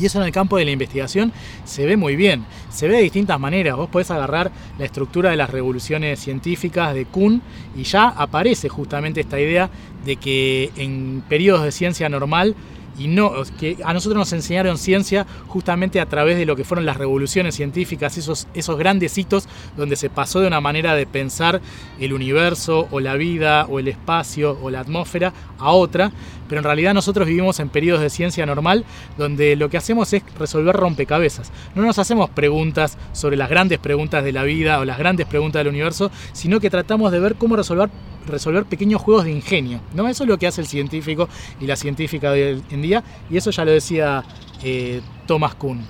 Y 0.00 0.06
eso 0.06 0.20
en 0.20 0.26
el 0.26 0.32
campo 0.32 0.56
de 0.56 0.64
la 0.64 0.70
investigación 0.70 1.32
se 1.64 1.84
ve 1.84 1.96
muy 1.96 2.14
bien, 2.14 2.44
se 2.70 2.86
ve 2.86 2.96
de 2.96 3.02
distintas 3.02 3.40
maneras. 3.40 3.76
Vos 3.76 3.88
podés 3.88 4.10
agarrar 4.12 4.52
la 4.78 4.84
estructura 4.84 5.30
de 5.30 5.36
las 5.36 5.50
revoluciones 5.50 6.20
científicas 6.20 6.94
de 6.94 7.04
Kuhn 7.06 7.42
y 7.76 7.82
ya 7.82 8.08
aparece 8.08 8.68
justamente 8.68 9.20
esta 9.20 9.40
idea 9.40 9.70
de 10.04 10.16
que 10.16 10.70
en 10.76 11.24
periodos 11.28 11.64
de 11.64 11.72
ciencia 11.72 12.08
normal 12.08 12.54
y 12.98 13.08
no 13.08 13.32
que 13.58 13.78
a 13.84 13.92
nosotros 13.92 14.18
nos 14.18 14.32
enseñaron 14.32 14.78
ciencia 14.78 15.26
justamente 15.46 16.00
a 16.00 16.06
través 16.06 16.36
de 16.36 16.46
lo 16.46 16.56
que 16.56 16.64
fueron 16.64 16.84
las 16.84 16.96
revoluciones 16.96 17.54
científicas, 17.54 18.18
esos, 18.18 18.48
esos 18.54 18.78
grandes 18.78 19.16
hitos 19.16 19.48
donde 19.76 19.96
se 19.96 20.10
pasó 20.10 20.40
de 20.40 20.46
una 20.48 20.60
manera 20.60 20.94
de 20.94 21.06
pensar 21.06 21.60
el 22.00 22.12
universo 22.12 22.88
o 22.90 23.00
la 23.00 23.14
vida 23.14 23.66
o 23.66 23.78
el 23.78 23.88
espacio 23.88 24.58
o 24.62 24.70
la 24.70 24.80
atmósfera 24.80 25.32
a 25.58 25.70
otra, 25.70 26.12
pero 26.48 26.60
en 26.60 26.64
realidad 26.64 26.94
nosotros 26.94 27.26
vivimos 27.26 27.60
en 27.60 27.68
periodos 27.68 28.02
de 28.02 28.10
ciencia 28.10 28.46
normal 28.46 28.84
donde 29.16 29.56
lo 29.56 29.68
que 29.68 29.76
hacemos 29.76 30.12
es 30.12 30.22
resolver 30.38 30.74
rompecabezas. 30.74 31.52
No 31.74 31.82
nos 31.82 31.98
hacemos 31.98 32.30
preguntas 32.30 32.98
sobre 33.12 33.36
las 33.36 33.50
grandes 33.50 33.78
preguntas 33.78 34.24
de 34.24 34.32
la 34.32 34.44
vida 34.44 34.80
o 34.80 34.84
las 34.84 34.98
grandes 34.98 35.26
preguntas 35.26 35.60
del 35.60 35.68
universo, 35.68 36.10
sino 36.32 36.60
que 36.60 36.70
tratamos 36.70 37.12
de 37.12 37.20
ver 37.20 37.34
cómo 37.36 37.56
resolver 37.56 37.90
resolver 38.26 38.64
pequeños 38.66 39.00
juegos 39.00 39.24
de 39.24 39.32
ingenio. 39.32 39.80
¿no? 39.94 40.08
Eso 40.08 40.24
es 40.24 40.28
lo 40.28 40.38
que 40.38 40.46
hace 40.46 40.60
el 40.60 40.66
científico 40.66 41.28
y 41.60 41.66
la 41.66 41.76
científica 41.76 42.30
de 42.32 42.54
hoy 42.54 42.62
en 42.70 42.82
día, 42.82 43.02
y 43.30 43.36
eso 43.36 43.50
ya 43.50 43.64
lo 43.64 43.70
decía 43.72 44.22
eh, 44.62 45.00
Thomas 45.26 45.54
Kuhn. 45.54 45.84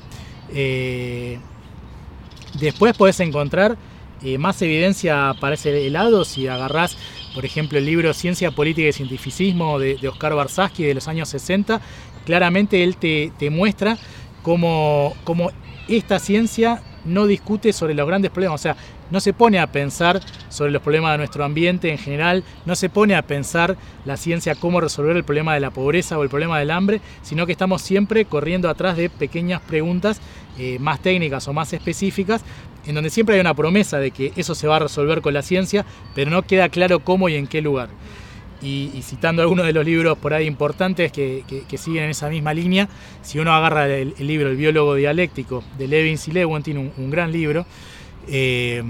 Eh, 0.51 1.39
después 2.61 2.97
podés 2.97 3.21
encontrar 3.21 3.77
eh, 4.23 4.39
más 4.39 4.61
evidencia 4.63 5.35
para 5.41 5.55
ese 5.55 5.89
lado 5.91 6.25
si 6.25 6.49
agarrás, 6.49 6.97
por 7.39 7.45
ejemplo, 7.45 7.79
el 7.79 7.87
libro 7.87 8.13
Ciencia, 8.15 8.51
Política 8.51 8.89
y 8.89 8.93
Cientificismo 8.93 9.79
de, 9.79 9.97
Oscar 10.09 10.35
Barsaski 10.35 10.83
de 10.83 10.95
los 10.95 11.07
años 11.07 11.29
60. 11.29 11.81
Claramente 12.27 12.83
él 12.83 12.97
te, 12.97 13.31
muestra 13.49 13.97
cómo, 14.43 15.15
cómo 15.23 15.53
esta 15.87 16.19
ciencia 16.19 16.83
no 17.05 17.29
discute 17.29 17.73
sobre 17.73 17.95
los 17.95 18.09
grandes 18.09 18.33
problemas. 18.33 18.61
O 18.61 18.63
sea, 18.63 18.77
no 19.13 19.21
se 19.21 19.33
pone 19.33 19.61
a 19.61 19.69
pensar 19.69 20.21
sobre 20.49 20.73
los 20.73 20.83
problemas 20.83 21.13
de 21.13 21.19
nuestro 21.19 21.45
ambiente 21.45 21.93
en 21.93 21.99
general, 21.99 22.43
no 22.67 22.75
se 22.75 22.89
pone 22.89 23.15
a 23.15 23.23
pensar 23.23 23.77
la 24.05 24.17
ciencia 24.17 24.57
cómo 24.57 24.81
resolver 24.81 25.17
el 25.17 25.23
problema 25.23 25.55
de 25.55 25.61
la 25.61 25.71
pobreza 25.71 26.19
o 26.19 26.25
el 26.25 26.29
problema 26.29 26.59
del 26.59 26.73
hambre, 26.73 27.01
sino 27.23 27.47
que 27.47 27.53
estamos 27.53 27.83
siempre 27.83 28.25
corriendo 28.25 28.69
atrás 28.69 28.97
de 28.97 29.11
pequeñas 29.11 29.61
preguntas 29.61 30.21
eh, 30.59 30.79
más 30.81 30.99
técnicas 30.99 31.47
o 31.47 31.53
más 31.53 31.73
específicas, 31.73 32.43
en 32.89 32.95
donde 32.95 33.11
siempre 33.11 33.35
hay 33.35 33.41
una 33.41 33.55
promesa 33.55 33.99
de 33.99 34.11
que 34.11 34.33
eso 34.37 34.55
se 34.55 34.67
va 34.67 34.77
a 34.77 34.79
resolver 34.81 35.21
con 35.21 35.35
la 35.35 35.43
ciencia, 35.43 35.85
pero 36.15 36.31
no 36.31 36.43
queda 36.43 36.71
claro 36.71 37.01
cómo 37.01 37.29
y 37.29 37.37
en 37.37 37.47
qué 37.47 37.61
lugar. 37.61 37.91
Y, 38.61 38.91
citando 39.03 39.43
algunos 39.43 39.67
de 39.67 39.73
los 39.73 39.85
libros 39.85 40.19
por 40.19 40.35
ahí 40.35 40.47
importantes 40.47 41.13
que, 41.13 41.45
siguen 41.77 42.05
en 42.05 42.11
esa 42.11 42.29
misma 42.29 42.55
línea, 42.55 42.89
si 43.23 43.39
uno 43.39 43.53
agarra 43.53 43.87
el, 43.87 44.15
libro 44.19 44.49
El 44.49 44.57
biólogo 44.57 44.95
dialéctico 44.95 45.63
de 45.77 45.87
Levin 45.87 46.19
y 46.27 46.71
un, 46.73 46.93
un 46.97 47.11
gran 47.11 47.31
libro, 47.31 47.67
eh, 48.27 48.83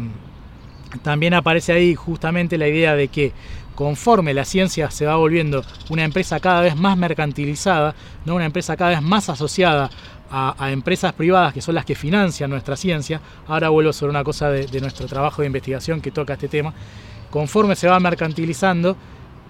también 1.03 1.35
aparece 1.35 1.73
ahí 1.73 1.95
justamente 1.95 2.57
la 2.57 2.69
idea 2.69 2.95
de 2.95 3.09
que 3.09 3.33
conforme 3.75 4.33
la 4.33 4.45
ciencia 4.45 4.91
se 4.91 5.07
va 5.07 5.17
volviendo 5.17 5.65
una 5.91 6.05
empresa 6.05 6.41
cada 6.41 6.63
vez 6.63 6.75
más 6.75 6.97
mercantilizada, 6.97 7.95
¿no? 8.25 8.37
una 8.37 8.47
empresa 8.47 8.77
cada 8.77 8.91
vez 8.91 9.03
más 9.03 9.29
asociada 9.29 9.91
a, 10.31 10.71
empresas 10.71 11.13
privadas 11.13 11.55
que 11.55 11.63
son 11.63 11.75
las 11.75 11.85
que 11.85 11.95
financian 11.95 12.51
nuestra 12.51 12.77
ciencia, 12.77 13.21
ahora 13.47 13.69
vuelvo 13.69 13.93
sobre 13.93 14.11
una 14.11 14.25
cosa 14.25 14.51
de, 14.51 14.81
nuestro 14.81 15.07
trabajo 15.07 15.43
de 15.43 15.47
investigación 15.47 16.01
que 16.01 16.11
toca 16.11 16.35
este 16.35 16.49
tema, 16.49 16.73
conforme 17.31 17.77
se 17.77 17.89
va 17.89 17.99
mercantilizando 18.01 18.97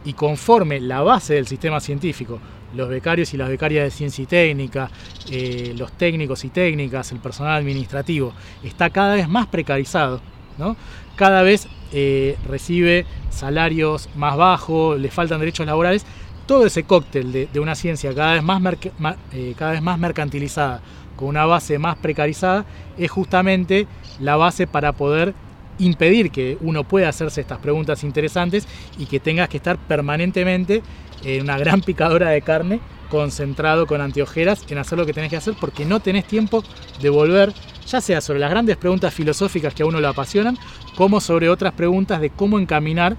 y 0.05 0.13
conforme 0.13 0.81
la 0.81 1.03
base 1.03 1.35
del 1.35 1.47
sistema 1.47 1.81
científico 1.81 2.41
los 2.75 2.89
becarios 2.91 3.33
y 3.33 3.39
las 3.39 3.49
becarias 3.49 3.85
de 3.85 3.91
ciencia 3.91 4.23
y 4.23 4.27
técnica, 4.27 4.91
eh, 5.31 5.75
los 5.77 5.91
técnicos 5.93 6.45
y 6.45 6.51
técnicas, 6.51 7.13
el 7.13 7.19
personal 7.19 7.57
administrativo, 7.57 8.35
está 8.63 8.91
cada 8.91 9.15
vez 9.15 9.27
más 9.27 9.47
precarizado, 9.47 10.21
¿no? 10.59 10.77
cada 11.17 11.43
vez 11.43 11.67
eh, 11.93 12.37
recibe 12.47 13.07
salarios 13.31 14.09
más 14.15 14.37
bajos, 14.37 15.01
le 15.01 15.11
faltan 15.11 15.41
derechos 15.41 15.67
laborales, 15.67 16.05
todo 16.49 16.65
ese 16.65 16.83
cóctel 16.85 17.31
de, 17.31 17.61
una 17.61 17.75
ciencia 17.75 18.13
cada 18.15 18.33
vez 18.33 18.43
más, 18.43 18.63
eh, 19.33 19.55
cada 19.57 19.73
vez 19.73 19.83
más 19.83 19.99
mercantilizada, 19.99 20.81
con 21.15 21.29
una 21.29 21.45
base 21.45 21.79
más 21.79 21.97
precarizada, 21.99 22.65
es 22.97 23.11
justamente 23.11 23.87
la 24.19 24.35
base 24.37 24.67
para 24.67 24.93
poder 24.93 25.35
impedir 25.79 26.31
que 26.31 26.57
uno 26.63 26.85
pueda 26.85 27.11
hacerse 27.11 27.43
estas 27.43 27.59
preguntas 27.59 28.03
interesantes 28.03 28.67
y 28.99 29.07
que 29.07 29.21
tengas 29.21 29.51
que 29.51 29.59
estar 29.59 29.77
permanentemente 29.77 30.83
en 31.23 31.43
una 31.43 31.59
gran 31.59 31.83
picadora 31.83 32.31
de 32.31 32.41
carne 32.41 32.81
concentrado 33.11 33.87
con 33.87 34.01
anteojeras 34.01 34.65
en 34.71 34.79
hacer 34.79 34.99
lo 34.99 35.05
que 35.05 35.13
tenés 35.13 35.31
que 35.31 35.37
hacer 35.37 35.55
porque 35.61 35.85
no 35.85 36.01
tenés 36.01 36.25
tiempo 36.25 36.65
de 37.01 37.11
volver, 37.11 37.53
ya 37.87 38.01
sea 38.01 38.23
sobre 38.23 38.41
las 38.41 38.51
grandes 38.51 38.79
preguntas 38.79 39.13
filosóficas 39.13 39.75
que 39.75 39.83
a 39.83 39.87
uno 39.87 40.01
lo 40.01 40.09
apasionan, 40.09 40.57
como 40.97 41.21
sobre 41.21 41.51
otras 41.51 41.75
preguntas 41.75 42.23
de 42.23 42.31
cómo 42.31 42.59
encaminar 42.59 43.17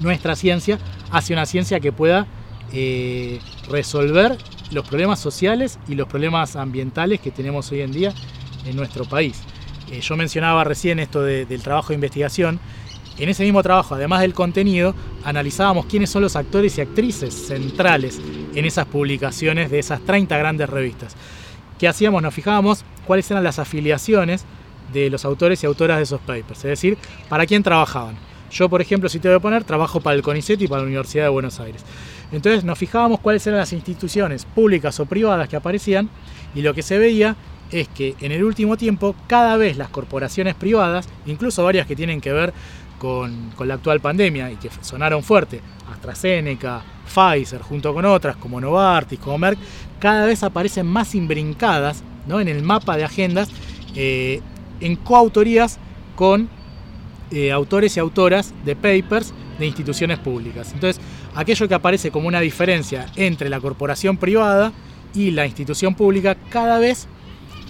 nuestra 0.00 0.34
ciencia 0.34 0.78
hacia 1.12 1.36
una 1.36 1.46
ciencia 1.46 1.78
que 1.78 1.92
pueda 1.92 2.26
eh, 2.72 3.40
resolver 3.68 4.36
los 4.70 4.86
problemas 4.86 5.18
sociales 5.18 5.78
y 5.88 5.94
los 5.94 6.08
problemas 6.08 6.56
ambientales 6.56 7.20
que 7.20 7.30
tenemos 7.30 7.70
hoy 7.72 7.80
en 7.80 7.92
día 7.92 8.14
en 8.64 8.76
nuestro 8.76 9.04
país. 9.04 9.42
Eh, 9.90 10.00
yo 10.00 10.16
mencionaba 10.16 10.64
recién 10.64 10.98
esto 10.98 11.22
del 11.22 11.62
trabajo 11.62 11.88
de 11.88 11.94
investigación 11.94 12.60
en 13.18 13.28
ese 13.28 13.44
mismo 13.44 13.62
trabajo, 13.62 13.96
además 13.96 14.22
del 14.22 14.32
contenido, 14.32 14.94
analizábamos 15.24 15.84
quiénes 15.86 16.08
son 16.08 16.22
los 16.22 16.36
actores 16.36 16.78
y 16.78 16.80
actrices 16.80 17.34
centrales 17.34 18.18
en 18.54 18.64
esas 18.64 18.86
publicaciones 18.86 19.70
de 19.70 19.78
esas 19.78 20.00
30 20.00 20.38
grandes 20.38 20.70
revistas. 20.70 21.16
¿Qué 21.78 21.86
hacíamos? 21.86 22.22
Nos 22.22 22.32
fijábamos 22.32 22.84
cuáles 23.06 23.30
eran 23.30 23.44
las 23.44 23.58
afiliaciones 23.58 24.46
de 24.94 25.10
los 25.10 25.26
autores 25.26 25.62
y 25.62 25.66
autoras 25.66 25.98
de 25.98 26.04
esos 26.04 26.20
papers, 26.20 26.58
es 26.58 26.70
decir, 26.70 26.96
para 27.28 27.44
quién 27.44 27.62
trabajaban. 27.62 28.16
Yo, 28.50 28.68
por 28.68 28.80
ejemplo, 28.80 29.08
si 29.08 29.20
te 29.20 29.28
voy 29.28 29.36
a 29.36 29.40
poner, 29.40 29.64
trabajo 29.64 30.00
para 30.00 30.16
el 30.16 30.22
CONICET 30.22 30.62
y 30.62 30.66
para 30.66 30.80
la 30.80 30.86
Universidad 30.86 31.24
de 31.24 31.28
Buenos 31.28 31.60
Aires. 31.60 31.84
Entonces 32.32 32.64
nos 32.64 32.78
fijábamos 32.78 33.20
cuáles 33.20 33.46
eran 33.46 33.60
las 33.60 33.72
instituciones 33.72 34.44
públicas 34.44 34.98
o 35.00 35.06
privadas 35.06 35.48
que 35.48 35.56
aparecían 35.56 36.08
y 36.54 36.62
lo 36.62 36.74
que 36.74 36.82
se 36.82 36.98
veía 36.98 37.36
es 37.70 37.88
que 37.88 38.16
en 38.20 38.32
el 38.32 38.44
último 38.44 38.76
tiempo 38.76 39.14
cada 39.26 39.56
vez 39.56 39.76
las 39.76 39.88
corporaciones 39.88 40.54
privadas, 40.54 41.08
incluso 41.26 41.64
varias 41.64 41.86
que 41.86 41.96
tienen 41.96 42.20
que 42.20 42.32
ver 42.32 42.52
con, 42.98 43.50
la 43.64 43.74
actual 43.74 44.00
pandemia 44.00 44.50
y 44.50 44.56
que 44.56 44.70
sonaron 44.80 45.22
fuerte, 45.22 45.60
AstraZeneca, 45.92 46.82
Pfizer, 47.06 47.62
junto 47.62 47.94
con 47.94 48.04
otras 48.04 48.36
como 48.36 48.60
Novartis, 48.60 49.18
como 49.18 49.38
Merck, 49.38 49.58
cada 49.98 50.26
vez 50.26 50.42
aparecen 50.42 50.86
más 50.86 51.14
imbrincadas 51.14 52.02
¿no? 52.26 52.40
en 52.40 52.48
el 52.48 52.62
mapa 52.62 52.96
de 52.96 53.04
agendas 53.04 53.50
eh, 53.96 54.40
en 54.80 54.96
coautorías 54.96 55.78
con 56.14 56.48
eh, 57.30 57.52
autores 57.52 57.96
y 57.96 58.00
autoras 58.00 58.52
de 58.64 58.76
papers 58.76 59.32
de 59.58 59.66
instituciones 59.66 60.18
públicas. 60.18 60.72
Entonces, 60.72 61.02
aquello 61.34 61.68
que 61.68 61.74
aparece 61.74 62.10
como 62.10 62.28
una 62.28 62.40
diferencia 62.40 63.06
entre 63.16 63.48
la 63.48 63.60
corporación 63.60 64.16
privada 64.16 64.72
y 65.14 65.30
la 65.30 65.46
institución 65.46 65.94
pública 65.94 66.36
cada 66.50 66.78
vez 66.78 67.08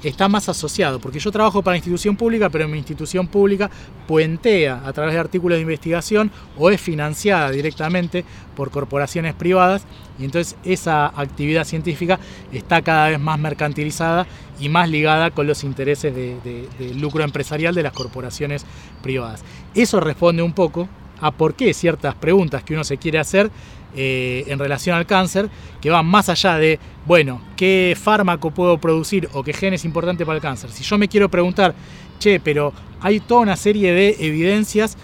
está 0.02 0.28
más 0.28 0.48
asociado, 0.48 0.98
porque 0.98 1.18
yo 1.18 1.30
trabajo 1.30 1.62
para 1.62 1.76
institución 1.76 2.16
pública, 2.16 2.48
pero 2.48 2.66
mi 2.68 2.78
institución 2.78 3.26
pública 3.26 3.70
puentea 4.06 4.82
a 4.84 4.92
través 4.92 5.14
de 5.14 5.20
artículos 5.20 5.56
de 5.56 5.62
investigación 5.62 6.30
o 6.56 6.70
es 6.70 6.80
financiada 6.80 7.50
directamente 7.50 8.24
por 8.56 8.70
corporaciones 8.70 9.34
privadas 9.34 9.84
y 10.18 10.24
entonces 10.24 10.56
esa 10.64 11.06
actividad 11.06 11.64
científica 11.64 12.18
está 12.52 12.82
cada 12.82 13.10
vez 13.10 13.20
más 13.20 13.38
mercantilizada 13.38 14.26
y 14.58 14.68
más 14.68 14.88
ligada 14.88 15.30
con 15.30 15.46
los 15.46 15.64
intereses 15.64 16.14
de, 16.14 16.68
lucro 16.96 17.22
empresarial 17.22 17.74
de 17.74 17.82
las 17.82 17.92
corporaciones 17.92 18.64
privadas. 19.02 19.42
Eso 19.74 20.00
responde 20.00 20.42
un 20.42 20.52
poco 20.52 20.88
a 21.20 21.30
por 21.30 21.54
qué 21.54 21.74
ciertas 21.74 22.14
preguntas 22.14 22.62
que 22.62 22.74
uno 22.74 22.84
se 22.84 22.96
quiere 22.96 23.18
hacer 23.18 23.50
eh, 23.94 24.44
en 24.46 24.58
relación 24.58 24.96
al 24.96 25.06
cáncer, 25.06 25.48
que 25.80 25.90
van 25.90 26.06
más 26.06 26.28
allá 26.28 26.56
de, 26.56 26.78
bueno, 27.06 27.42
¿qué 27.56 27.96
fármaco 28.00 28.52
puedo 28.52 28.78
producir 28.78 29.28
o 29.32 29.42
qué 29.42 29.52
gen 29.52 29.74
es 29.74 29.84
importante 29.84 30.24
para 30.24 30.36
el 30.36 30.42
cáncer? 30.42 30.70
Si 30.70 30.84
yo 30.84 30.96
me 30.96 31.08
quiero 31.08 31.28
preguntar, 31.28 31.74
che, 32.18 32.38
pero 32.38 32.72
hay 33.00 33.20
toda 33.20 33.40
una 33.40 33.56
serie 33.56 33.92
de 33.92 34.16
evidencias 34.20 34.96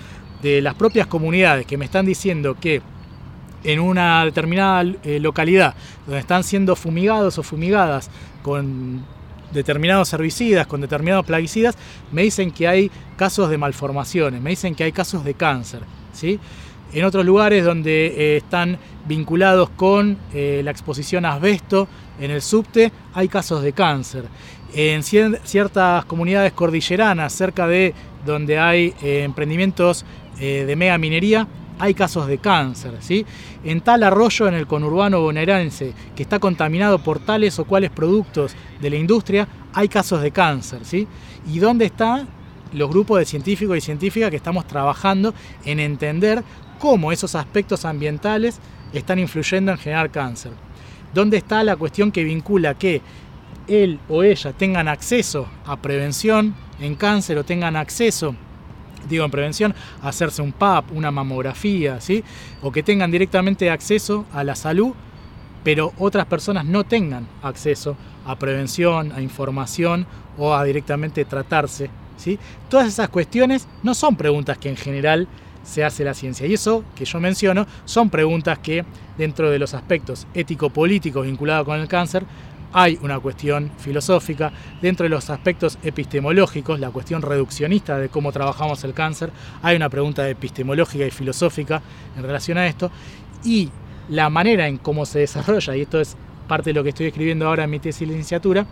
de 0.42 0.60
las 0.62 0.74
propias 0.74 1.06
comunidades 1.06 1.66
que 1.66 1.76
me 1.76 1.84
están 1.84 2.06
diciendo 2.06 2.56
que 2.60 2.80
en 3.64 3.80
una 3.80 4.24
determinada 4.24 4.82
eh, 5.02 5.18
localidad 5.18 5.74
donde 6.06 6.20
están 6.20 6.44
siendo 6.44 6.76
fumigados 6.76 7.38
o 7.38 7.42
fumigadas 7.42 8.10
con 8.42 9.04
determinados 9.52 10.12
herbicidas, 10.12 10.66
con 10.66 10.80
determinados 10.80 11.26
plaguicidas, 11.26 11.76
me 12.12 12.22
dicen 12.22 12.52
que 12.52 12.68
hay 12.68 12.90
casos 13.16 13.50
de 13.50 13.58
malformaciones, 13.58 14.40
me 14.40 14.50
dicen 14.50 14.74
que 14.74 14.84
hay 14.84 14.92
casos 14.92 15.24
de 15.24 15.34
cáncer. 15.34 15.80
En 16.92 17.04
otros 17.04 17.24
lugares 17.24 17.64
donde 17.64 18.06
eh, 18.06 18.36
están 18.38 18.78
vinculados 19.06 19.70
con 19.70 20.16
eh, 20.32 20.62
la 20.64 20.70
exposición 20.70 21.24
a 21.24 21.34
asbesto 21.34 21.88
en 22.20 22.30
el 22.30 22.40
subte, 22.40 22.92
hay 23.12 23.28
casos 23.28 23.62
de 23.62 23.72
cáncer. 23.72 24.24
En 24.74 25.02
ciertas 25.02 26.04
comunidades 26.04 26.52
cordilleranas, 26.52 27.32
cerca 27.32 27.66
de 27.66 27.94
donde 28.24 28.58
hay 28.58 28.94
eh, 29.02 29.22
emprendimientos 29.24 30.04
de 30.38 30.76
mega 30.76 30.98
minería, 30.98 31.48
hay 31.78 31.94
casos 31.94 32.26
de 32.26 32.36
cáncer. 32.36 32.92
En 33.64 33.80
tal 33.80 34.02
arroyo 34.02 34.48
en 34.48 34.54
el 34.54 34.66
conurbano 34.66 35.22
bonaerense 35.22 35.94
que 36.14 36.22
está 36.22 36.38
contaminado 36.38 36.98
por 36.98 37.20
tales 37.20 37.58
o 37.58 37.64
cuales 37.64 37.90
productos 37.90 38.54
de 38.80 38.90
la 38.90 38.96
industria, 38.96 39.48
hay 39.72 39.88
casos 39.88 40.20
de 40.20 40.30
cáncer. 40.30 40.80
¿Y 41.46 41.58
dónde 41.58 41.86
están 41.86 42.28
los 42.76 42.90
grupos 42.90 43.18
de 43.18 43.24
científicos 43.24 43.78
y 43.78 43.80
científicas 43.80 44.30
que 44.30 44.36
estamos 44.36 44.66
trabajando 44.66 45.32
en 45.64 45.80
entender 45.80 46.44
cómo 46.78 47.10
esos 47.10 47.34
aspectos 47.34 47.86
ambientales 47.86 48.60
están 48.92 49.18
influyendo 49.18 49.72
en 49.72 49.78
generar 49.78 50.10
cáncer. 50.10 50.52
¿Dónde 51.14 51.38
está 51.38 51.64
la 51.64 51.76
cuestión 51.76 52.12
que 52.12 52.22
vincula 52.22 52.74
que 52.74 53.00
él 53.66 53.98
o 54.10 54.22
ella 54.22 54.52
tengan 54.52 54.88
acceso 54.88 55.48
a 55.64 55.78
prevención 55.78 56.54
en 56.78 56.94
cáncer 56.96 57.38
o 57.38 57.44
tengan 57.44 57.76
acceso, 57.76 58.34
digo 59.08 59.24
en 59.24 59.30
prevención, 59.30 59.74
a 60.02 60.08
hacerse 60.08 60.42
un 60.42 60.52
PAP, 60.52 60.92
una 60.92 61.10
mamografía, 61.10 61.98
¿sí? 62.02 62.22
o 62.60 62.70
que 62.70 62.82
tengan 62.82 63.10
directamente 63.10 63.70
acceso 63.70 64.26
a 64.34 64.44
la 64.44 64.54
salud, 64.54 64.92
pero 65.64 65.94
otras 65.98 66.26
personas 66.26 66.66
no 66.66 66.84
tengan 66.84 67.26
acceso 67.42 67.96
a 68.26 68.38
prevención, 68.38 69.12
a 69.12 69.22
información 69.22 70.06
o 70.36 70.54
a 70.54 70.62
directamente 70.62 71.24
tratarse. 71.24 71.88
Todas 72.68 72.88
esas 72.88 73.08
cuestiones 73.08 73.66
no 73.82 73.94
son 73.94 74.16
preguntas 74.16 74.58
que 74.58 74.68
en 74.68 74.76
general 74.76 75.28
se 75.62 75.84
hace 75.84 76.04
la 76.04 76.14
ciencia. 76.14 76.46
Y 76.46 76.54
eso 76.54 76.84
que 76.94 77.04
yo 77.04 77.20
menciono 77.20 77.66
son 77.84 78.08
preguntas 78.10 78.58
que 78.60 78.84
dentro 79.18 79.50
de 79.50 79.58
los 79.58 79.74
aspectos 79.74 80.26
ético-políticos 80.34 81.26
vinculados 81.26 81.64
con 81.64 81.80
el 81.80 81.88
cáncer 81.88 82.24
hay 82.72 82.98
una 83.00 83.18
cuestión 83.20 83.70
filosófica, 83.78 84.52
dentro 84.82 85.04
de 85.04 85.10
los 85.10 85.30
aspectos 85.30 85.78
epistemológicos, 85.82 86.78
la 86.78 86.90
cuestión 86.90 87.22
reduccionista 87.22 87.98
de 87.98 88.10
cómo 88.10 88.32
trabajamos 88.32 88.84
el 88.84 88.92
cáncer, 88.92 89.30
hay 89.62 89.76
una 89.76 89.88
pregunta 89.88 90.28
epistemológica 90.28 91.06
y 91.06 91.10
filosófica 91.10 91.80
en 92.16 92.22
relación 92.22 92.58
a 92.58 92.66
esto, 92.66 92.90
y 93.44 93.70
la 94.10 94.28
manera 94.28 94.68
en 94.68 94.76
cómo 94.76 95.06
se 95.06 95.20
desarrolla, 95.20 95.74
y 95.74 95.82
esto 95.82 96.00
es 96.00 96.16
parte 96.48 96.70
de 96.70 96.74
lo 96.74 96.82
que 96.82 96.90
estoy 96.90 97.06
escribiendo 97.06 97.48
ahora 97.48 97.64
en 97.64 97.70
mi 97.70 97.78
tesis 97.78 98.00
de 98.00 98.06
licenciatura, 98.08 98.66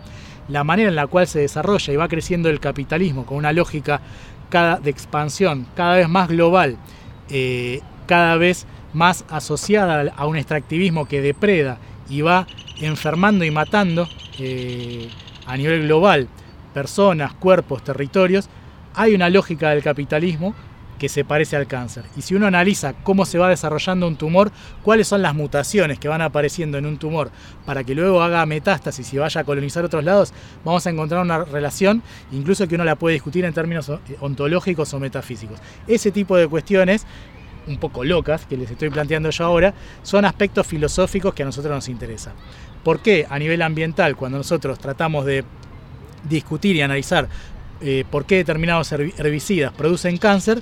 la 0.47 0.63
manera 0.63 0.89
en 0.89 0.95
la 0.95 1.07
cual 1.07 1.27
se 1.27 1.39
desarrolla 1.39 1.93
y 1.93 1.95
va 1.95 2.07
creciendo 2.07 2.49
el 2.49 2.59
capitalismo 2.59 3.25
con 3.25 3.37
una 3.37 3.53
lógica 3.53 4.01
cada, 4.49 4.77
de 4.77 4.89
expansión 4.89 5.67
cada 5.75 5.95
vez 5.95 6.09
más 6.09 6.29
global, 6.29 6.77
eh, 7.29 7.81
cada 8.05 8.35
vez 8.37 8.65
más 8.93 9.25
asociada 9.29 10.13
a 10.15 10.25
un 10.25 10.37
extractivismo 10.37 11.05
que 11.07 11.21
depreda 11.21 11.77
y 12.09 12.21
va 12.21 12.47
enfermando 12.79 13.43
y 13.43 13.51
matando 13.51 14.07
eh, 14.39 15.09
a 15.45 15.57
nivel 15.57 15.83
global 15.83 16.27
personas, 16.73 17.33
cuerpos, 17.33 17.83
territorios, 17.83 18.49
hay 18.93 19.15
una 19.15 19.29
lógica 19.29 19.69
del 19.69 19.81
capitalismo 19.81 20.53
que 20.97 21.09
se 21.09 21.25
parece 21.25 21.55
al 21.55 21.67
cáncer. 21.67 22.05
Y 22.15 22.21
si 22.21 22.35
uno 22.35 22.47
analiza 22.47 22.93
cómo 22.93 23.25
se 23.25 23.37
va 23.37 23.49
desarrollando 23.49 24.07
un 24.07 24.15
tumor, 24.15 24.51
cuáles 24.83 25.07
son 25.07 25.21
las 25.21 25.35
mutaciones 25.35 25.99
que 25.99 26.07
van 26.07 26.21
apareciendo 26.21 26.77
en 26.77 26.85
un 26.85 26.97
tumor 26.97 27.31
para 27.65 27.83
que 27.83 27.95
luego 27.95 28.21
haga 28.21 28.45
metástasis 28.45 29.13
y 29.13 29.17
vaya 29.17 29.41
a 29.41 29.43
colonizar 29.43 29.83
otros 29.83 30.03
lados, 30.03 30.33
vamos 30.63 30.85
a 30.87 30.89
encontrar 30.89 31.21
una 31.21 31.43
relación, 31.43 32.01
incluso 32.31 32.67
que 32.67 32.75
uno 32.75 32.83
la 32.83 32.95
puede 32.95 33.13
discutir 33.13 33.45
en 33.45 33.53
términos 33.53 33.91
ontológicos 34.19 34.93
o 34.93 34.99
metafísicos. 34.99 35.59
Ese 35.87 36.11
tipo 36.11 36.37
de 36.37 36.47
cuestiones 36.47 37.05
un 37.67 37.77
poco 37.77 38.03
locas 38.03 38.45
que 38.45 38.57
les 38.57 38.69
estoy 38.69 38.89
planteando 38.89 39.29
yo 39.29 39.45
ahora, 39.45 39.73
son 40.03 40.25
aspectos 40.25 40.67
filosóficos 40.67 41.33
que 41.33 41.43
a 41.43 41.45
nosotros 41.45 41.73
nos 41.73 41.89
interesan. 41.89 42.33
¿Por 42.83 42.99
qué 42.99 43.25
a 43.27 43.39
nivel 43.39 43.61
ambiental, 43.61 44.15
cuando 44.15 44.37
nosotros 44.37 44.77
tratamos 44.77 45.25
de 45.25 45.43
discutir 46.29 46.75
y 46.75 46.81
analizar 46.81 47.27
eh, 47.81 48.05
por 48.09 48.25
qué 48.25 48.37
determinados 48.37 48.91
herbicidas 48.91 49.73
producen 49.73 50.17
cáncer, 50.17 50.61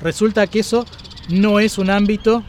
resulta 0.00 0.46
que 0.46 0.60
eso 0.60 0.86
no 1.28 1.60
es 1.60 1.78
un 1.78 1.90
ámbito 1.90 2.42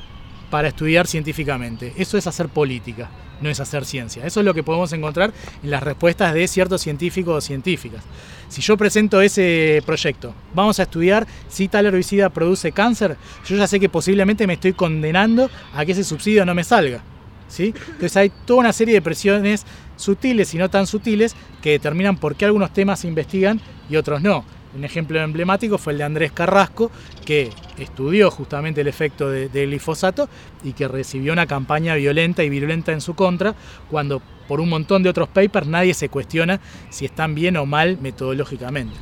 para 0.49 0.69
estudiar 0.69 1.07
científicamente. 1.07 1.93
Eso 1.97 2.17
es 2.17 2.27
hacer 2.27 2.49
política, 2.49 3.09
no 3.41 3.49
es 3.49 3.59
hacer 3.59 3.85
ciencia. 3.85 4.25
Eso 4.25 4.39
es 4.39 4.45
lo 4.45 4.53
que 4.53 4.63
podemos 4.63 4.91
encontrar 4.93 5.31
en 5.63 5.71
las 5.71 5.83
respuestas 5.83 6.33
de 6.33 6.47
ciertos 6.47 6.81
científicos 6.81 7.37
o 7.37 7.41
científicas. 7.41 8.03
Si 8.47 8.61
yo 8.61 8.77
presento 8.77 9.21
ese 9.21 9.83
proyecto, 9.85 10.33
vamos 10.53 10.79
a 10.79 10.83
estudiar 10.83 11.27
si 11.47 11.67
tal 11.67 11.85
herbicida 11.85 12.29
produce 12.29 12.71
cáncer, 12.71 13.15
yo 13.45 13.55
ya 13.55 13.67
sé 13.67 13.79
que 13.79 13.89
posiblemente 13.89 14.47
me 14.47 14.53
estoy 14.53 14.73
condenando 14.73 15.49
a 15.73 15.85
que 15.85 15.91
ese 15.91 16.03
subsidio 16.03 16.45
no 16.45 16.55
me 16.55 16.63
salga. 16.63 17.03
¿sí? 17.47 17.73
Entonces 17.87 18.17
hay 18.17 18.31
toda 18.45 18.61
una 18.61 18.73
serie 18.73 18.95
de 18.95 19.01
presiones 19.01 19.65
sutiles 19.97 20.53
y 20.53 20.57
no 20.57 20.69
tan 20.69 20.87
sutiles 20.87 21.35
que 21.61 21.71
determinan 21.71 22.17
por 22.17 22.35
qué 22.35 22.45
algunos 22.45 22.73
temas 22.73 23.01
se 23.01 23.07
investigan 23.07 23.59
y 23.89 23.97
otros 23.97 24.21
no. 24.21 24.45
Un 24.75 24.83
ejemplo 24.83 25.19
emblemático 25.19 25.77
fue 25.77 25.93
el 25.93 25.99
de 25.99 26.03
Andrés 26.03 26.31
Carrasco, 26.31 26.91
que 27.25 27.49
estudió 27.77 28.29
justamente 28.29 28.81
el 28.81 28.87
efecto 28.87 29.29
del 29.29 29.67
glifosato 29.67 30.29
y 30.63 30.73
que 30.73 30.87
recibió 30.87 31.33
una 31.33 31.47
campaña 31.47 31.95
violenta 31.95 32.43
y 32.43 32.49
virulenta 32.49 32.91
en 32.91 33.01
su 33.01 33.15
contra, 33.15 33.55
cuando 33.89 34.21
por 34.47 34.59
un 34.59 34.69
montón 34.69 35.03
de 35.03 35.09
otros 35.09 35.29
papers 35.29 35.67
nadie 35.67 35.93
se 35.93 36.09
cuestiona 36.09 36.59
si 36.89 37.05
están 37.05 37.35
bien 37.35 37.57
o 37.57 37.65
mal 37.65 37.97
metodológicamente. 38.01 38.95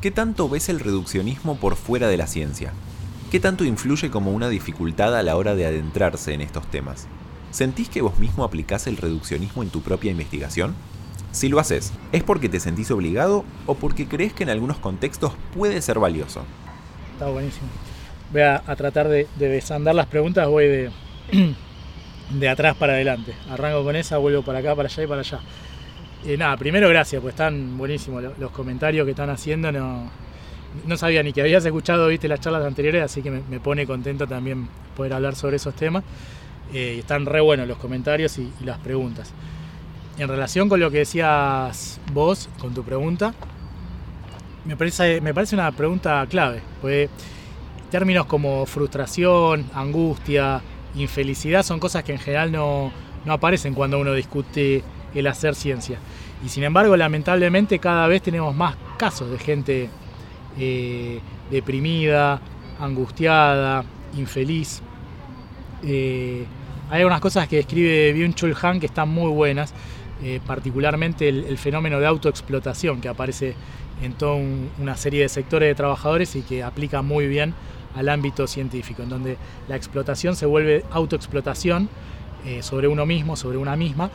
¿Qué 0.00 0.10
tanto 0.10 0.48
ves 0.48 0.68
el 0.68 0.80
reduccionismo 0.80 1.56
por 1.56 1.76
fuera 1.76 2.08
de 2.08 2.16
la 2.16 2.26
ciencia? 2.26 2.72
¿Qué 3.30 3.40
tanto 3.40 3.64
influye 3.64 4.10
como 4.10 4.32
una 4.32 4.48
dificultad 4.48 5.16
a 5.16 5.22
la 5.22 5.36
hora 5.36 5.54
de 5.54 5.66
adentrarse 5.66 6.34
en 6.34 6.40
estos 6.40 6.70
temas? 6.70 7.08
¿Sentís 7.50 7.88
que 7.88 8.02
vos 8.02 8.18
mismo 8.18 8.44
aplicás 8.44 8.86
el 8.86 8.96
reduccionismo 8.96 9.62
en 9.62 9.70
tu 9.70 9.80
propia 9.80 10.10
investigación? 10.10 10.74
Si 11.32 11.48
lo 11.48 11.58
haces, 11.58 11.92
¿es 12.12 12.22
porque 12.22 12.48
te 12.48 12.60
sentís 12.60 12.90
obligado 12.90 13.44
o 13.66 13.74
porque 13.74 14.06
crees 14.06 14.32
que 14.32 14.44
en 14.44 14.50
algunos 14.50 14.78
contextos 14.78 15.32
puede 15.56 15.82
ser 15.82 15.98
valioso? 15.98 16.44
Está 17.14 17.28
buenísimo. 17.28 17.68
Voy 18.32 18.42
a, 18.42 18.60
tratar 18.76 19.08
de, 19.08 19.26
desandar 19.36 19.94
las 19.94 20.06
preguntas, 20.06 20.46
voy 20.46 20.66
de, 20.66 20.90
de 22.30 22.48
atrás 22.48 22.76
para 22.76 22.94
adelante. 22.94 23.34
Arranco 23.50 23.82
con 23.82 23.96
esa, 23.96 24.18
vuelvo 24.18 24.42
para 24.42 24.60
acá, 24.60 24.74
para 24.74 24.88
allá 24.88 25.02
y 25.02 25.06
para 25.06 25.20
allá. 25.20 25.40
Eh, 26.24 26.36
nada, 26.36 26.56
primero 26.56 26.88
gracias, 26.88 27.20
pues 27.20 27.32
están 27.32 27.76
buenísimos 27.76 28.22
los, 28.38 28.50
comentarios 28.52 29.04
que 29.04 29.10
están 29.10 29.30
haciendo. 29.30 29.72
No, 29.72 30.10
no 30.86 30.96
sabía 30.96 31.22
ni 31.22 31.32
que 31.32 31.40
habías 31.40 31.64
escuchado, 31.64 32.08
viste 32.08 32.28
las 32.28 32.40
charlas 32.40 32.64
anteriores, 32.64 33.02
así 33.02 33.22
que 33.22 33.30
me, 33.30 33.60
pone 33.60 33.86
contento 33.86 34.26
también 34.26 34.68
poder 34.96 35.14
hablar 35.14 35.34
sobre 35.34 35.56
esos 35.56 35.74
temas. 35.74 36.04
Eh, 36.72 36.98
están 37.00 37.26
re 37.26 37.40
buenos 37.40 37.66
los 37.66 37.78
comentarios 37.78 38.38
y, 38.38 38.50
las 38.64 38.78
preguntas. 38.78 39.32
En 40.18 40.28
relación 40.28 40.68
con 40.68 40.78
lo 40.78 40.90
que 40.90 40.98
decías 40.98 42.00
vos, 42.12 42.48
con 42.60 42.74
tu 42.74 42.82
pregunta, 42.82 43.34
me 44.64 44.76
parece, 44.76 45.20
me 45.20 45.32
parece 45.32 45.54
una 45.54 45.72
pregunta 45.72 46.26
clave. 46.28 46.60
Pues 46.80 47.08
términos 47.90 48.26
como 48.26 48.66
frustración, 48.66 49.66
angustia, 49.74 50.60
infelicidad 50.94 51.62
son 51.62 51.80
cosas 51.80 52.04
que 52.04 52.12
en 52.12 52.18
general 52.18 52.52
no, 52.52 52.92
no 53.24 53.32
aparecen 53.32 53.74
cuando 53.74 53.98
uno 53.98 54.12
discute 54.12 54.82
el 55.14 55.26
hacer 55.26 55.54
ciencia. 55.54 55.98
Y 56.44 56.48
sin 56.48 56.64
embargo, 56.64 56.96
lamentablemente 56.96 57.78
cada 57.78 58.06
vez 58.06 58.22
tenemos 58.22 58.54
más 58.54 58.76
casos 58.98 59.30
de 59.30 59.38
gente 59.38 59.90
eh, 60.58 61.20
deprimida, 61.50 62.40
angustiada, 62.80 63.84
infeliz. 64.16 64.82
Eh, 65.82 66.44
hay 66.90 67.00
algunas 67.00 67.20
cosas 67.20 67.48
que 67.48 67.56
describe 67.56 68.14
Byung-Chul 68.14 68.56
Han 68.62 68.80
que 68.80 68.86
están 68.86 69.08
muy 69.08 69.30
buenas, 69.30 69.72
eh, 70.22 70.40
particularmente 70.46 71.28
el, 71.28 71.58
fenómeno 71.58 72.00
de 72.00 72.06
autoexplotación 72.06 73.00
que 73.00 73.08
aparece 73.08 73.54
en 74.02 74.12
toda 74.14 74.36
una 74.78 74.96
serie 74.96 75.22
de 75.22 75.28
sectores 75.28 75.68
de 75.68 75.74
trabajadores 75.74 76.34
y 76.36 76.42
que 76.42 76.62
aplica 76.62 77.02
muy 77.02 77.26
bien 77.26 77.54
al 77.96 78.08
ámbito 78.08 78.46
científico, 78.46 79.02
en 79.02 79.08
donde 79.08 79.36
la 79.68 79.76
explotación 79.76 80.34
se 80.34 80.46
vuelve 80.46 80.84
autoexplotación 80.90 81.88
sobre 82.60 82.88
uno 82.88 83.06
mismo, 83.06 83.36
sobre 83.36 83.58
una 83.58 83.76
misma, 83.76 84.10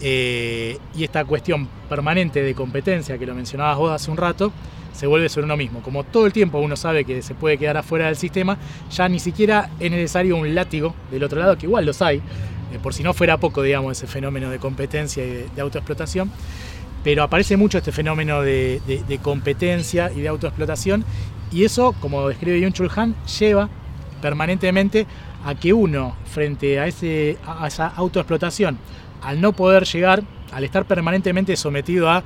y 0.00 1.04
esta 1.04 1.24
cuestión 1.24 1.68
permanente 1.88 2.42
de 2.42 2.54
competencia 2.54 3.16
que 3.16 3.24
lo 3.24 3.34
mencionabas 3.34 3.78
vos 3.78 3.92
hace 3.92 4.10
un 4.10 4.16
rato, 4.18 4.52
se 4.92 5.06
vuelve 5.06 5.28
sobre 5.28 5.44
uno 5.44 5.56
mismo. 5.56 5.80
Como 5.80 6.04
todo 6.04 6.26
el 6.26 6.32
tiempo 6.32 6.58
uno 6.58 6.76
sabe 6.76 7.04
que 7.04 7.22
se 7.22 7.34
puede 7.34 7.58
quedar 7.58 7.76
afuera 7.76 8.06
del 8.06 8.16
sistema, 8.16 8.58
ya 8.90 9.08
ni 9.08 9.18
siquiera 9.18 9.70
es 9.80 9.90
necesario 9.90 10.36
un 10.36 10.54
látigo 10.54 10.94
del 11.10 11.24
otro 11.24 11.40
lado, 11.40 11.56
que 11.56 11.66
igual 11.66 11.86
los 11.86 12.00
hay, 12.02 12.18
eh, 12.18 12.22
por 12.78 12.94
si 12.94 13.02
no 13.02 13.14
fuera 13.14 13.38
poco, 13.38 13.62
digamos, 13.62 13.92
ese 13.92 14.06
fenómeno 14.06 14.50
de 14.50 14.58
competencia 14.58 15.24
y 15.24 15.48
de, 15.54 15.60
autoexplotación. 15.60 16.30
Pero 17.04 17.22
aparece 17.22 17.56
mucho 17.56 17.78
este 17.78 17.92
fenómeno 17.92 18.42
de, 18.42 18.80
competencia 19.22 20.10
y 20.14 20.20
de 20.20 20.28
autoexplotación, 20.28 21.04
y 21.50 21.64
eso, 21.64 21.94
como 22.00 22.28
describe 22.28 22.60
Yun 22.60 22.72
Chul 22.72 22.90
Han, 22.94 23.14
lleva 23.38 23.68
permanentemente 24.20 25.06
a 25.44 25.54
que 25.54 25.72
uno, 25.72 26.16
frente 26.24 26.78
a 26.78 26.86
esa 26.86 27.88
autoexplotación, 27.88 28.78
al 29.22 29.40
no 29.40 29.52
poder 29.52 29.84
llegar, 29.84 30.22
al 30.52 30.64
estar 30.64 30.84
permanentemente 30.84 31.56
sometido 31.56 32.10
a 32.10 32.22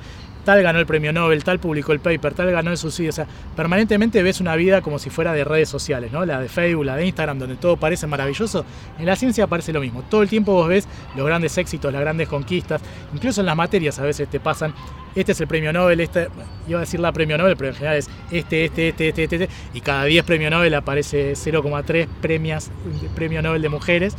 tal 0.47 0.63
ganó 0.63 0.79
el 0.79 0.85
premio 0.85 1.11
Nobel, 1.11 1.43
tal 1.43 1.59
publicó 1.59 1.91
el 1.91 1.99
paper, 1.99 2.33
tal 2.33 2.49
ganó 2.49 2.71
el 2.71 2.77
subsidio. 2.77 3.09
O 3.09 3.13
sea, 3.13 3.27
permanentemente 3.53 4.23
ves 4.23 4.39
una 4.39 4.55
vida 4.55 4.81
como 4.81 4.97
si 4.97 5.09
fuera 5.09 5.33
de 5.33 5.43
redes 5.43 5.67
sociales, 5.67 6.13
¿no? 6.13 6.25
La 6.25 6.39
de 6.39 6.47
Facebook, 6.47 6.85
la 6.85 6.95
de 6.95 7.05
Instagram, 7.05 7.37
donde 7.37 7.57
todo 7.57 7.75
parece 7.75 8.07
maravilloso. 8.07 8.63
En 8.97 9.07
la 9.07 9.17
ciencia 9.17 9.45
parece 9.47 9.73
lo 9.73 9.81
mismo. 9.81 10.03
Todo 10.03 10.21
el 10.21 10.29
tiempo 10.29 10.53
vos 10.53 10.69
ves 10.69 10.87
los 11.17 11.25
grandes 11.25 11.57
éxitos, 11.57 11.91
las 11.91 11.99
grandes 11.99 12.29
conquistas. 12.29 12.81
Incluso 13.13 13.41
en 13.41 13.47
las 13.47 13.57
materias 13.57 13.99
a 13.99 14.03
veces 14.03 14.29
te 14.29 14.39
pasan, 14.39 14.73
este 15.15 15.33
es 15.33 15.41
el 15.41 15.47
premio 15.47 15.73
Nobel, 15.73 15.99
este, 15.99 16.29
iba 16.65 16.79
a 16.79 16.81
decir 16.81 17.01
la 17.01 17.11
premio 17.11 17.37
Nobel, 17.37 17.57
pero 17.57 17.71
en 17.71 17.75
general 17.75 17.97
es 17.97 18.09
este, 18.31 18.63
este, 18.63 18.87
este, 18.87 19.09
este, 19.09 19.23
este, 19.23 19.49
y 19.73 19.81
cada 19.81 20.05
10 20.05 20.23
premio 20.23 20.49
Nobel 20.49 20.73
aparece 20.75 21.33
0,3 21.33 22.07
premios, 22.21 22.69
premio 23.15 23.41
Nobel 23.41 23.61
de 23.61 23.67
mujeres. 23.67 24.15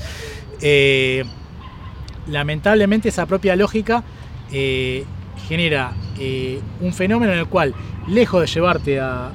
Eh, 0.60 1.24
lamentablemente 2.28 3.08
esa 3.08 3.26
propia 3.26 3.56
lógica 3.56 4.02
eh, 4.52 5.04
genera 5.48 5.92
eh, 6.18 6.60
un 6.80 6.92
fenómeno 6.92 7.32
en 7.32 7.38
el 7.38 7.46
cual, 7.46 7.74
lejos 8.06 8.40
de 8.40 8.46
llevarte 8.46 9.00
a, 9.00 9.32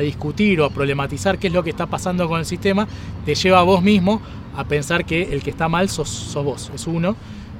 discutir 0.00 0.58
o 0.58 0.64
a 0.64 0.70
problematizar 0.70 1.38
qué 1.38 1.48
es 1.48 1.52
lo 1.52 1.62
que 1.62 1.68
está 1.68 1.84
pasando 1.84 2.26
con 2.26 2.38
el 2.38 2.46
sistema, 2.46 2.88
te 3.26 3.34
lleva 3.34 3.58
a 3.58 3.62
vos 3.62 3.82
mismo 3.82 4.22
a 4.56 4.64
pensar 4.64 5.04
que 5.04 5.34
el 5.34 5.42
que 5.42 5.50
está 5.50 5.68
mal 5.68 5.90
sos, 5.90 6.32
vos, 6.34 6.72
es 6.74 6.86
uno, 6.86 7.14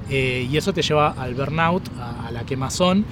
eh, 0.09 0.47
y 0.51 0.57
eso 0.57 0.73
te 0.73 0.81
lleva 0.81 1.09
al 1.11 1.35
burnout, 1.35 1.83
a, 1.99 2.31
la 2.31 2.43
quemazón, 2.43 3.05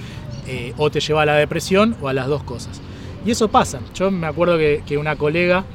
o 0.78 0.89
te 0.89 0.99
lleva 0.99 1.22
a 1.22 1.26
la 1.28 1.36
depresión 1.36 1.95
o 2.02 2.08
a 2.08 2.14
las 2.14 2.26
dos 2.28 2.41
cosas. 2.43 2.82
Y 3.24 3.30
eso 3.30 3.47
pasa. 3.47 3.80
Yo 3.93 4.10
me 4.10 4.26
acuerdo 4.26 4.58
que 4.58 4.97
una 4.97 5.16
colega 5.16 5.66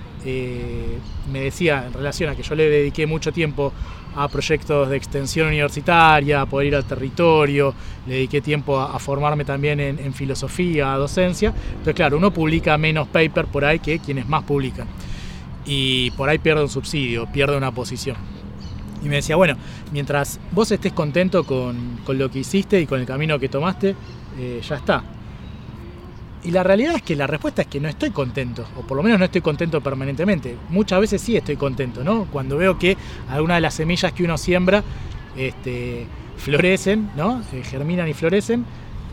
me 1.33 1.41
decía 1.41 1.85
en 1.87 1.93
relación 1.93 2.31
a 2.31 2.35
que 2.35 2.43
yo 2.43 2.55
le 2.55 2.69
dediqué 2.69 3.07
mucho 3.07 3.33
tiempo 3.33 3.73
a 4.17 4.29
proyectos 4.29 4.89
de 4.89 4.97
extensión 4.97 5.49
universitaria, 5.49 6.41
a 6.41 6.47
poder 6.47 6.69
ir 6.69 6.77
al 6.77 6.85
territorio, 6.85 7.75
le 8.07 8.15
dediqué 8.15 8.41
tiempo 8.41 8.81
a, 8.81 8.99
formarme 8.99 9.45
también 9.45 9.79
en, 9.79 10.15
filosofía, 10.15 10.95
a 10.95 10.97
docencia. 10.97 11.53
Entonces, 11.71 11.95
claro, 11.95 12.17
uno 12.17 12.33
publica 12.33 12.79
menos 12.79 13.09
paper 13.09 13.47
por 13.47 13.65
ahí 13.65 13.79
que 13.79 13.99
quienes 13.99 14.27
más 14.29 14.43
publican. 14.45 14.87
Y 15.67 16.11
por 16.13 16.29
ahí 16.29 16.39
pierde 16.39 16.63
un 16.63 16.71
subsidio, 16.71 17.27
pierde 17.27 17.57
una 17.57 17.73
posición. 17.73 18.17
Y 19.05 19.09
me 19.09 19.17
decía, 19.17 19.37
bueno, 19.37 19.57
mientras 19.93 20.41
vos 20.53 20.71
estés 20.71 20.93
contento 20.93 21.45
con, 21.45 22.01
lo 22.09 22.31
que 22.31 22.39
hiciste 22.39 22.81
y 22.81 22.87
con 22.87 23.01
el 23.01 23.07
camino 23.07 23.39
que 23.39 23.49
tomaste, 23.49 23.95
eh, 24.39 24.61
ya 24.67 24.77
está. 24.77 25.05
Y 26.47 26.53
la 26.53 26.63
realidad 26.63 26.95
es 26.95 27.03
que 27.03 27.17
la 27.17 27.27
respuesta 27.27 27.63
es 27.63 27.69
que 27.69 27.81
no 27.81 27.89
estoy 27.89 28.11
contento, 28.11 28.65
o 28.77 28.83
por 28.83 28.97
lo 28.97 29.03
menos 29.03 29.19
no 29.19 29.25
estoy 29.25 29.41
contento 29.41 29.81
permanentemente. 29.81 30.57
Muchas 30.69 31.01
veces 31.01 31.21
sí 31.21 31.37
estoy 31.37 31.57
contento, 31.57 32.05
¿no? 32.05 32.27
Cuando 32.27 32.57
veo 32.57 32.79
que 32.79 32.97
algunas 33.29 33.57
de 33.57 33.63
las 33.63 33.75
semillas 33.75 34.13
que 34.13 34.23
uno 34.23 34.39
siembra 34.39 34.85
este, 35.37 36.07
florecen, 36.37 37.11
¿no? 37.17 37.43
Eh, 37.53 37.65
germinan 37.65 38.07
y 38.07 38.15
florecen, 38.15 38.65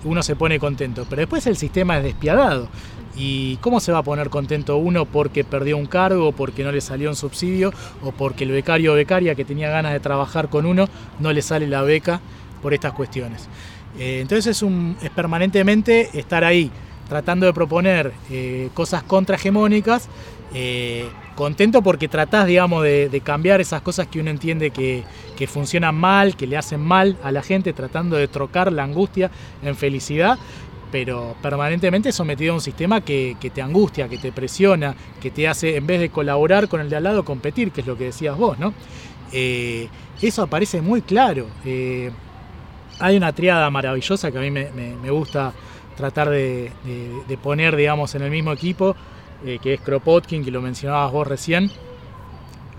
uno 0.04 0.22
se 0.22 0.36
pone 0.36 0.60
contento. 0.60 1.08
Pero 1.10 1.22
después 1.22 1.48
el 1.48 1.58
sistema 1.58 1.98
es 1.98 2.04
despiadado. 2.04 2.68
¿Y 3.16 3.58
cómo 3.58 3.80
se 3.80 3.92
va 3.92 4.00
a 4.00 4.04
poner 4.04 4.30
contento 4.30 4.78
uno 4.78 5.06
porque 5.06 5.44
perdió 5.44 5.76
un 5.76 5.88
cargo, 5.88 6.34
porque 6.34 6.64
no 6.64 6.72
le 6.72 6.82
salió 6.82 7.10
un 7.10 7.16
subsidio, 7.16 7.74
o 8.04 8.12
porque 8.12 8.44
el 8.44 8.52
becario 8.52 8.94
o 8.94 8.96
becaria 8.96 9.34
que 9.34 9.44
tenía 9.44 9.72
ganas 9.72 9.94
de 9.94 10.00
trabajar 10.00 10.50
con 10.50 10.68
uno 10.68 10.88
no 11.18 11.34
le 11.34 11.42
sale 11.42 11.66
la 11.66 11.82
beca 11.82 12.22
por 12.62 12.76
estas 12.76 12.94
cuestiones? 12.94 13.50
Eh, 13.98 14.20
entonces 14.22 14.46
es, 14.56 14.62
un, 14.62 14.98
es 15.02 15.10
permanentemente 15.10 16.12
estar 16.14 16.44
ahí 16.44 16.70
tratando 17.14 17.46
de 17.46 17.54
proponer 17.54 18.12
eh, 18.32 18.70
cosas 18.74 19.04
contrahegemónicas, 19.04 20.10
eh, 20.56 21.06
contento 21.36 21.84
porque 21.84 22.08
tratás, 22.08 22.48
digamos, 22.48 22.82
de, 22.82 23.22
cambiar 23.24 23.62
esas 23.62 23.84
cosas 23.84 24.08
que 24.08 24.20
uno 24.20 24.32
entiende 24.32 24.72
que, 24.72 25.04
funcionan 25.48 25.94
mal, 25.94 26.36
que 26.36 26.48
le 26.48 26.58
hacen 26.58 26.82
mal 26.82 27.16
a 27.22 27.32
la 27.32 27.44
gente, 27.44 27.72
tratando 27.72 28.16
de 28.16 28.28
trocar 28.28 28.74
la 28.74 28.84
angustia 28.84 29.30
en 29.62 29.76
felicidad, 29.76 30.40
pero 30.92 31.36
permanentemente 31.40 32.12
sometido 32.12 32.54
a 32.54 32.56
un 32.56 32.62
sistema 32.62 33.02
que, 33.02 33.38
te 33.54 33.62
angustia, 33.62 34.10
que 34.10 34.18
te 34.18 34.32
presiona, 34.32 34.96
que 35.22 35.30
te 35.30 35.48
hace, 35.48 35.78
en 35.78 35.86
vez 35.86 36.00
de 36.00 36.10
colaborar 36.10 36.68
con 36.68 36.82
el 36.82 36.90
de 36.90 36.96
al 36.96 37.04
lado, 37.04 37.24
competir, 37.24 37.70
que 37.70 37.82
es 37.82 37.88
lo 37.88 37.96
que 37.96 38.06
decías 38.06 38.36
vos, 38.36 38.58
¿no? 38.58 38.74
Eh, 39.32 39.88
eso 40.20 40.42
aparece 40.42 40.82
muy 40.82 41.04
claro. 41.04 41.46
hay 43.00 43.18
una 43.18 43.34
triada 43.34 43.70
maravillosa 43.70 44.32
que 44.32 44.38
a 44.40 44.42
mí 44.42 44.50
me 44.50 45.12
gusta 45.12 45.54
tratar 45.96 46.30
de, 46.30 46.72
poner, 47.42 47.76
digamos, 47.76 48.16
en 48.16 48.24
el 48.24 48.32
mismo 48.32 48.52
equipo, 48.52 48.96
eh, 49.46 49.60
que 49.62 49.74
es 49.74 49.82
Kropotkin, 49.82 50.44
que 50.44 50.52
lo 50.52 50.62
mencionabas 50.62 51.12
vos 51.12 51.28
recién, 51.28 51.72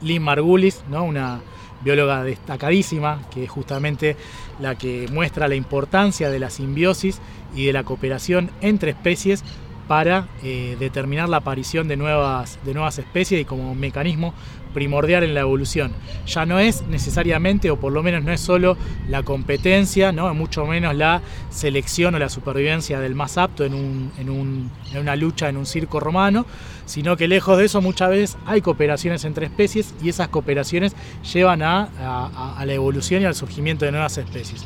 Lynn 0.02 0.22
Margulis, 0.22 0.84
¿no? 0.88 1.04
una 1.04 1.40
bióloga 1.82 2.24
destacadísima, 2.24 3.22
que 3.30 3.44
es 3.44 3.50
justamente 3.50 4.16
la 4.58 4.76
que 4.76 5.06
muestra 5.12 5.48
la 5.48 5.54
importancia 5.54 6.30
de 6.30 6.38
la 6.38 6.50
simbiosis 6.50 7.20
y 7.54 7.66
de 7.66 7.72
la 7.72 7.84
cooperación 7.84 8.50
entre 8.60 8.92
especies 8.92 9.44
para 9.86 10.28
eh, 10.42 10.76
determinar 10.78 11.28
la 11.28 11.38
aparición 11.38 11.88
de 11.88 11.96
nuevas, 11.96 12.58
de 12.64 12.72
nuevas 12.72 12.98
especies 12.98 13.42
y 13.42 13.44
como 13.44 13.74
mecanismo 13.74 14.32
primordial 14.74 15.24
en 15.24 15.32
la 15.32 15.40
evolución. 15.40 15.92
Ya 16.26 16.44
no 16.44 16.58
es 16.58 16.82
necesariamente, 16.88 17.70
o 17.70 17.76
por 17.76 17.92
lo 17.92 18.02
menos 18.02 18.22
no 18.24 18.32
es 18.32 18.40
solo 18.40 18.76
la 19.08 19.22
competencia, 19.22 20.12
¿no? 20.12 20.34
mucho 20.34 20.66
menos 20.66 20.94
la 20.94 21.22
selección 21.50 22.14
o 22.14 22.18
la 22.18 22.28
supervivencia 22.28 23.00
del 23.00 23.14
más 23.14 23.38
apto 23.38 23.64
en, 23.64 23.72
una 23.74 25.16
lucha 25.16 25.48
en 25.48 25.56
un 25.56 25.64
circo 25.64 26.00
romano, 26.00 26.44
sino 26.84 27.16
que 27.16 27.28
lejos 27.28 27.56
de 27.56 27.64
eso 27.64 27.80
muchas 27.80 28.10
veces 28.10 28.38
hay 28.44 28.60
cooperaciones 28.60 29.24
entre 29.24 29.46
especies 29.46 29.94
y 30.02 30.10
esas 30.10 30.28
cooperaciones 30.28 30.94
llevan 31.32 31.62
a, 31.62 31.88
a 32.58 32.66
la 32.66 32.74
evolución 32.74 33.22
y 33.22 33.24
al 33.24 33.34
surgimiento 33.34 33.84
de 33.84 33.92
nuevas 33.92 34.18
especies. 34.18 34.64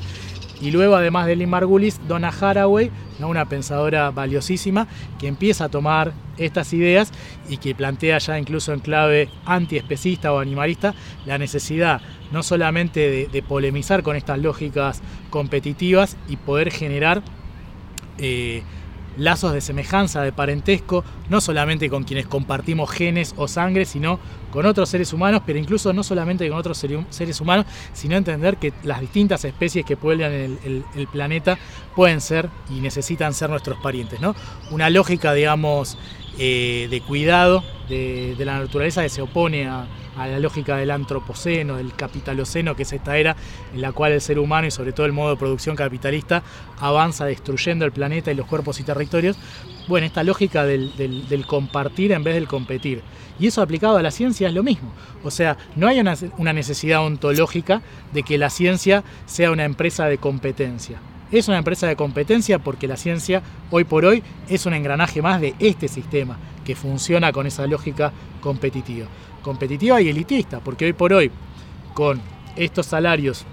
Y 0.61 0.70
luego, 0.70 0.96
además 0.96 1.26
de 1.26 1.36
Lynn 1.36 1.50
Margulis, 1.50 2.00
Donna 2.09 2.28
Haraway, 2.28 2.90
una 3.20 3.44
pensadora 3.44 4.11
valiosísima, 4.11 4.86
que 5.18 5.28
empieza 5.28 5.64
a 5.64 5.68
tomar 5.68 6.12
estas 6.36 6.72
ideas 6.72 7.12
y 7.48 7.59
que 7.59 7.74
plantea 7.74 8.18
ya 8.18 8.38
incluso 8.38 8.72
en 8.72 8.80
clave 8.80 9.28
antiespecista 9.44 10.32
o 10.32 10.38
animalista 10.38 10.94
la 11.26 11.38
necesidad 11.38 12.00
no 12.30 12.42
solamente 12.42 13.28
de, 13.30 13.42
polemizar 13.42 14.02
con 14.02 14.16
estas 14.16 14.38
lógicas 14.38 15.02
competitivas 15.30 16.16
y 16.28 16.36
poder 16.36 16.70
generar 16.70 17.22
eh, 18.18 18.62
lazos 19.16 19.52
de 19.52 19.61
semejanza, 19.61 20.22
de 20.22 20.32
parentesco, 20.32 21.04
no 21.28 21.40
solamente 21.40 21.88
con 21.88 22.04
quienes 22.04 22.26
compartimos 22.26 22.90
genes 22.90 23.34
o 23.36 23.48
sangre, 23.48 23.84
sino 23.84 24.20
con 24.51 24.66
otros 24.66 24.88
seres 24.88 25.12
humanos, 25.12 25.42
pero 25.44 25.59
incluso 25.59 25.92
no 25.92 26.03
solamente 26.03 26.49
con 26.49 26.59
otros 26.59 26.78
seres 26.78 27.40
humanos, 27.40 27.66
sino 27.92 28.16
entender 28.16 28.57
que 28.57 28.72
las 28.82 29.01
distintas 29.01 29.44
especies 29.44 29.84
que 29.84 29.96
pueblan 29.96 30.32
el, 30.32 31.09
planeta 31.12 31.59
pueden 31.94 32.20
ser 32.20 32.49
y 32.70 32.80
necesitan 32.80 33.34
ser 33.34 33.51
nuestros 33.51 33.78
parientes. 33.78 34.20
¿no? 34.20 34.34
Una 34.70 34.90
lógica, 34.90 35.32
digamos, 35.32 35.96
eh, 36.38 36.86
de 36.90 37.01
cuidado 37.01 37.64
de, 37.88 38.36
la 38.38 38.59
naturaleza 38.61 39.03
que 39.03 39.09
se 39.09 39.22
opone 39.22 39.66
a, 39.66 39.86
la 40.26 40.38
lógica 40.38 40.76
del 40.76 40.90
antropoceno, 40.90 41.76
del 41.76 41.94
capitaloceno, 41.94 42.74
que 42.74 42.82
es 42.82 42.92
esta 42.92 43.16
era 43.16 43.36
en 43.72 43.80
la 43.80 43.92
cual 43.92 44.12
el 44.12 44.20
ser 44.20 44.38
humano 44.38 44.66
y 44.66 44.70
sobre 44.70 44.92
todo 44.92 45.06
el 45.06 45.12
modo 45.12 45.30
de 45.30 45.36
producción 45.36 45.76
capitalista 45.76 46.42
avanza 46.80 47.24
destruyendo 47.26 47.84
el 47.84 47.92
planeta 47.92 48.30
y 48.30 48.34
los 48.34 48.46
cuerpos 48.46 48.80
y 48.80 48.82
territorios. 48.82 49.38
Bueno, 49.86 50.06
esta 50.06 50.22
lógica 50.22 50.64
del, 50.64 51.44
compartir 51.46 52.12
en 52.12 52.24
vez 52.24 52.34
del 52.34 52.48
competir. 52.48 53.02
Y 53.38 53.46
eso 53.46 53.62
aplicado 53.62 53.96
a 53.96 54.02
la 54.02 54.10
ciencia 54.10 54.48
es 54.48 54.54
lo 54.54 54.62
mismo. 54.62 54.92
O 55.22 55.30
sea, 55.30 55.56
no 55.76 55.86
hay 55.86 56.00
una, 56.00 56.16
una 56.38 56.52
necesidad 56.52 57.04
ontológica 57.04 57.82
de 58.12 58.22
que 58.22 58.36
la 58.36 58.50
ciencia 58.50 59.04
sea 59.26 59.50
una 59.50 59.64
empresa 59.64 60.06
de 60.06 60.18
competencia. 60.18 60.98
Es 61.30 61.46
una 61.46 61.58
empresa 61.58 61.86
de 61.86 61.94
competencia 61.94 62.58
porque 62.58 62.88
la 62.88 62.96
ciencia 62.96 63.42
hoy 63.70 63.84
por 63.84 64.04
hoy 64.04 64.22
es 64.48 64.66
un 64.66 64.74
engranaje 64.74 65.20
más 65.22 65.40
de 65.40 65.54
este 65.58 65.86
sistema 65.86 66.38
que 66.68 66.76
funciona 66.76 67.32
con 67.32 67.46
esa 67.46 67.66
lógica 67.66 68.12
competitiva. 68.42 69.06
Competitiva 69.40 70.02
y 70.02 70.10
elitista, 70.10 70.60
porque 70.60 70.84
hoy 70.84 70.92
por 70.92 71.14
hoy 71.14 71.30
con 71.94 72.20
estos 72.56 72.84
salarios 72.84 73.46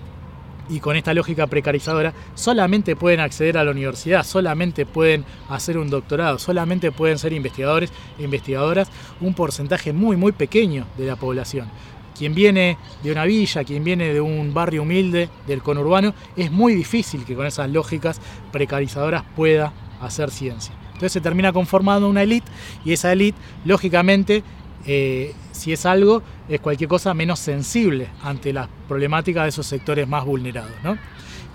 y 0.68 0.82
con 0.82 0.98
esta 0.98 1.14
lógica 1.14 1.48
precarizadora, 1.48 2.14
solamente 2.34 2.98
pueden 2.98 3.22
acceder 3.22 3.58
a 3.58 3.64
la 3.64 3.72
universidad, 3.72 4.26
solamente 4.26 4.86
pueden 4.86 5.24
hacer 5.48 5.78
un 5.78 5.90
doctorado, 5.90 6.40
solamente 6.40 6.92
pueden 6.92 7.18
ser 7.18 7.32
investigadores 7.32 7.90
e 8.20 8.24
investigadoras 8.24 8.90
un 9.22 9.34
porcentaje 9.34 9.94
muy, 9.94 10.18
muy 10.18 10.34
pequeño 10.34 10.86
de 10.98 11.06
la 11.06 11.16
población 11.16 11.70
quien 12.18 12.34
viene 12.34 12.78
de 13.04 13.12
una 13.12 13.26
villa, 13.26 13.66
quien 13.66 13.84
viene 13.84 14.14
de 14.14 14.22
un 14.22 14.54
barrio 14.54 14.84
humilde, 14.84 15.28
del 15.48 15.62
conurbano, 15.62 16.14
es 16.38 16.50
muy 16.50 16.74
difícil 16.74 17.26
que 17.26 17.36
con 17.36 17.46
esas 17.46 17.70
lógicas 17.70 18.22
precarizadoras 18.54 19.24
pueda 19.36 19.74
hacer 20.00 20.32
ciencia. 20.32 20.74
Entonces 20.96 21.14
se 21.14 21.22
termina 21.22 21.54
conformando 21.54 22.10
una 22.10 22.24
élite 22.24 22.52
y 22.84 22.94
esa 22.94 23.12
élite, 23.12 23.38
lógicamente, 23.64 24.44
eh, 24.86 25.34
si 25.52 25.74
es 25.74 25.86
algo, 25.86 26.24
es 26.50 26.60
cualquier 26.60 26.90
cosa 26.90 27.14
menos 27.14 27.40
sensible 27.40 28.08
ante 28.24 28.54
las 28.54 28.68
problemáticas 28.88 29.44
de 29.44 29.50
esos 29.50 29.68
sectores 29.68 30.08
más 30.08 30.26
vulnerados. 30.26 30.72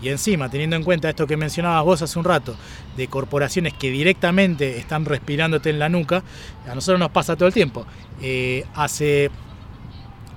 Y 0.03 0.09
encima, 0.09 0.49
teniendo 0.49 0.77
en 0.77 0.83
cuenta 0.83 1.11
esto 1.11 1.27
que 1.27 1.37
mencionabas 1.37 1.85
vos 1.85 2.03
hace 2.03 2.19
un 2.19 2.25
rato, 2.25 2.57
de 2.97 3.09
corporaciones 3.09 3.75
que 3.75 3.91
directamente 3.91 4.79
están 4.79 5.05
respirándote 5.05 5.71
en 5.71 5.79
la 5.79 5.89
nuca, 5.89 6.23
a 6.71 6.75
nosotros 6.75 6.99
nos 6.99 7.11
pasa 7.11 7.37
todo 7.37 7.49
el 7.49 7.55
tiempo. 7.55 7.85
Eh, 8.23 8.65
hace 8.75 9.31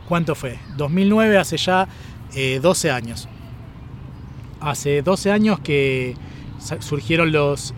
¿Cuánto 0.08 0.36
fue? 0.36 0.60
2009, 0.78 1.38
hace 1.38 1.58
ya 1.58 1.88
12 2.62 2.88
eh, 2.88 2.92
años. 2.92 3.28
Hace 4.60 5.02
12 5.02 5.32
años 5.32 5.60
que 5.60 6.16
surgieron 6.80 7.32
los, 7.32 7.74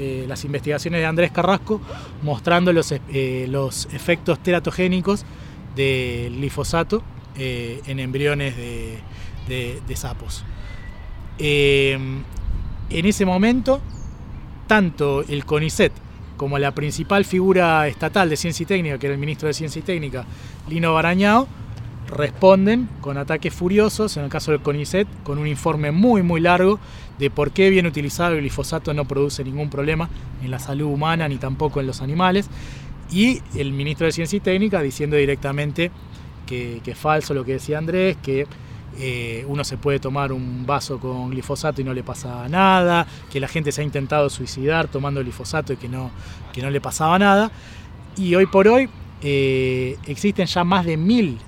eh, 0.00 0.24
las 0.26 0.46
investigaciones 0.46 1.00
de 1.00 1.06
Andrés 1.06 1.30
Carrasco 1.30 1.78
mostrando 2.22 2.72
los, 2.72 2.90
eh, 2.92 3.46
los 3.50 3.86
efectos 3.92 4.42
teratogénicos 4.42 5.26
del 5.76 6.36
glifosato 6.36 7.02
en 7.36 8.00
embriones 8.00 8.56
de, 8.56 8.98
de 9.86 9.96
sapos. 9.96 10.44
en 11.38 12.24
ese 12.90 13.24
momento, 13.26 13.80
tanto 14.66 15.22
el 15.28 15.44
CONICET 15.44 15.92
como 16.40 16.58
la 16.58 16.74
principal 16.74 17.26
figura 17.26 17.86
estatal 17.86 18.30
de 18.30 18.36
ciencia 18.38 18.64
y 18.64 18.66
técnica, 18.66 18.98
que 18.98 19.06
era 19.08 19.14
el 19.14 19.20
ministro 19.20 19.46
de 19.46 19.52
Ciencia 19.52 19.80
y 19.80 19.82
Técnica, 19.82 20.24
Lino 20.70 20.94
Barañao, 20.94 21.46
responden 22.10 22.88
con 23.02 23.18
ataques 23.18 23.52
furiosos, 23.52 24.16
en 24.16 24.24
el 24.24 24.30
caso 24.30 24.50
del 24.50 24.62
CONICET, 24.62 25.06
con 25.22 25.36
un 25.36 25.46
informe 25.46 25.90
muy 25.90 26.22
muy 26.22 26.40
largo 26.40 26.78
de 27.20 27.30
por 27.30 27.52
qué 27.52 27.70
bien 27.70 27.86
utilizado 27.86 28.34
el 28.34 28.40
glifosato 28.40 28.92
no 28.94 29.04
produce 29.04 29.44
ningún 29.44 29.70
problema 29.70 30.08
en 30.42 30.50
la 30.50 30.58
salud 30.58 30.86
humana 30.86 31.28
ni 31.28 31.36
tampoco 31.36 31.78
en 31.80 31.86
los 31.86 32.00
animales, 32.00 32.48
y 33.12 33.40
el 33.54 33.72
ministro 33.72 34.06
de 34.06 34.12
Ciencia 34.12 34.36
y 34.36 34.40
Técnica 34.40 34.80
diciendo 34.80 35.16
directamente 35.16 35.90
que, 36.46 36.80
es 36.84 36.98
falso 36.98 37.34
lo 37.34 37.44
que 37.44 37.52
decía 37.52 37.78
Andrés, 37.78 38.16
que 38.22 38.46
eh, 38.98 39.44
uno 39.48 39.64
se 39.64 39.76
puede 39.76 40.00
tomar 40.00 40.32
un 40.32 40.66
vaso 40.66 40.98
con 40.98 41.30
glifosato 41.30 41.80
y 41.80 41.84
no 41.84 41.94
le 41.94 42.02
pasa 42.02 42.48
nada, 42.48 43.06
que 43.30 43.38
la 43.38 43.48
gente 43.48 43.70
se 43.70 43.82
ha 43.82 43.84
intentado 43.84 44.30
suicidar 44.30 44.88
tomando 44.88 45.20
glifosato 45.20 45.72
y 45.74 45.76
que 45.76 45.88
no, 45.88 46.10
que 46.52 46.62
no 46.62 46.70
le 46.70 46.80
pasaba 46.80 47.18
nada. 47.18 47.50
Y 48.16 48.34
hoy 48.34 48.46
por 48.46 48.66
hoy 48.66 48.88
eh, 49.22 49.96
existen 50.06 50.46
ya 50.46 50.64
más 50.64 50.86
de 50.86 50.96
mil 50.96 51.38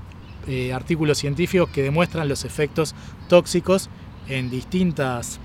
eh, 0.46 0.72
artículos 0.72 1.18
científicos 1.18 1.68
que 1.70 1.82
demuestran 1.82 2.28
los 2.28 2.44
efectos 2.44 2.94
tóxicos 3.28 3.88
en 4.28 4.50
distintas 4.50 5.40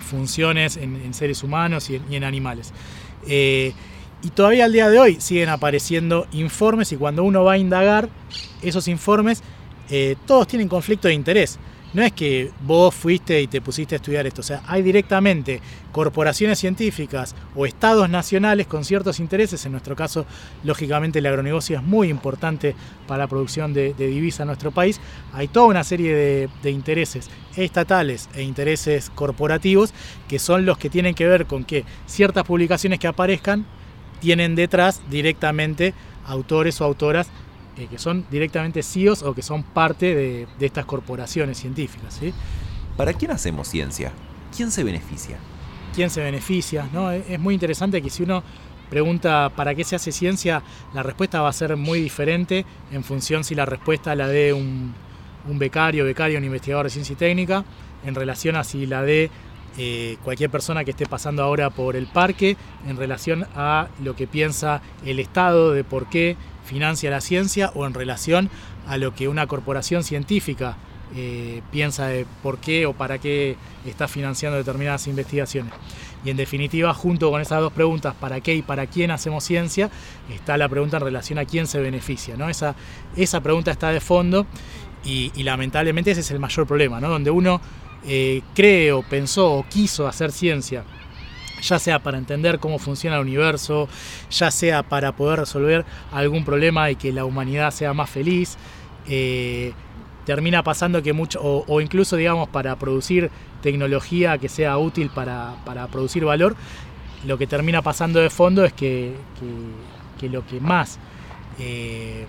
funciones 0.00 0.76
en, 0.76 1.12
seres 1.14 1.42
humanos 1.42 1.90
y 1.90 2.00
en, 2.14 2.24
animales. 2.24 2.72
y 3.26 4.30
todavía 4.34 4.64
al 4.64 4.72
día 4.72 4.88
de 4.88 4.98
hoy 4.98 5.20
siguen 5.20 5.48
apareciendo 5.48 6.26
informes 6.32 6.92
y 6.92 6.96
cuando 6.96 7.22
uno 7.22 7.44
va 7.44 7.52
a 7.52 7.58
indagar 7.58 8.08
esos 8.62 8.88
informes 8.88 9.42
eh, 9.90 10.16
todos 10.26 10.46
tienen 10.46 10.68
conflicto 10.68 11.08
de 11.08 11.14
interés. 11.14 11.58
No 11.94 12.02
es 12.02 12.12
que 12.12 12.50
vos 12.60 12.94
fuiste 12.94 13.40
y 13.40 13.46
te 13.46 13.62
pusiste 13.62 13.94
a 13.94 13.96
estudiar 13.96 14.26
esto, 14.26 14.42
o 14.42 14.44
sea, 14.44 14.62
hay 14.66 14.82
directamente 14.82 15.62
corporaciones 15.90 16.58
científicas 16.58 17.34
o 17.56 17.64
estados 17.64 18.10
nacionales 18.10 18.66
con 18.66 18.84
ciertos 18.84 19.20
intereses, 19.20 19.64
en 19.64 19.72
nuestro 19.72 19.96
caso, 19.96 20.26
lógicamente, 20.64 21.20
el 21.20 21.26
agronegocio 21.26 21.78
es 21.78 21.82
muy 21.82 22.10
importante 22.10 22.74
para 23.06 23.24
la 23.24 23.26
producción 23.26 23.72
de, 23.72 23.94
divisa 23.94 24.42
en 24.42 24.48
nuestro 24.48 24.70
país, 24.70 25.00
hay 25.32 25.48
toda 25.48 25.66
una 25.66 25.82
serie 25.82 26.14
de, 26.14 26.48
de, 26.62 26.70
intereses 26.70 27.30
estatales 27.56 28.28
e 28.34 28.42
intereses 28.42 29.10
corporativos 29.14 29.94
que 30.28 30.38
son 30.38 30.66
los 30.66 30.76
que 30.76 30.90
tienen 30.90 31.14
que 31.14 31.26
ver 31.26 31.46
con 31.46 31.64
que 31.64 31.84
ciertas 32.06 32.44
publicaciones 32.44 32.98
que 32.98 33.06
aparezcan 33.06 33.64
tienen 34.20 34.54
detrás 34.54 35.00
directamente 35.10 35.94
autores 36.26 36.80
o 36.80 36.84
autoras 36.84 37.30
eh, 37.78 37.86
que 37.88 37.98
son 37.98 38.24
directamente 38.28 38.82
CEOs 38.82 39.22
o 39.22 39.34
que 39.34 39.42
son 39.42 39.62
parte 39.62 40.14
de, 40.14 40.48
estas 40.60 40.84
corporaciones 40.84 41.58
científicas. 41.58 42.20
¿Para 42.96 43.12
quién 43.12 43.30
hacemos 43.30 43.68
ciencia? 43.68 44.10
¿Quién 44.56 44.72
se 44.72 44.82
beneficia? 44.82 45.38
¿Quién 45.94 46.10
se 46.10 46.20
beneficia? 46.20 46.88
¿no? 46.92 47.12
Es 47.12 47.38
muy 47.38 47.54
interesante 47.54 48.02
que 48.02 48.10
si 48.10 48.24
uno 48.24 48.42
pregunta 48.90 49.52
para 49.54 49.76
qué 49.76 49.84
se 49.84 49.94
hace 49.94 50.10
ciencia, 50.10 50.62
la 50.92 51.04
respuesta 51.04 51.40
va 51.40 51.50
a 51.50 51.52
ser 51.52 51.76
muy 51.76 52.00
diferente 52.00 52.66
en 52.90 53.04
función 53.04 53.44
si 53.44 53.54
la 53.54 53.64
respuesta 53.64 54.14
la 54.16 54.26
dé 54.26 54.52
un, 54.52 54.94
becario, 55.46 56.04
becario, 56.04 56.38
un 56.38 56.44
investigador 56.44 56.86
de 56.86 56.90
ciencia 56.90 57.12
y 57.12 57.16
técnica, 57.16 57.64
en 58.04 58.16
relación 58.16 58.56
a 58.56 58.64
si 58.64 58.86
la 58.86 59.02
dé 59.02 59.30
eh, 59.76 60.16
cualquier 60.24 60.50
persona 60.50 60.82
que 60.82 60.90
esté 60.90 61.06
pasando 61.06 61.44
ahora 61.44 61.70
por 61.70 61.94
el 61.94 62.08
parque, 62.08 62.56
en 62.88 62.96
relación 62.96 63.46
a 63.54 63.86
lo 64.02 64.16
que 64.16 64.26
piensa 64.26 64.82
el 65.04 65.20
Estado 65.20 65.72
de 65.72 65.84
por 65.84 66.08
qué 66.08 66.36
financia 66.68 67.10
la 67.10 67.20
ciencia 67.20 67.72
o 67.74 67.86
en 67.86 67.94
relación 67.94 68.50
a 68.86 68.98
lo 68.98 69.14
que 69.14 69.26
una 69.26 69.46
corporación 69.46 70.04
científica 70.04 70.76
eh, 71.16 71.62
piensa 71.72 72.06
de 72.08 72.26
por 72.42 72.58
qué 72.58 72.84
o 72.84 72.92
para 72.92 73.18
qué 73.18 73.56
está 73.86 74.06
financiando 74.06 74.58
determinadas 74.58 75.06
investigaciones. 75.06 75.72
Y 76.24 76.30
en 76.30 76.36
definitiva, 76.36 76.92
junto 76.92 77.30
con 77.30 77.40
esas 77.40 77.60
dos 77.60 77.72
preguntas, 77.72 78.14
¿para 78.14 78.40
qué 78.40 78.54
y 78.54 78.62
para 78.62 78.86
quién 78.86 79.10
hacemos 79.10 79.44
ciencia? 79.44 79.88
Está 80.30 80.58
la 80.58 80.68
pregunta 80.68 80.98
en 80.98 81.04
relación 81.04 81.38
a 81.38 81.46
quién 81.46 81.66
se 81.66 81.80
beneficia. 81.80 82.36
¿no? 82.36 82.50
Esa, 82.50 82.74
esa 83.16 83.40
pregunta 83.40 83.70
está 83.70 83.90
de 83.90 84.00
fondo 84.00 84.46
y, 85.04 85.30
lamentablemente 85.42 86.10
ese 86.10 86.20
es 86.20 86.30
el 86.30 86.40
mayor 86.40 86.66
problema, 86.66 87.00
¿no? 87.00 87.08
donde 87.08 87.30
uno 87.30 87.60
eh, 88.06 88.42
cree 88.54 88.92
o 88.92 89.02
pensó 89.02 89.54
o 89.54 89.66
quiso 89.66 90.06
hacer 90.06 90.30
ciencia 90.32 90.84
ya 91.62 91.78
sea 91.78 91.98
para 91.98 92.18
entender 92.18 92.58
cómo 92.58 92.78
funciona 92.78 93.16
el 93.16 93.22
universo, 93.22 93.88
ya 94.30 94.50
sea 94.50 94.82
para 94.82 95.12
poder 95.12 95.40
resolver 95.40 95.84
algún 96.12 96.44
problema 96.44 96.90
y 96.90 96.96
que 96.96 97.12
la 97.12 97.24
humanidad 97.24 97.70
sea 97.70 97.92
más 97.92 98.10
feliz. 98.10 98.56
Eh, 99.08 99.72
termina 100.24 100.62
pasando 100.62 101.02
que 101.02 101.12
mucho, 101.12 101.40
o, 101.42 101.80
incluso 101.80 102.16
digamos 102.16 102.48
para 102.50 102.76
producir 102.76 103.30
tecnología 103.62 104.36
que 104.36 104.48
sea 104.50 104.76
útil 104.76 105.10
para, 105.10 105.56
producir 105.90 106.24
valor, 106.24 106.54
lo 107.26 107.38
que 107.38 107.46
termina 107.46 107.82
pasando 107.82 108.20
de 108.20 108.30
fondo 108.30 108.64
es 108.64 108.72
que, 108.74 109.14
lo 110.20 110.46
que 110.46 110.60
más 110.60 110.98
eh, 111.58 112.26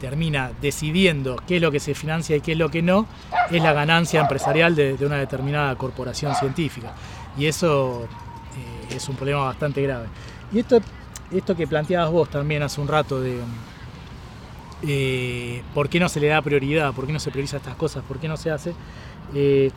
termina 0.00 0.52
decidiendo 0.62 1.36
qué 1.48 1.56
es 1.56 1.62
lo 1.62 1.72
que 1.72 1.80
se 1.80 1.94
financia 1.94 2.36
y 2.36 2.40
qué 2.40 2.52
es 2.52 2.58
lo 2.58 2.70
que 2.70 2.82
no, 2.82 3.08
es 3.50 3.60
la 3.60 3.72
ganancia 3.72 4.20
empresarial 4.20 4.76
de 4.76 4.96
una 5.04 5.16
determinada 5.16 5.74
corporación 5.74 6.34
científica. 6.36 6.94
Y 7.36 7.46
eso 7.46 8.08
es 8.90 9.08
un 9.08 9.16
problema 9.16 9.44
bastante 9.44 9.82
grave. 9.82 10.06
Y 10.52 10.60
esto, 10.60 10.80
esto 11.30 11.56
que 11.56 11.66
planteabas 11.66 12.10
vos 12.10 12.30
también 12.30 12.62
hace 12.62 12.80
un 12.80 12.88
rato 12.88 13.20
de 13.20 13.40
eh, 14.82 15.62
por 15.74 15.88
qué 15.88 15.98
no 15.98 16.08
se 16.08 16.20
le 16.20 16.28
da 16.28 16.42
prioridad, 16.42 16.92
por 16.92 17.06
qué 17.06 17.12
no 17.12 17.20
se 17.20 17.30
prioriza 17.30 17.56
estas 17.56 17.76
cosas, 17.76 18.04
por 18.04 18.18
qué 18.18 18.28
no 18.28 18.36
se 18.36 18.50
hace, 18.50 18.74
eh, 19.34 19.70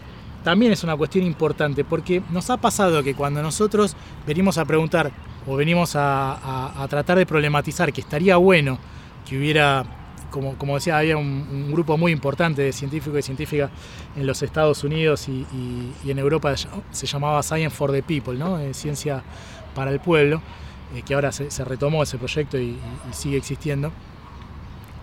también 0.43 0.71
es 0.71 0.83
una 0.83 0.95
cuestión 0.95 1.25
importante, 1.25 1.83
porque 1.83 2.21
nos 2.29 2.49
ha 2.49 2.57
pasado 2.57 3.03
que 3.03 3.13
cuando 3.13 3.41
nosotros 3.41 3.95
venimos 4.25 4.57
a 4.57 4.65
preguntar 4.65 5.11
o 5.47 5.55
venimos 5.55 5.95
a, 5.95 6.85
tratar 6.89 7.17
de 7.17 7.25
problematizar 7.25 7.91
que 7.91 8.01
estaría 8.01 8.37
bueno 8.37 8.77
que 9.27 9.37
hubiera, 9.37 9.83
como, 10.29 10.57
como 10.57 10.75
decía, 10.75 10.97
había 10.97 11.17
un, 11.17 11.71
grupo 11.71 11.97
muy 11.97 12.11
importante 12.11 12.61
de 12.61 12.73
científicos 12.73 13.19
y 13.19 13.21
científicas 13.23 13.71
en 14.15 14.25
los 14.25 14.41
Estados 14.41 14.83
Unidos 14.83 15.27
y, 15.27 15.45
en 16.05 16.19
Europa 16.19 16.55
se 16.57 17.07
llamaba 17.07 17.43
Science 17.43 17.75
for 17.75 17.91
the 17.91 18.03
People, 18.03 18.37
¿no? 18.37 18.59
Eh, 18.59 18.73
ciencia 18.73 19.23
para 19.75 19.91
el 19.91 19.99
pueblo, 19.99 20.41
eh, 20.95 21.03
que 21.03 21.13
ahora 21.13 21.31
se, 21.31 21.63
retomó 21.63 22.03
ese 22.03 22.17
proyecto 22.17 22.57
y, 22.57 22.77
sigue 23.11 23.37
existiendo. 23.37 23.91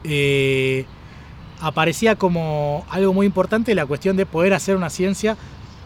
Eh, 0.04 0.84
aparecía 1.60 2.16
como 2.16 2.84
algo 2.90 3.12
muy 3.12 3.26
importante 3.26 3.74
la 3.74 3.86
cuestión 3.86 4.16
de 4.16 4.26
poder 4.26 4.54
hacer 4.54 4.76
una 4.76 4.90
ciencia 4.90 5.36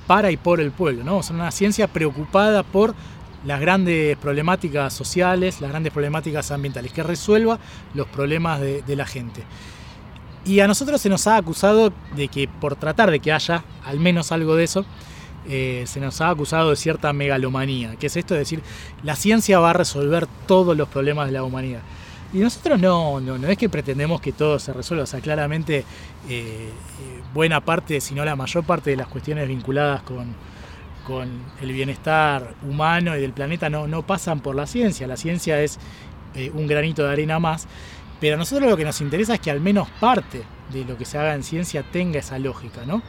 para 0.06 0.30
y 0.30 0.36
por 0.36 0.60
el 0.60 0.72
pueblo, 0.72 1.04
¿no? 1.04 1.18
O 1.18 1.22
una 1.30 1.50
ciencia 1.50 1.86
preocupada 1.86 2.62
por 2.62 2.94
las 3.44 3.60
grandes 3.60 4.16
problemáticas 4.18 4.92
sociales, 4.92 5.60
las 5.60 5.70
grandes 5.70 5.92
problemáticas 5.92 6.50
ambientales, 6.50 6.92
que 6.92 7.02
resuelva 7.02 7.58
los 7.94 8.06
problemas 8.08 8.60
de, 8.60 8.96
la 8.96 9.06
gente. 9.06 9.42
Y 10.44 10.60
a 10.60 10.66
nosotros 10.66 11.00
se 11.00 11.08
nos 11.08 11.26
ha 11.26 11.36
acusado 11.36 11.92
de 12.16 12.28
que 12.28 12.48
por 12.48 12.76
tratar 12.76 13.10
de 13.10 13.20
que 13.20 13.32
haya 13.32 13.64
al 13.84 13.98
menos 14.00 14.32
algo 14.32 14.56
de 14.56 14.64
eso, 14.64 14.84
eh, 15.48 15.84
se 15.86 16.00
nos 16.00 16.20
ha 16.20 16.28
acusado 16.28 16.70
de 16.70 16.76
cierta 16.76 17.12
megalomanía, 17.12 17.96
que 17.96 18.06
es 18.08 18.16
esto 18.16 18.34
de 18.34 18.40
decir, 18.40 18.62
la 19.02 19.16
ciencia 19.16 19.58
va 19.58 19.70
a 19.70 19.74
resolver 19.74 20.26
todos 20.46 20.76
los 20.76 20.88
problemas 20.88 21.26
de 21.26 21.32
la 21.32 21.42
humanidad. 21.42 21.80
Y 22.32 22.38
nosotros 22.38 22.78
no, 22.78 23.20
no, 23.20 23.38
no 23.38 23.48
es 23.48 23.58
que 23.58 23.68
pretendemos 23.68 24.20
que 24.20 24.32
todo 24.32 24.58
se 24.58 24.72
resuelva, 24.72 25.04
o 25.04 25.06
sea, 25.06 25.20
claramente 25.20 25.78
eh, 25.78 25.84
eh, 26.28 26.70
buena 27.34 27.60
parte, 27.60 28.00
si 28.00 28.14
no 28.14 28.24
la 28.24 28.36
mayor 28.36 28.64
parte 28.64 28.90
de 28.90 28.96
las 28.96 29.08
cuestiones 29.08 29.48
vinculadas 29.48 30.02
con, 30.02 30.34
con 31.10 31.28
el 31.60 31.72
bienestar 31.72 32.54
humano 32.62 33.16
y 33.16 33.20
del 33.20 33.32
planeta 33.32 33.68
no, 33.68 33.88
no 33.88 34.06
pasan 34.06 34.38
por 34.38 34.54
la 34.54 34.68
ciencia, 34.68 35.08
la 35.08 35.16
ciencia 35.16 35.60
es 35.60 35.80
eh, 36.36 36.52
un 36.54 36.68
granito 36.68 37.02
de 37.02 37.12
arena 37.12 37.40
más, 37.40 37.66
pero 38.20 38.36
a 38.36 38.38
nosotros 38.38 38.70
lo 38.70 38.76
que 38.76 38.84
nos 38.84 39.00
interesa 39.00 39.34
es 39.34 39.40
que 39.40 39.50
al 39.50 39.60
menos 39.60 39.88
parte 39.98 40.42
de 40.72 40.84
lo 40.84 40.96
que 40.96 41.04
se 41.04 41.18
haga 41.18 41.34
en 41.34 41.42
ciencia 41.42 41.82
tenga 41.82 42.20
esa 42.20 42.38
lógica, 42.38 42.86
¿no? 42.86 43.02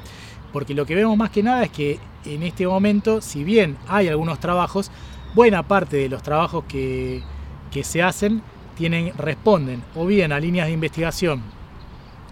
Porque 0.52 0.74
lo 0.74 0.88
que 0.88 0.95
vemos 0.95 1.16
más 1.16 1.30
que 1.30 1.43
nada 1.43 1.64
es 1.64 1.70
que 1.70 1.99
en 2.26 2.41
este 2.41 2.66
momento, 2.66 3.22
si 3.22 3.43
bien 3.43 3.78
hay 3.88 4.08
algunos 4.08 4.39
trabajos, 4.39 4.89
buena 5.36 5.62
parte 5.62 5.97
de 5.97 6.10
los 6.10 6.24
trabajos 6.24 6.64
que, 6.68 7.22
que 7.70 7.84
se 7.84 8.02
hacen 8.02 8.41
tienen, 8.76 9.14
responden 9.16 9.84
o 9.95 10.08
bien 10.08 10.32
a 10.32 10.39
líneas 10.39 10.66
de 10.66 10.74
investigación 10.74 11.43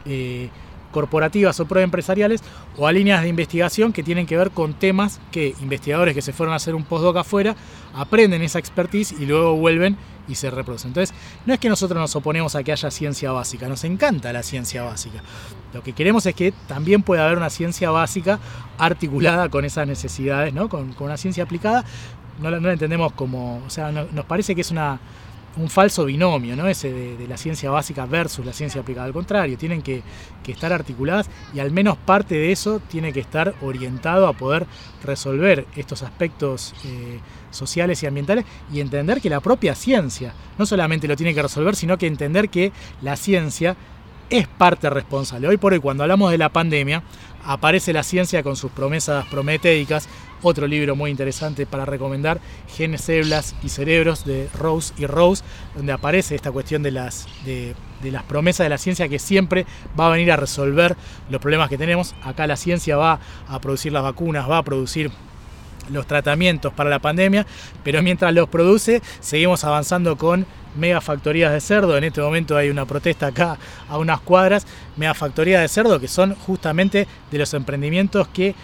eh, 0.06 0.50
corporativas 0.92 1.60
o 1.60 1.66
proempresariales 1.66 2.42
o 2.78 2.88
a 2.88 2.92
líneas 2.92 3.22
de 3.22 3.30
investigación 3.30 3.94
que 3.94 4.04
tienen 4.04 4.26
que 4.26 4.38
ver 4.38 4.52
con 4.52 4.74
temas 4.74 5.20
que 5.32 5.56
investigadores 5.62 6.16
que 6.16 6.22
se 6.22 6.34
fueron 6.34 6.54
a 6.54 6.58
hacer 6.58 6.76
un 6.76 6.84
postdoc 6.84 7.18
afuera 7.18 7.56
aprenden 7.94 8.42
esa 8.42 8.60
expertise 8.60 9.12
y 9.14 9.26
luego 9.26 9.56
vuelven 9.56 9.98
y 10.28 10.36
se 10.36 10.52
reproducen. 10.52 10.90
Entonces, 10.90 11.16
no 11.46 11.54
es 11.54 11.60
que 11.60 11.70
nosotros 11.70 12.00
nos 12.00 12.16
oponemos 12.16 12.56
a 12.56 12.64
que 12.64 12.72
haya 12.72 12.92
ciencia 12.92 13.32
básica, 13.32 13.68
nos 13.68 13.84
encanta 13.84 14.32
la 14.32 14.44
ciencia 14.44 14.84
básica. 14.84 15.24
Lo 15.74 15.82
que 15.82 15.94
queremos 15.94 16.26
es 16.26 16.36
que 16.36 16.54
también 16.68 17.02
pueda 17.02 17.26
haber 17.26 17.38
una 17.38 17.50
ciencia 17.50 17.90
básica 17.90 18.40
articulada 18.78 19.50
con 19.50 19.66
esas 19.66 19.88
necesidades, 19.88 20.54
¿no? 20.54 20.70
con, 20.70 20.96
una 21.00 21.18
ciencia 21.18 21.44
aplicada. 21.44 21.84
No 22.40 22.50
la, 22.52 22.72
entendemos 22.72 23.12
como, 23.14 23.62
o 23.66 23.70
sea, 23.70 23.92
nos 23.92 24.26
parece 24.26 24.56
que 24.56 24.62
es 24.62 24.72
una, 24.72 25.00
un 25.60 25.70
falso 25.70 26.06
binomio, 26.06 26.56
¿no? 26.56 26.68
Ese 26.68 26.92
de, 26.92 27.28
la 27.28 27.38
ciencia 27.38 27.70
básica 27.70 28.06
versus 28.06 28.46
la 28.46 28.54
ciencia 28.54 28.82
aplicada. 28.82 29.06
Al 29.06 29.14
contrario, 29.14 29.58
tienen 29.58 29.82
que, 29.82 30.02
estar 30.48 30.74
articuladas 30.74 31.30
y 31.54 31.60
al 31.60 31.70
menos 31.70 31.96
parte 31.96 32.34
de 32.34 32.52
eso 32.52 32.82
tiene 32.90 33.14
que 33.14 33.20
estar 33.20 33.54
orientado 33.62 34.26
a 34.26 34.34
poder 34.34 34.66
resolver 35.04 35.68
estos 35.76 36.02
aspectos 36.02 36.74
eh, 36.86 37.20
sociales 37.52 38.02
y 38.02 38.08
ambientales 38.08 38.46
y 38.74 38.80
entender 38.80 39.22
que 39.22 39.30
la 39.30 39.42
propia 39.42 39.76
ciencia 39.76 40.34
no 40.58 40.66
solamente 40.66 41.08
lo 41.08 41.16
tiene 41.16 41.36
que 41.36 41.44
resolver, 41.44 41.76
sino 41.76 42.00
que 42.00 42.08
entender 42.08 42.50
que 42.50 42.72
la 43.04 43.16
ciencia 43.16 43.76
es 44.32 44.48
parte 44.48 44.90
responsable. 44.90 45.48
Hoy 45.48 45.58
por 45.58 45.74
hoy, 45.74 45.80
cuando 45.80 46.04
hablamos 46.04 46.32
de 46.32 46.40
la 46.40 46.50
pandemia, 46.50 47.04
aparece 47.46 47.94
la 47.94 48.04
ciencia 48.04 48.44
con 48.44 48.56
sus 48.56 48.72
promesas 48.72 49.26
prometéicas. 49.28 50.08
Otro 50.42 50.68
libro 50.68 50.96
muy 50.96 51.12
interesante 51.12 51.66
para 51.66 51.86
recomendar, 51.86 52.40
Genes, 52.76 53.02
Células 53.02 53.56
y 53.62 53.70
Cerebros 53.70 54.24
de 54.26 54.48
Rose 54.58 54.94
y 54.98 55.06
Rose, 55.06 55.44
donde 55.76 55.92
aparece 55.92 56.36
esta 56.36 56.52
cuestión 56.52 56.82
de 56.82 56.92
las, 56.92 57.28
de, 57.46 57.76
las 58.04 58.24
promesas 58.24 58.64
de 58.64 58.70
la 58.70 58.78
ciencia 58.78 59.10
que 59.10 59.20
siempre 59.20 59.66
va 60.00 60.08
a 60.08 60.12
venir 60.12 60.32
a 60.32 60.38
resolver 60.38 60.96
los 61.30 61.42
problemas 61.42 61.68
que 61.70 61.78
tenemos. 61.78 62.16
Acá 62.24 62.48
la 62.48 62.56
ciencia 62.56 62.96
va 62.96 63.20
a 63.50 63.60
producir 63.60 63.92
las 63.92 64.04
vacunas, 64.04 64.50
va 64.50 64.60
a 64.60 64.64
producir 64.64 65.12
los 65.92 66.08
tratamientos 66.08 66.72
para 66.72 66.90
la 66.90 67.00
pandemia, 67.00 67.46
pero 67.84 68.02
mientras 68.02 68.34
los 68.34 68.48
produce, 68.48 69.02
seguimos 69.20 69.64
avanzando 69.64 70.18
con 70.18 70.46
megafactorías 70.78 71.52
de 71.52 71.62
cerdo. 71.62 71.98
En 71.98 72.04
este 72.04 72.22
momento 72.22 72.56
hay 72.56 72.70
una 72.70 72.86
protesta 72.86 73.28
acá 73.28 73.58
a 73.90 73.98
unas 73.98 74.22
cuadras, 74.22 74.66
megafactorías 74.98 75.62
de 75.62 75.68
cerdo, 75.68 76.00
que 76.00 76.08
son 76.08 76.36
justamente 76.36 77.08
de 77.32 77.38
los 77.38 77.54
emprendimientos 77.54 78.28
que 78.30 78.56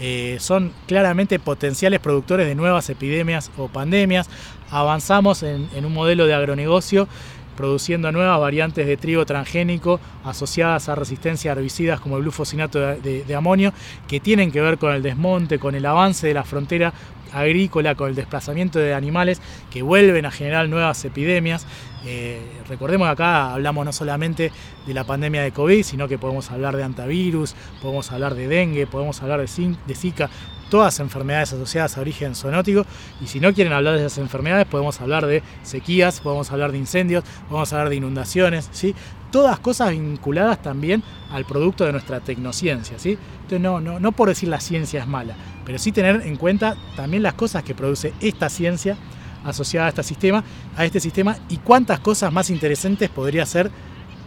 eh, 0.00 0.38
son 0.40 0.72
claramente 0.86 1.38
potenciales 1.38 2.00
productores 2.00 2.46
de 2.46 2.54
nuevas 2.54 2.88
epidemias 2.90 3.50
o 3.56 3.68
pandemias. 3.68 4.28
Avanzamos 4.70 5.42
en, 5.42 5.68
un 5.84 5.92
modelo 5.92 6.26
de 6.26 6.34
agronegocio 6.34 7.08
produciendo 7.56 8.10
nuevas 8.10 8.40
variantes 8.40 8.86
de 8.86 8.96
trigo 8.96 9.24
transgénico 9.24 10.00
asociadas 10.24 10.88
a 10.88 10.96
resistencia 10.96 11.52
a 11.52 11.54
herbicidas 11.54 12.00
como 12.00 12.16
el 12.16 12.22
glufosinato 12.22 12.80
de, 12.80 13.34
amonio, 13.36 13.72
que 14.08 14.18
tienen 14.18 14.50
que 14.50 14.60
ver 14.60 14.78
con 14.78 14.92
el 14.92 15.02
desmonte, 15.02 15.60
con 15.60 15.76
el 15.76 15.86
avance 15.86 16.26
de 16.26 16.34
la 16.34 16.42
frontera 16.42 16.92
agrícola, 17.34 17.94
con 17.94 18.08
el 18.08 18.14
desplazamiento 18.14 18.78
de 18.78 18.94
animales 18.94 19.40
que 19.70 19.82
vuelven 19.82 20.26
a 20.26 20.30
generar 20.30 20.68
nuevas 20.68 21.04
epidemias. 21.04 21.66
Eh, 22.06 22.40
recordemos 22.68 23.06
que 23.08 23.12
acá 23.12 23.52
hablamos 23.52 23.84
no 23.84 23.92
solamente 23.92 24.52
de 24.86 24.94
la 24.94 25.04
pandemia 25.04 25.42
de 25.42 25.52
COVID, 25.52 25.82
sino 25.82 26.06
que 26.08 26.18
podemos 26.18 26.50
hablar 26.50 26.76
de 26.76 26.84
antivirus, 26.84 27.54
podemos 27.80 28.12
hablar 28.12 28.34
de 28.34 28.46
dengue, 28.46 28.86
podemos 28.86 29.22
hablar 29.22 29.40
de, 29.40 29.76
de 29.86 29.94
Zika, 29.94 30.30
todas 30.70 31.00
enfermedades 31.00 31.52
asociadas 31.52 31.96
a 31.96 32.00
origen 32.00 32.34
zoonótico. 32.34 32.84
Y 33.20 33.26
si 33.26 33.40
no 33.40 33.52
quieren 33.52 33.72
hablar 33.72 33.94
de 33.94 34.06
esas 34.06 34.18
enfermedades, 34.18 34.66
podemos 34.66 35.00
hablar 35.00 35.26
de 35.26 35.42
sequías, 35.62 36.20
podemos 36.20 36.50
hablar 36.50 36.72
de 36.72 36.78
incendios, 36.78 37.24
podemos 37.48 37.72
hablar 37.72 37.88
de 37.88 37.96
inundaciones, 37.96 38.68
¿sí? 38.72 38.94
Todas 39.30 39.58
cosas 39.58 39.90
vinculadas 39.90 40.62
también 40.62 41.02
al 41.30 41.44
producto 41.44 41.84
de 41.84 41.92
nuestra 41.92 42.20
tecnociencia, 42.20 42.98
¿sí? 42.98 43.18
Entonces 43.42 43.60
no, 43.60 43.80
no, 43.80 43.98
no 43.98 44.12
por 44.12 44.28
decir 44.28 44.48
la 44.48 44.60
ciencia 44.60 45.00
es 45.00 45.08
mala, 45.08 45.34
pero 45.64 45.78
sí 45.78 45.92
tener 45.92 46.22
en 46.24 46.36
cuenta 46.36 46.76
también 46.96 47.22
las 47.22 47.34
cosas 47.34 47.62
que 47.62 47.74
produce 47.74 48.12
esta 48.20 48.48
ciencia 48.48 48.96
asociada 49.44 49.86
a 49.86 49.88
este 49.90 50.02
sistema, 50.02 50.44
a 50.76 50.84
este 50.84 51.00
sistema 51.00 51.36
y 51.48 51.58
cuántas 51.58 52.00
cosas 52.00 52.32
más 52.32 52.50
interesantes 52.50 53.10
podría 53.10 53.44
ser, 53.46 53.70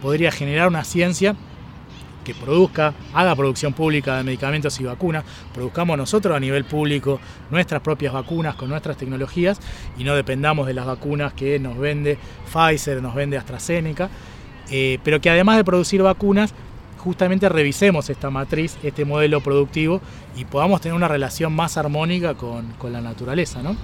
podría 0.00 0.30
generar 0.30 0.68
una 0.68 0.84
ciencia 0.84 1.34
que 2.28 2.34
produzca, 2.34 2.92
haga 3.14 3.34
producción 3.34 3.72
pública 3.72 4.18
de 4.18 4.22
medicamentos 4.22 4.78
y 4.80 4.84
vacunas, 4.84 5.24
produzcamos 5.54 5.96
nosotros 5.96 6.36
a 6.36 6.38
nivel 6.38 6.66
público 6.66 7.18
nuestras 7.50 7.80
propias 7.80 8.12
vacunas 8.12 8.54
con 8.54 8.68
nuestras 8.68 8.98
tecnologías 8.98 9.58
y 9.96 10.04
no 10.04 10.14
dependamos 10.14 10.66
de 10.66 10.74
las 10.74 10.84
vacunas 10.84 11.32
que 11.32 11.58
nos 11.58 11.78
vende 11.78 12.18
Pfizer, 12.52 13.00
nos 13.00 13.14
vende 13.14 13.38
AstraZeneca, 13.38 14.10
eh, 14.70 14.98
pero 15.02 15.22
que 15.22 15.30
además 15.30 15.56
de 15.56 15.64
producir 15.64 16.02
vacunas, 16.02 16.52
justamente 16.98 17.48
revisemos 17.48 18.10
esta 18.10 18.28
matriz, 18.28 18.76
este 18.82 19.06
modelo 19.06 19.40
productivo 19.40 20.02
y 20.36 20.44
podamos 20.44 20.82
tener 20.82 20.94
una 20.94 21.08
relación 21.08 21.54
más 21.54 21.78
armónica 21.78 22.34
con, 22.34 22.66
con 22.72 22.92
la 22.92 23.00
naturaleza. 23.00 23.62
¿no? 23.62 23.74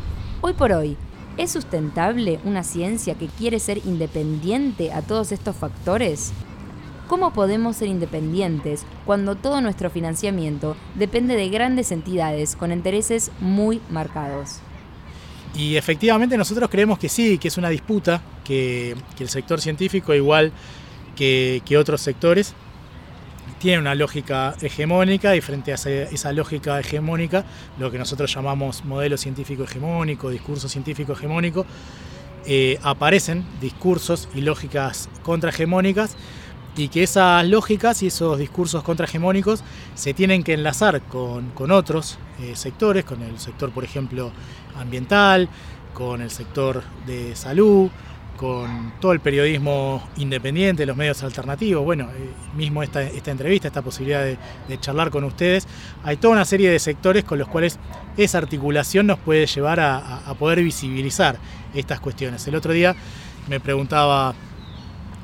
Hoy 0.42 0.52
por 0.52 0.70
hoy, 0.72 0.98
¿es 1.38 1.50
sustentable 1.50 2.40
una 2.44 2.62
ciencia 2.62 3.14
que 3.14 3.28
quiere 3.28 3.58
ser 3.58 3.78
independiente 3.86 4.92
a 4.92 5.00
todos 5.00 5.32
estos 5.32 5.56
factores? 5.56 6.34
¿Cómo 7.08 7.34
podemos 7.34 7.76
ser 7.76 7.88
independientes 7.88 8.86
cuando 9.04 9.34
todo 9.36 9.60
nuestro 9.60 9.90
financiamiento 9.90 10.74
depende 10.94 11.36
de 11.36 11.50
grandes 11.50 11.92
entidades 11.92 12.56
con 12.56 12.72
intereses 12.72 13.30
muy 13.40 13.82
marcados? 13.90 14.60
Y 15.54 15.76
efectivamente 15.76 16.38
nosotros 16.38 16.70
creemos 16.70 16.98
que 16.98 17.10
sí, 17.10 17.36
que 17.36 17.48
es 17.48 17.58
una 17.58 17.68
disputa, 17.68 18.22
que, 18.42 18.96
el 19.18 19.28
sector 19.28 19.60
científico, 19.60 20.14
igual 20.14 20.50
que, 21.14 21.62
otros 21.78 22.00
sectores, 22.00 22.54
tiene 23.60 23.78
una 23.78 23.94
lógica 23.94 24.54
hegemónica 24.62 25.36
y 25.36 25.42
frente 25.42 25.72
a 25.72 25.74
esa, 25.74 26.32
lógica 26.32 26.80
hegemónica, 26.80 27.44
lo 27.78 27.90
que 27.90 27.98
nosotros 27.98 28.34
llamamos 28.34 28.84
modelo 28.84 29.18
científico 29.18 29.64
hegemónico, 29.64 30.30
discurso 30.30 30.68
científico 30.68 31.12
hegemónico, 31.12 31.66
eh, 32.46 32.78
aparecen 32.82 33.44
discursos 33.60 34.28
y 34.34 34.40
lógicas 34.40 35.08
contrahegemónicas 35.22 36.16
y 36.76 36.88
que 36.88 37.02
esas 37.02 37.46
lógicas 37.46 38.02
y 38.02 38.08
esos 38.08 38.38
discursos 38.38 38.82
contrahegemónicos 38.82 39.62
se 39.94 40.14
tienen 40.14 40.42
que 40.42 40.54
enlazar 40.54 41.02
con, 41.02 41.52
otros 41.70 42.18
eh, 42.40 42.56
sectores, 42.56 43.04
con 43.04 43.22
el 43.22 43.38
sector, 43.38 43.70
por 43.70 43.84
ejemplo, 43.84 44.32
ambiental, 44.76 45.48
con 45.92 46.20
el 46.20 46.30
sector 46.30 46.82
de 47.06 47.36
salud, 47.36 47.90
con 48.36 48.94
todo 49.00 49.12
el 49.12 49.20
periodismo 49.20 50.08
independiente, 50.16 50.84
los 50.86 50.96
medios 50.96 51.22
alternativos, 51.22 51.84
bueno, 51.84 52.10
eh, 52.10 52.30
mismo 52.56 52.82
esta, 52.82 53.02
esta, 53.02 53.30
entrevista, 53.30 53.68
esta 53.68 53.82
posibilidad 53.82 54.24
de, 54.24 54.80
charlar 54.80 55.10
con 55.10 55.22
ustedes, 55.22 55.68
hay 56.02 56.16
toda 56.16 56.34
una 56.34 56.44
serie 56.44 56.68
de 56.68 56.80
sectores 56.80 57.22
con 57.22 57.38
los 57.38 57.46
cuales 57.46 57.78
esa 58.16 58.38
articulación 58.38 59.06
nos 59.06 59.20
puede 59.20 59.46
llevar 59.46 59.78
a, 59.78 60.34
poder 60.38 60.62
visibilizar 60.64 61.38
estas 61.74 62.00
cuestiones. 62.00 62.46
El 62.48 62.56
otro 62.56 62.72
día 62.72 62.96
me 63.48 63.60
preguntaba 63.60 64.34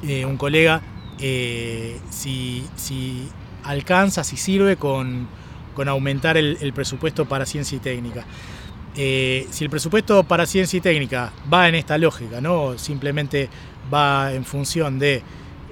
eh, 0.05 0.25
un 0.25 0.37
colega 0.37 0.81
eh, 1.21 1.99
si, 2.11 2.65
si, 2.77 3.29
alcanza, 3.65 4.25
si 4.25 4.37
sirve 4.37 4.77
con, 4.77 5.29
aumentar 5.87 6.37
el 6.37 6.73
presupuesto 6.75 7.25
para 7.25 7.47
ciencia 7.47 7.77
y 7.77 7.79
técnica. 7.79 8.27
Eh, 8.97 9.47
si 9.51 9.63
el 9.65 9.71
presupuesto 9.71 10.25
para 10.25 10.47
ciencia 10.47 10.77
y 10.77 10.81
técnica 10.81 11.33
va 11.53 11.69
en 11.69 11.77
esta 11.77 11.97
lógica, 11.97 12.41
¿no? 12.41 12.77
simplemente 12.77 13.49
va 13.93 14.33
en 14.33 14.45
función 14.45 14.99
de 14.99 15.23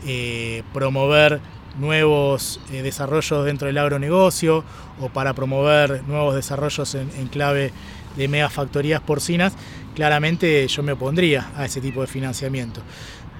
eh, 0.07 0.63
promover 0.73 1.41
nuevos 1.79 2.61
desarrollos 2.71 3.45
dentro 3.45 3.67
del 3.67 3.79
agronegocio 3.79 4.65
o 5.01 5.09
para 5.09 5.35
promover 5.35 6.05
nuevos 6.07 6.35
desarrollos 6.37 6.95
en, 6.95 7.27
clave 7.29 7.73
de 8.17 8.29
megafactorías 8.29 9.01
porcinas, 9.01 9.55
claramente 9.95 10.67
yo 10.69 10.83
me 10.83 10.93
opondría 10.93 11.51
a 11.57 11.65
ese 11.65 11.81
tipo 11.81 12.01
de 12.01 12.07
financiamiento. 12.07 12.81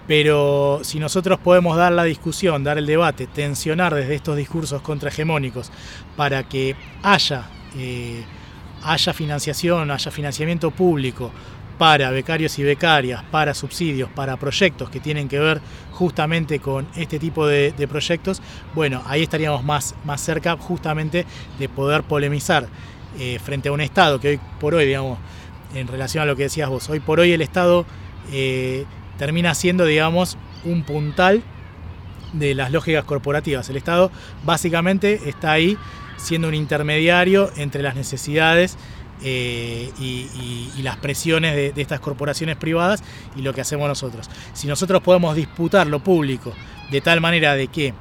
Pero 0.09 0.81
si 0.83 0.99
nosotros 0.99 1.39
podemos 1.39 1.77
dar 1.77 1.93
la 1.93 2.03
discusión, 2.03 2.65
dar 2.65 2.79
el 2.79 2.87
debate, 2.87 3.29
tensionar 3.29 3.95
desde 3.95 4.17
estos 4.17 4.37
discursos 4.37 4.83
contrahegemónicos 4.83 5.71
para 6.17 6.49
que 6.49 6.75
haya 7.03 7.47
haya 8.83 9.13
financiación, 9.13 9.91
haya 9.91 10.11
financiamiento 10.11 10.71
público 10.71 11.31
para 11.79 12.11
becarios 12.11 12.59
y 12.59 12.65
becarias, 12.65 13.23
para 13.31 13.55
subsidios, 13.55 14.11
para 14.11 14.37
proyectos 14.37 14.91
que 14.91 14.99
tienen 14.99 15.29
que 15.29 15.39
ver 15.39 15.61
justamente 15.93 16.59
con 16.59 16.89
este 16.97 17.19
tipo 17.19 17.47
de, 17.47 17.73
proyectos, 17.89 18.43
bueno, 18.75 19.03
ahí 19.07 19.23
estaríamos 19.23 19.63
más, 19.63 19.95
más 20.05 20.21
cerca 20.21 20.57
justamente 20.57 21.25
de 21.59 21.69
poder 21.69 22.03
polemizar 22.03 22.69
eh, 23.19 23.39
frente 23.39 23.69
a 23.69 23.73
un 23.73 23.81
Estado 23.81 24.19
que 24.19 24.29
hoy 24.29 24.41
por 24.59 24.75
hoy, 24.75 24.87
digamos, 24.87 25.19
en 25.75 25.87
relación 25.87 26.23
a 26.23 26.27
lo 26.27 26.35
que 26.35 26.45
decías 26.45 26.69
vos, 26.69 26.89
hoy 26.91 26.99
por 26.99 27.21
hoy 27.21 27.33
el 27.33 27.43
Estado 27.43 27.87
eh, 28.33 28.85
termina 29.19 29.55
siendo, 29.55 29.85
digamos, 29.85 30.39
un 30.65 30.83
puntal 30.85 31.43
de 32.33 32.55
las 32.55 32.73
lógicas 32.73 33.05
corporativas. 33.05 33.69
El 33.69 33.77
Estado 33.77 34.11
básicamente 34.45 35.29
está 35.29 35.53
ahí 35.53 35.77
siendo 36.17 36.49
un 36.49 36.55
intermediario 36.55 37.51
entre 37.57 37.83
las 37.83 37.95
necesidades 37.95 38.77
eh, 39.23 39.91
y, 39.99 40.83
las 40.83 40.97
presiones 40.97 41.55
de, 41.55 41.83
estas 41.83 42.01
corporaciones 42.01 42.57
privadas 42.57 43.03
y 43.37 43.43
lo 43.43 43.53
que 43.53 43.61
hacemos 43.61 43.89
nosotros. 43.89 44.31
Si 44.55 44.67
nosotros 44.67 45.03
podemos 45.03 45.35
disputar 45.35 45.87
lo 45.87 46.01
público 46.01 46.53
de 46.91 47.01
tal 47.01 47.21
manera 47.21 47.55
de 47.55 47.67
que 47.67 47.93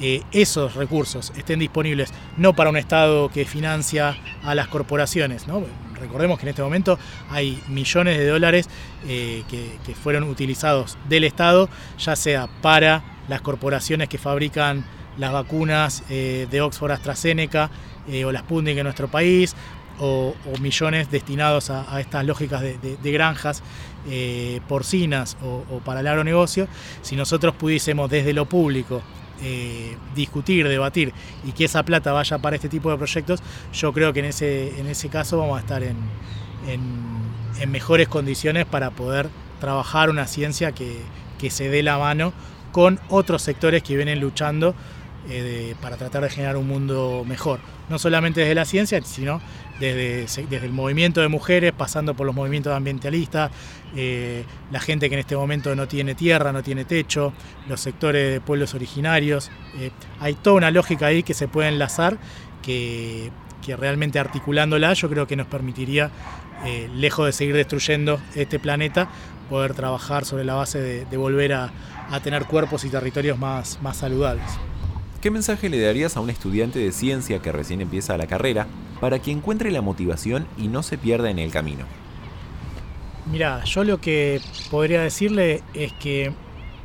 eh, 0.00 0.22
esos 0.32 0.76
recursos 0.76 1.32
estén 1.36 1.58
disponibles 1.58 2.12
no 2.38 2.54
para 2.54 2.70
un 2.70 2.76
Estado 2.76 3.28
que 3.28 3.44
financia 3.44 4.16
a 4.42 4.54
las 4.54 4.68
corporaciones, 4.68 5.46
recordemos 6.00 6.38
que 6.38 6.46
en 6.46 6.50
este 6.50 6.62
momento 6.62 6.98
hay 7.28 7.62
millones 7.68 8.18
de 8.18 8.26
dólares 8.26 8.68
eh, 9.06 9.44
que, 9.48 9.94
fueron 9.94 10.24
utilizados 10.24 10.96
del 11.08 11.24
Estado, 11.24 11.68
ya 11.98 12.16
sea 12.16 12.48
para 12.62 13.02
las 13.28 13.42
corporaciones 13.42 14.08
que 14.08 14.18
fabrican 14.18 14.84
las 15.18 15.32
vacunas 15.32 16.02
eh, 16.08 16.46
de 16.50 16.60
Oxford 16.60 16.92
AstraZeneca 16.92 17.70
eh, 18.08 18.24
o 18.24 18.32
las 18.32 18.42
Sputnik 18.42 18.78
en 18.78 18.84
nuestro 18.84 19.08
país, 19.08 19.54
o, 19.98 20.34
millones 20.60 21.10
destinados 21.10 21.68
a, 21.68 22.00
estas 22.00 22.24
lógicas 22.24 22.62
de, 22.62 23.12
granjas 23.12 23.62
porcinas 24.66 25.36
o, 25.42 25.80
para 25.84 26.00
el 26.00 26.06
agronegocio, 26.06 26.68
si 27.02 27.16
nosotros 27.16 27.54
pudiésemos 27.54 28.08
desde 28.08 28.32
lo 28.32 28.46
público 28.46 29.02
discutir, 30.14 30.68
debatir 30.68 31.12
y 31.44 31.52
que 31.52 31.64
esa 31.64 31.82
plata 31.82 32.12
vaya 32.12 32.38
para 32.38 32.56
este 32.56 32.68
tipo 32.68 32.90
de 32.90 32.96
proyectos, 32.96 33.42
yo 33.72 33.92
creo 33.92 34.12
que 34.12 34.20
en 34.20 34.26
ese, 34.26 34.78
en 34.78 34.86
ese 34.86 35.08
caso 35.08 35.38
vamos 35.38 35.56
a 35.56 35.60
estar 35.60 35.82
en, 35.82 35.96
en, 36.68 37.70
mejores 37.70 38.08
condiciones 38.08 38.64
para 38.64 38.90
poder 38.90 39.28
trabajar 39.60 40.08
una 40.08 40.26
ciencia 40.26 40.72
que, 40.72 41.02
que 41.38 41.50
se 41.50 41.68
dé 41.68 41.82
la 41.82 41.98
mano 41.98 42.32
con 42.72 42.98
otros 43.08 43.42
sectores 43.42 43.82
que 43.82 43.96
vienen 43.96 44.20
luchando 44.20 44.74
eh, 45.28 45.74
para 45.82 45.96
tratar 45.96 46.22
de 46.22 46.30
generar 46.30 46.56
un 46.56 46.66
mundo 46.66 47.24
mejor. 47.26 47.60
No 47.90 47.98
solamente 47.98 48.40
desde 48.40 48.54
la 48.54 48.64
ciencia, 48.64 49.02
sino 49.02 49.40
desde, 49.80 50.56
el 50.56 50.72
movimiento 50.72 51.20
de 51.20 51.28
mujeres, 51.28 51.72
pasando 51.72 52.14
por 52.14 52.26
los 52.26 52.34
movimientos 52.34 52.72
ambientalistas, 52.72 53.50
eh, 53.96 54.44
la 54.70 54.78
gente 54.78 55.08
que 55.08 55.14
en 55.14 55.20
este 55.20 55.36
momento 55.36 55.74
no 55.74 55.88
tiene 55.88 56.14
tierra, 56.14 56.52
no 56.52 56.62
tiene 56.62 56.84
techo, 56.84 57.32
los 57.68 57.80
sectores 57.80 58.34
de 58.34 58.40
pueblos 58.40 58.74
originarios. 58.74 59.50
Eh, 59.78 59.90
hay 60.20 60.34
toda 60.34 60.56
una 60.56 60.70
lógica 60.70 61.06
ahí 61.06 61.22
que 61.22 61.34
se 61.34 61.48
puede 61.48 61.68
enlazar 61.68 62.18
que, 62.62 63.32
realmente 63.78 64.18
articulándola 64.18 64.94
yo 64.94 65.08
creo 65.08 65.28
que 65.28 65.36
nos 65.36 65.46
permitiría, 65.46 66.10
lejos 66.96 67.24
de 67.24 67.32
seguir 67.32 67.54
destruyendo 67.54 68.20
este 68.34 68.58
planeta, 68.58 69.08
poder 69.48 69.74
trabajar 69.74 70.24
sobre 70.24 70.44
la 70.44 70.54
base 70.54 70.80
de, 70.80 71.16
volver 71.16 71.52
a, 71.52 71.70
tener 72.24 72.46
cuerpos 72.46 72.84
y 72.84 72.90
territorios 72.90 73.38
más 73.38 73.78
saludables. 73.92 74.58
¿Qué 75.20 75.30
mensaje 75.30 75.68
le 75.68 75.78
darías 75.78 76.16
a 76.16 76.20
un 76.20 76.30
estudiante 76.30 76.78
de 76.78 76.92
ciencia 76.92 77.40
que 77.40 77.52
recién 77.52 77.82
empieza 77.82 78.16
la 78.16 78.26
carrera 78.26 78.66
para 79.00 79.18
que 79.18 79.30
encuentre 79.30 79.70
la 79.70 79.82
motivación 79.82 80.46
y 80.56 80.68
no 80.68 80.82
se 80.82 80.96
pierda 80.96 81.28
en 81.28 81.38
el 81.38 81.50
camino? 81.50 81.84
Mira, 83.30 83.62
yo 83.64 83.84
lo 83.84 84.00
que 84.00 84.40
podría 84.70 85.02
decirle 85.02 85.62
es 85.74 85.92
que 85.92 86.32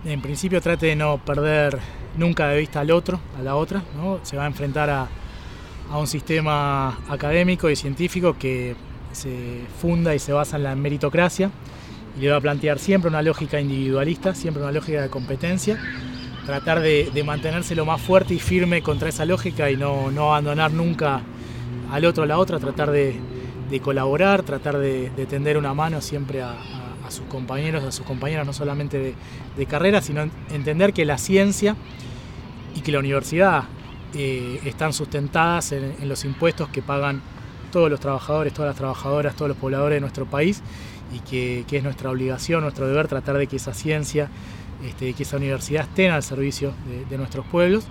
en 0.03 0.21
principio 0.21 0.59
trate 0.59 0.87
de 0.87 0.97
no 0.97 1.17
perder 1.23 1.79
nunca 2.17 2.49
de 2.49 2.59
vista 2.59 2.81
al 2.81 2.91
otro, 2.91 3.21
a 3.39 3.41
la 3.41 3.55
otra, 3.55 3.83
¿no? 3.95 4.19
Se 4.23 4.35
va 4.35 4.43
a 4.43 4.47
enfrentar 4.47 4.89
a, 4.89 5.07
a 5.89 5.97
un 5.97 6.07
sistema 6.07 6.99
académico 7.07 7.69
y 7.69 7.77
científico 7.77 8.35
que 8.37 8.75
se 9.13 9.61
funda 9.79 10.13
y 10.13 10.19
se 10.19 10.33
basa 10.33 10.57
en 10.57 10.63
la 10.63 10.75
meritocracia 10.75 11.51
y 12.19 12.23
le 12.23 12.31
va 12.31 12.37
a 12.37 12.41
plantear 12.41 12.79
siempre 12.79 13.09
una 13.09 13.21
lógica 13.21 13.61
individualista, 13.61 14.35
siempre 14.35 14.61
una 14.61 14.73
lógica 14.73 15.01
de 15.01 15.09
competencia 15.09 15.79
tratar 16.45 16.79
de, 16.79 17.23
mantenerse 17.25 17.75
lo 17.75 17.85
más 17.85 18.01
fuerte 18.01 18.33
y 18.33 18.39
firme 18.39 18.81
contra 18.81 19.09
esa 19.09 19.25
lógica 19.25 19.69
y 19.71 19.77
no, 19.77 20.09
abandonar 20.29 20.71
nunca 20.71 21.21
al 21.91 22.05
otro 22.05 22.23
a 22.23 22.27
la 22.27 22.37
otra, 22.37 22.59
tratar 22.59 22.91
de, 22.91 23.19
colaborar, 23.81 24.43
tratar 24.43 24.77
de, 24.77 25.09
tender 25.27 25.57
una 25.57 25.73
mano 25.73 26.01
siempre 26.01 26.41
a, 26.41 26.55
sus 27.09 27.25
compañeros, 27.25 27.83
a 27.83 27.91
sus 27.91 28.05
compañeras, 28.05 28.45
no 28.45 28.53
solamente 28.53 29.15
de, 29.55 29.65
carrera, 29.65 30.01
sino 30.01 30.29
entender 30.51 30.93
que 30.93 31.05
la 31.05 31.17
ciencia 31.17 31.75
y 32.75 32.81
que 32.81 32.91
la 32.91 32.99
universidad 32.99 33.63
eh, 34.13 34.59
están 34.65 34.93
sustentadas 34.93 35.71
en, 35.71 36.07
los 36.07 36.25
impuestos 36.25 36.69
que 36.69 36.81
pagan 36.81 37.21
todos 37.71 37.89
los 37.89 37.99
trabajadores, 37.99 38.53
todas 38.53 38.69
las 38.69 38.77
trabajadoras, 38.77 39.35
todos 39.35 39.49
los 39.49 39.57
pobladores 39.57 39.97
de 39.97 40.01
nuestro 40.01 40.25
país 40.25 40.61
y 41.13 41.19
que, 41.19 41.65
que 41.67 41.77
es 41.77 41.83
nuestra 41.83 42.09
obligación, 42.09 42.61
nuestro 42.61 42.87
deber 42.87 43.07
tratar 43.07 43.37
de 43.37 43.47
que 43.47 43.57
esa 43.57 43.73
ciencia 43.73 44.29
este, 44.83 45.13
que 45.13 45.23
esa 45.23 45.37
universidad 45.37 45.83
esté 45.83 46.09
al 46.09 46.23
servicio 46.23 46.73
de, 47.09 47.17
nuestros 47.17 47.45
pueblos. 47.45 47.85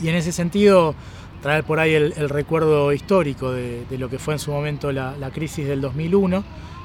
Y 0.00 0.08
en 0.08 0.14
ese 0.14 0.32
sentido, 0.32 0.94
traer 1.42 1.64
por 1.64 1.80
ahí 1.80 1.94
el, 1.94 2.28
recuerdo 2.28 2.92
histórico 2.92 3.52
de, 3.52 3.84
lo 3.98 4.08
que 4.08 4.18
fue 4.18 4.34
en 4.34 4.40
su 4.40 4.52
momento 4.52 4.92
la, 4.92 5.30
crisis 5.32 5.66
del 5.66 5.80
2001, 5.80 6.44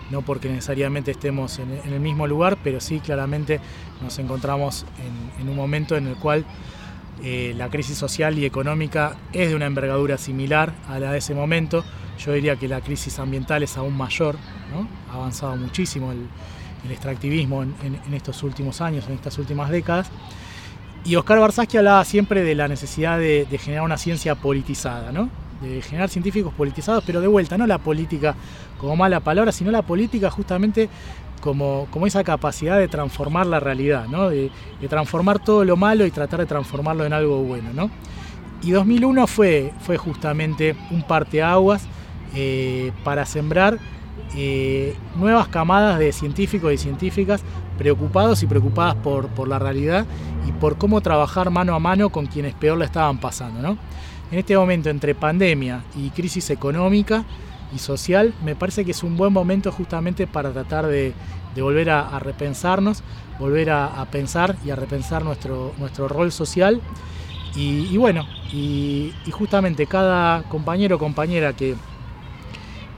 no 0.09 0.21
porque 0.23 0.49
necesariamente 0.49 1.11
estemos 1.11 1.59
en, 1.59 1.71
el 1.86 1.99
mismo 1.99 2.27
lugar, 2.27 2.57
pero 2.63 2.79
sí 2.79 2.99
claramente 2.99 3.59
nos 4.01 4.17
encontramos 4.19 4.86
en, 5.39 5.47
un 5.47 5.55
momento 5.55 5.95
en 5.95 6.07
el 6.07 6.15
cual 6.15 6.45
eh, 7.23 7.53
la 7.55 7.69
crisis 7.69 7.97
social 7.97 8.38
y 8.39 8.45
económica 8.45 9.15
es 9.32 9.49
de 9.49 9.55
una 9.55 9.67
envergadura 9.67 10.17
similar 10.17 10.73
a 10.88 10.99
la 10.99 11.11
de 11.11 11.19
ese 11.19 11.36
momento. 11.36 11.84
Yo 12.17 12.34
diría 12.34 12.55
que 12.55 12.67
la 12.67 12.82
crisis 12.82 13.19
ambiental 13.19 13.63
es 13.63 13.77
aún 13.77 13.95
mayor, 13.95 14.36
ha 15.09 15.15
avanzado 15.15 15.55
muchísimo 15.55 16.11
el 16.86 16.91
extractivismo 16.91 17.63
en, 17.63 18.13
estos 18.13 18.43
últimos 18.43 18.82
años, 18.82 19.05
en 19.07 19.15
estas 19.15 19.38
últimas 19.38 19.69
décadas. 19.69 20.09
Y 21.03 21.15
Oscar 21.15 21.39
Barsaski 21.39 21.77
hablaba 21.77 22.03
siempre 22.05 22.43
de 22.43 22.55
la 22.55 22.67
necesidad 22.67 23.17
de, 23.17 23.47
generar 23.59 23.84
una 23.84 23.97
ciencia 23.97 24.36
politizada, 24.36 25.11
¿no? 25.11 25.29
de 25.61 25.82
generar 25.82 26.09
científicos 26.09 26.53
politizados, 26.53 27.03
pero 27.05 27.21
de 27.21 27.27
vuelta, 27.27 27.57
no 27.57 27.67
la 27.67 27.77
política 27.77 28.36
como 28.79 28.95
mala 28.95 29.19
palabra, 29.19 29.51
sino 29.51 29.69
la 29.69 29.84
política 29.84 30.32
justamente 30.32 30.89
como, 31.39 31.88
como 31.91 32.07
esa 32.07 32.23
capacidad 32.23 32.79
de 32.79 32.88
transformar 32.88 33.45
la 33.45 33.59
realidad, 33.59 34.07
¿no? 34.07 34.29
de, 34.29 34.51
transformar 34.89 35.39
todo 35.39 35.63
lo 35.63 35.77
malo 35.77 36.05
y 36.05 36.11
tratar 36.11 36.39
de 36.39 36.45
transformarlo 36.45 37.05
en 37.05 37.13
algo 37.13 37.43
bueno. 37.43 37.69
¿no? 37.73 37.91
Y 38.63 38.71
2001 38.71 39.27
fue, 39.27 39.73
fue 39.82 39.97
justamente 39.97 40.75
un 40.91 41.03
parteaguas 41.03 41.84
eh, 42.36 42.91
para 43.03 43.25
sembrar 43.25 43.77
eh, 44.36 44.95
nuevas 45.15 45.47
camadas 45.47 45.99
de 45.99 46.11
científicos 46.11 46.73
y 46.73 46.77
científicas 46.77 47.41
preocupados 47.77 48.43
y 48.43 48.47
preocupadas 48.47 48.95
por, 48.95 49.47
la 49.47 49.59
realidad 49.59 50.05
y 50.47 50.51
por 50.51 50.77
cómo 50.77 51.01
trabajar 51.01 51.49
mano 51.49 51.75
a 51.75 51.79
mano 51.79 52.09
con 52.09 52.27
quienes 52.27 52.53
peor 52.53 52.77
la 52.77 52.86
estaban 52.86 53.19
pasando. 53.19 53.77
En 54.32 54.39
este 54.39 54.55
momento, 54.55 54.89
entre 54.89 55.15
pandemia 55.15 55.84
y 55.95 56.09
crisis 56.11 56.49
económica, 56.49 57.25
y 57.73 57.79
social, 57.79 58.34
me 58.43 58.55
parece 58.55 58.84
que 58.86 58.91
es 58.91 59.03
un 59.03 59.15
buen 59.17 59.32
momento 59.32 59.71
justamente 59.71 60.27
para 60.27 60.51
tratar 60.51 60.88
de, 60.88 61.13
volver 61.55 61.89
a, 61.89 62.19
repensarnos, 62.19 63.03
volver 63.39 63.69
a, 63.71 64.05
pensar 64.11 64.55
y 64.65 64.71
a 64.71 64.75
repensar 64.75 65.23
nuestro, 65.23 65.73
nuestro 65.77 66.07
rol 66.07 66.32
social. 66.32 66.82
Y, 67.55 67.97
bueno, 67.97 68.25
y, 68.51 69.13
justamente 69.32 69.86
cada 69.86 70.43
compañero 70.43 70.95
o 70.95 70.99
compañera 70.99 71.53
que, 71.53 71.75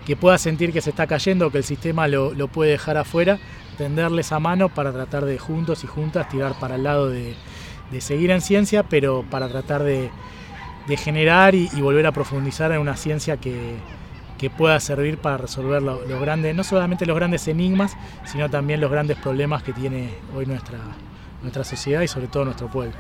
que 0.05 0.15
pueda 0.15 0.37
sentir 0.37 0.73
que 0.73 0.81
se 0.81 0.89
está 0.89 1.07
cayendo, 1.07 1.51
que 1.51 1.59
el 1.59 1.63
sistema 1.63 2.07
lo, 2.07 2.47
puede 2.47 2.71
dejar 2.71 2.97
afuera, 2.97 3.39
tenderles 3.77 4.31
a 4.31 4.39
mano 4.39 4.69
para 4.69 4.91
tratar 4.91 5.25
de 5.25 5.37
juntos 5.39 5.83
y 5.83 5.87
juntas 5.87 6.29
tirar 6.29 6.53
para 6.59 6.75
el 6.75 6.83
lado 6.83 7.09
de, 7.09 7.35
seguir 7.99 8.31
en 8.31 8.41
ciencia, 8.41 8.83
pero 8.83 9.23
para 9.29 9.47
tratar 9.47 9.83
de, 9.83 10.09
generar 10.97 11.55
y, 11.55 11.67
volver 11.79 12.05
a 12.05 12.11
profundizar 12.11 12.71
en 12.71 12.79
una 12.79 12.97
ciencia 12.97 13.37
que, 13.37 13.75
que 14.37 14.49
pueda 14.49 14.79
servir 14.79 15.17
para 15.17 15.37
resolver 15.37 15.81
los 15.81 16.19
grandes, 16.19 16.55
no 16.55 16.63
solamente 16.63 17.05
los 17.05 17.15
grandes 17.15 17.47
enigmas, 17.47 17.95
sino 18.25 18.49
también 18.49 18.81
los 18.81 18.91
grandes 18.91 19.17
problemas 19.17 19.63
que 19.63 19.73
tiene 19.73 20.09
hoy 20.35 20.45
nuestra, 20.45 20.79
nuestra 21.41 21.63
sociedad 21.63 22.01
y 22.01 22.07
sobre 22.07 22.27
todo 22.27 22.45
nuestro 22.45 22.67
pueblo. 22.67 22.95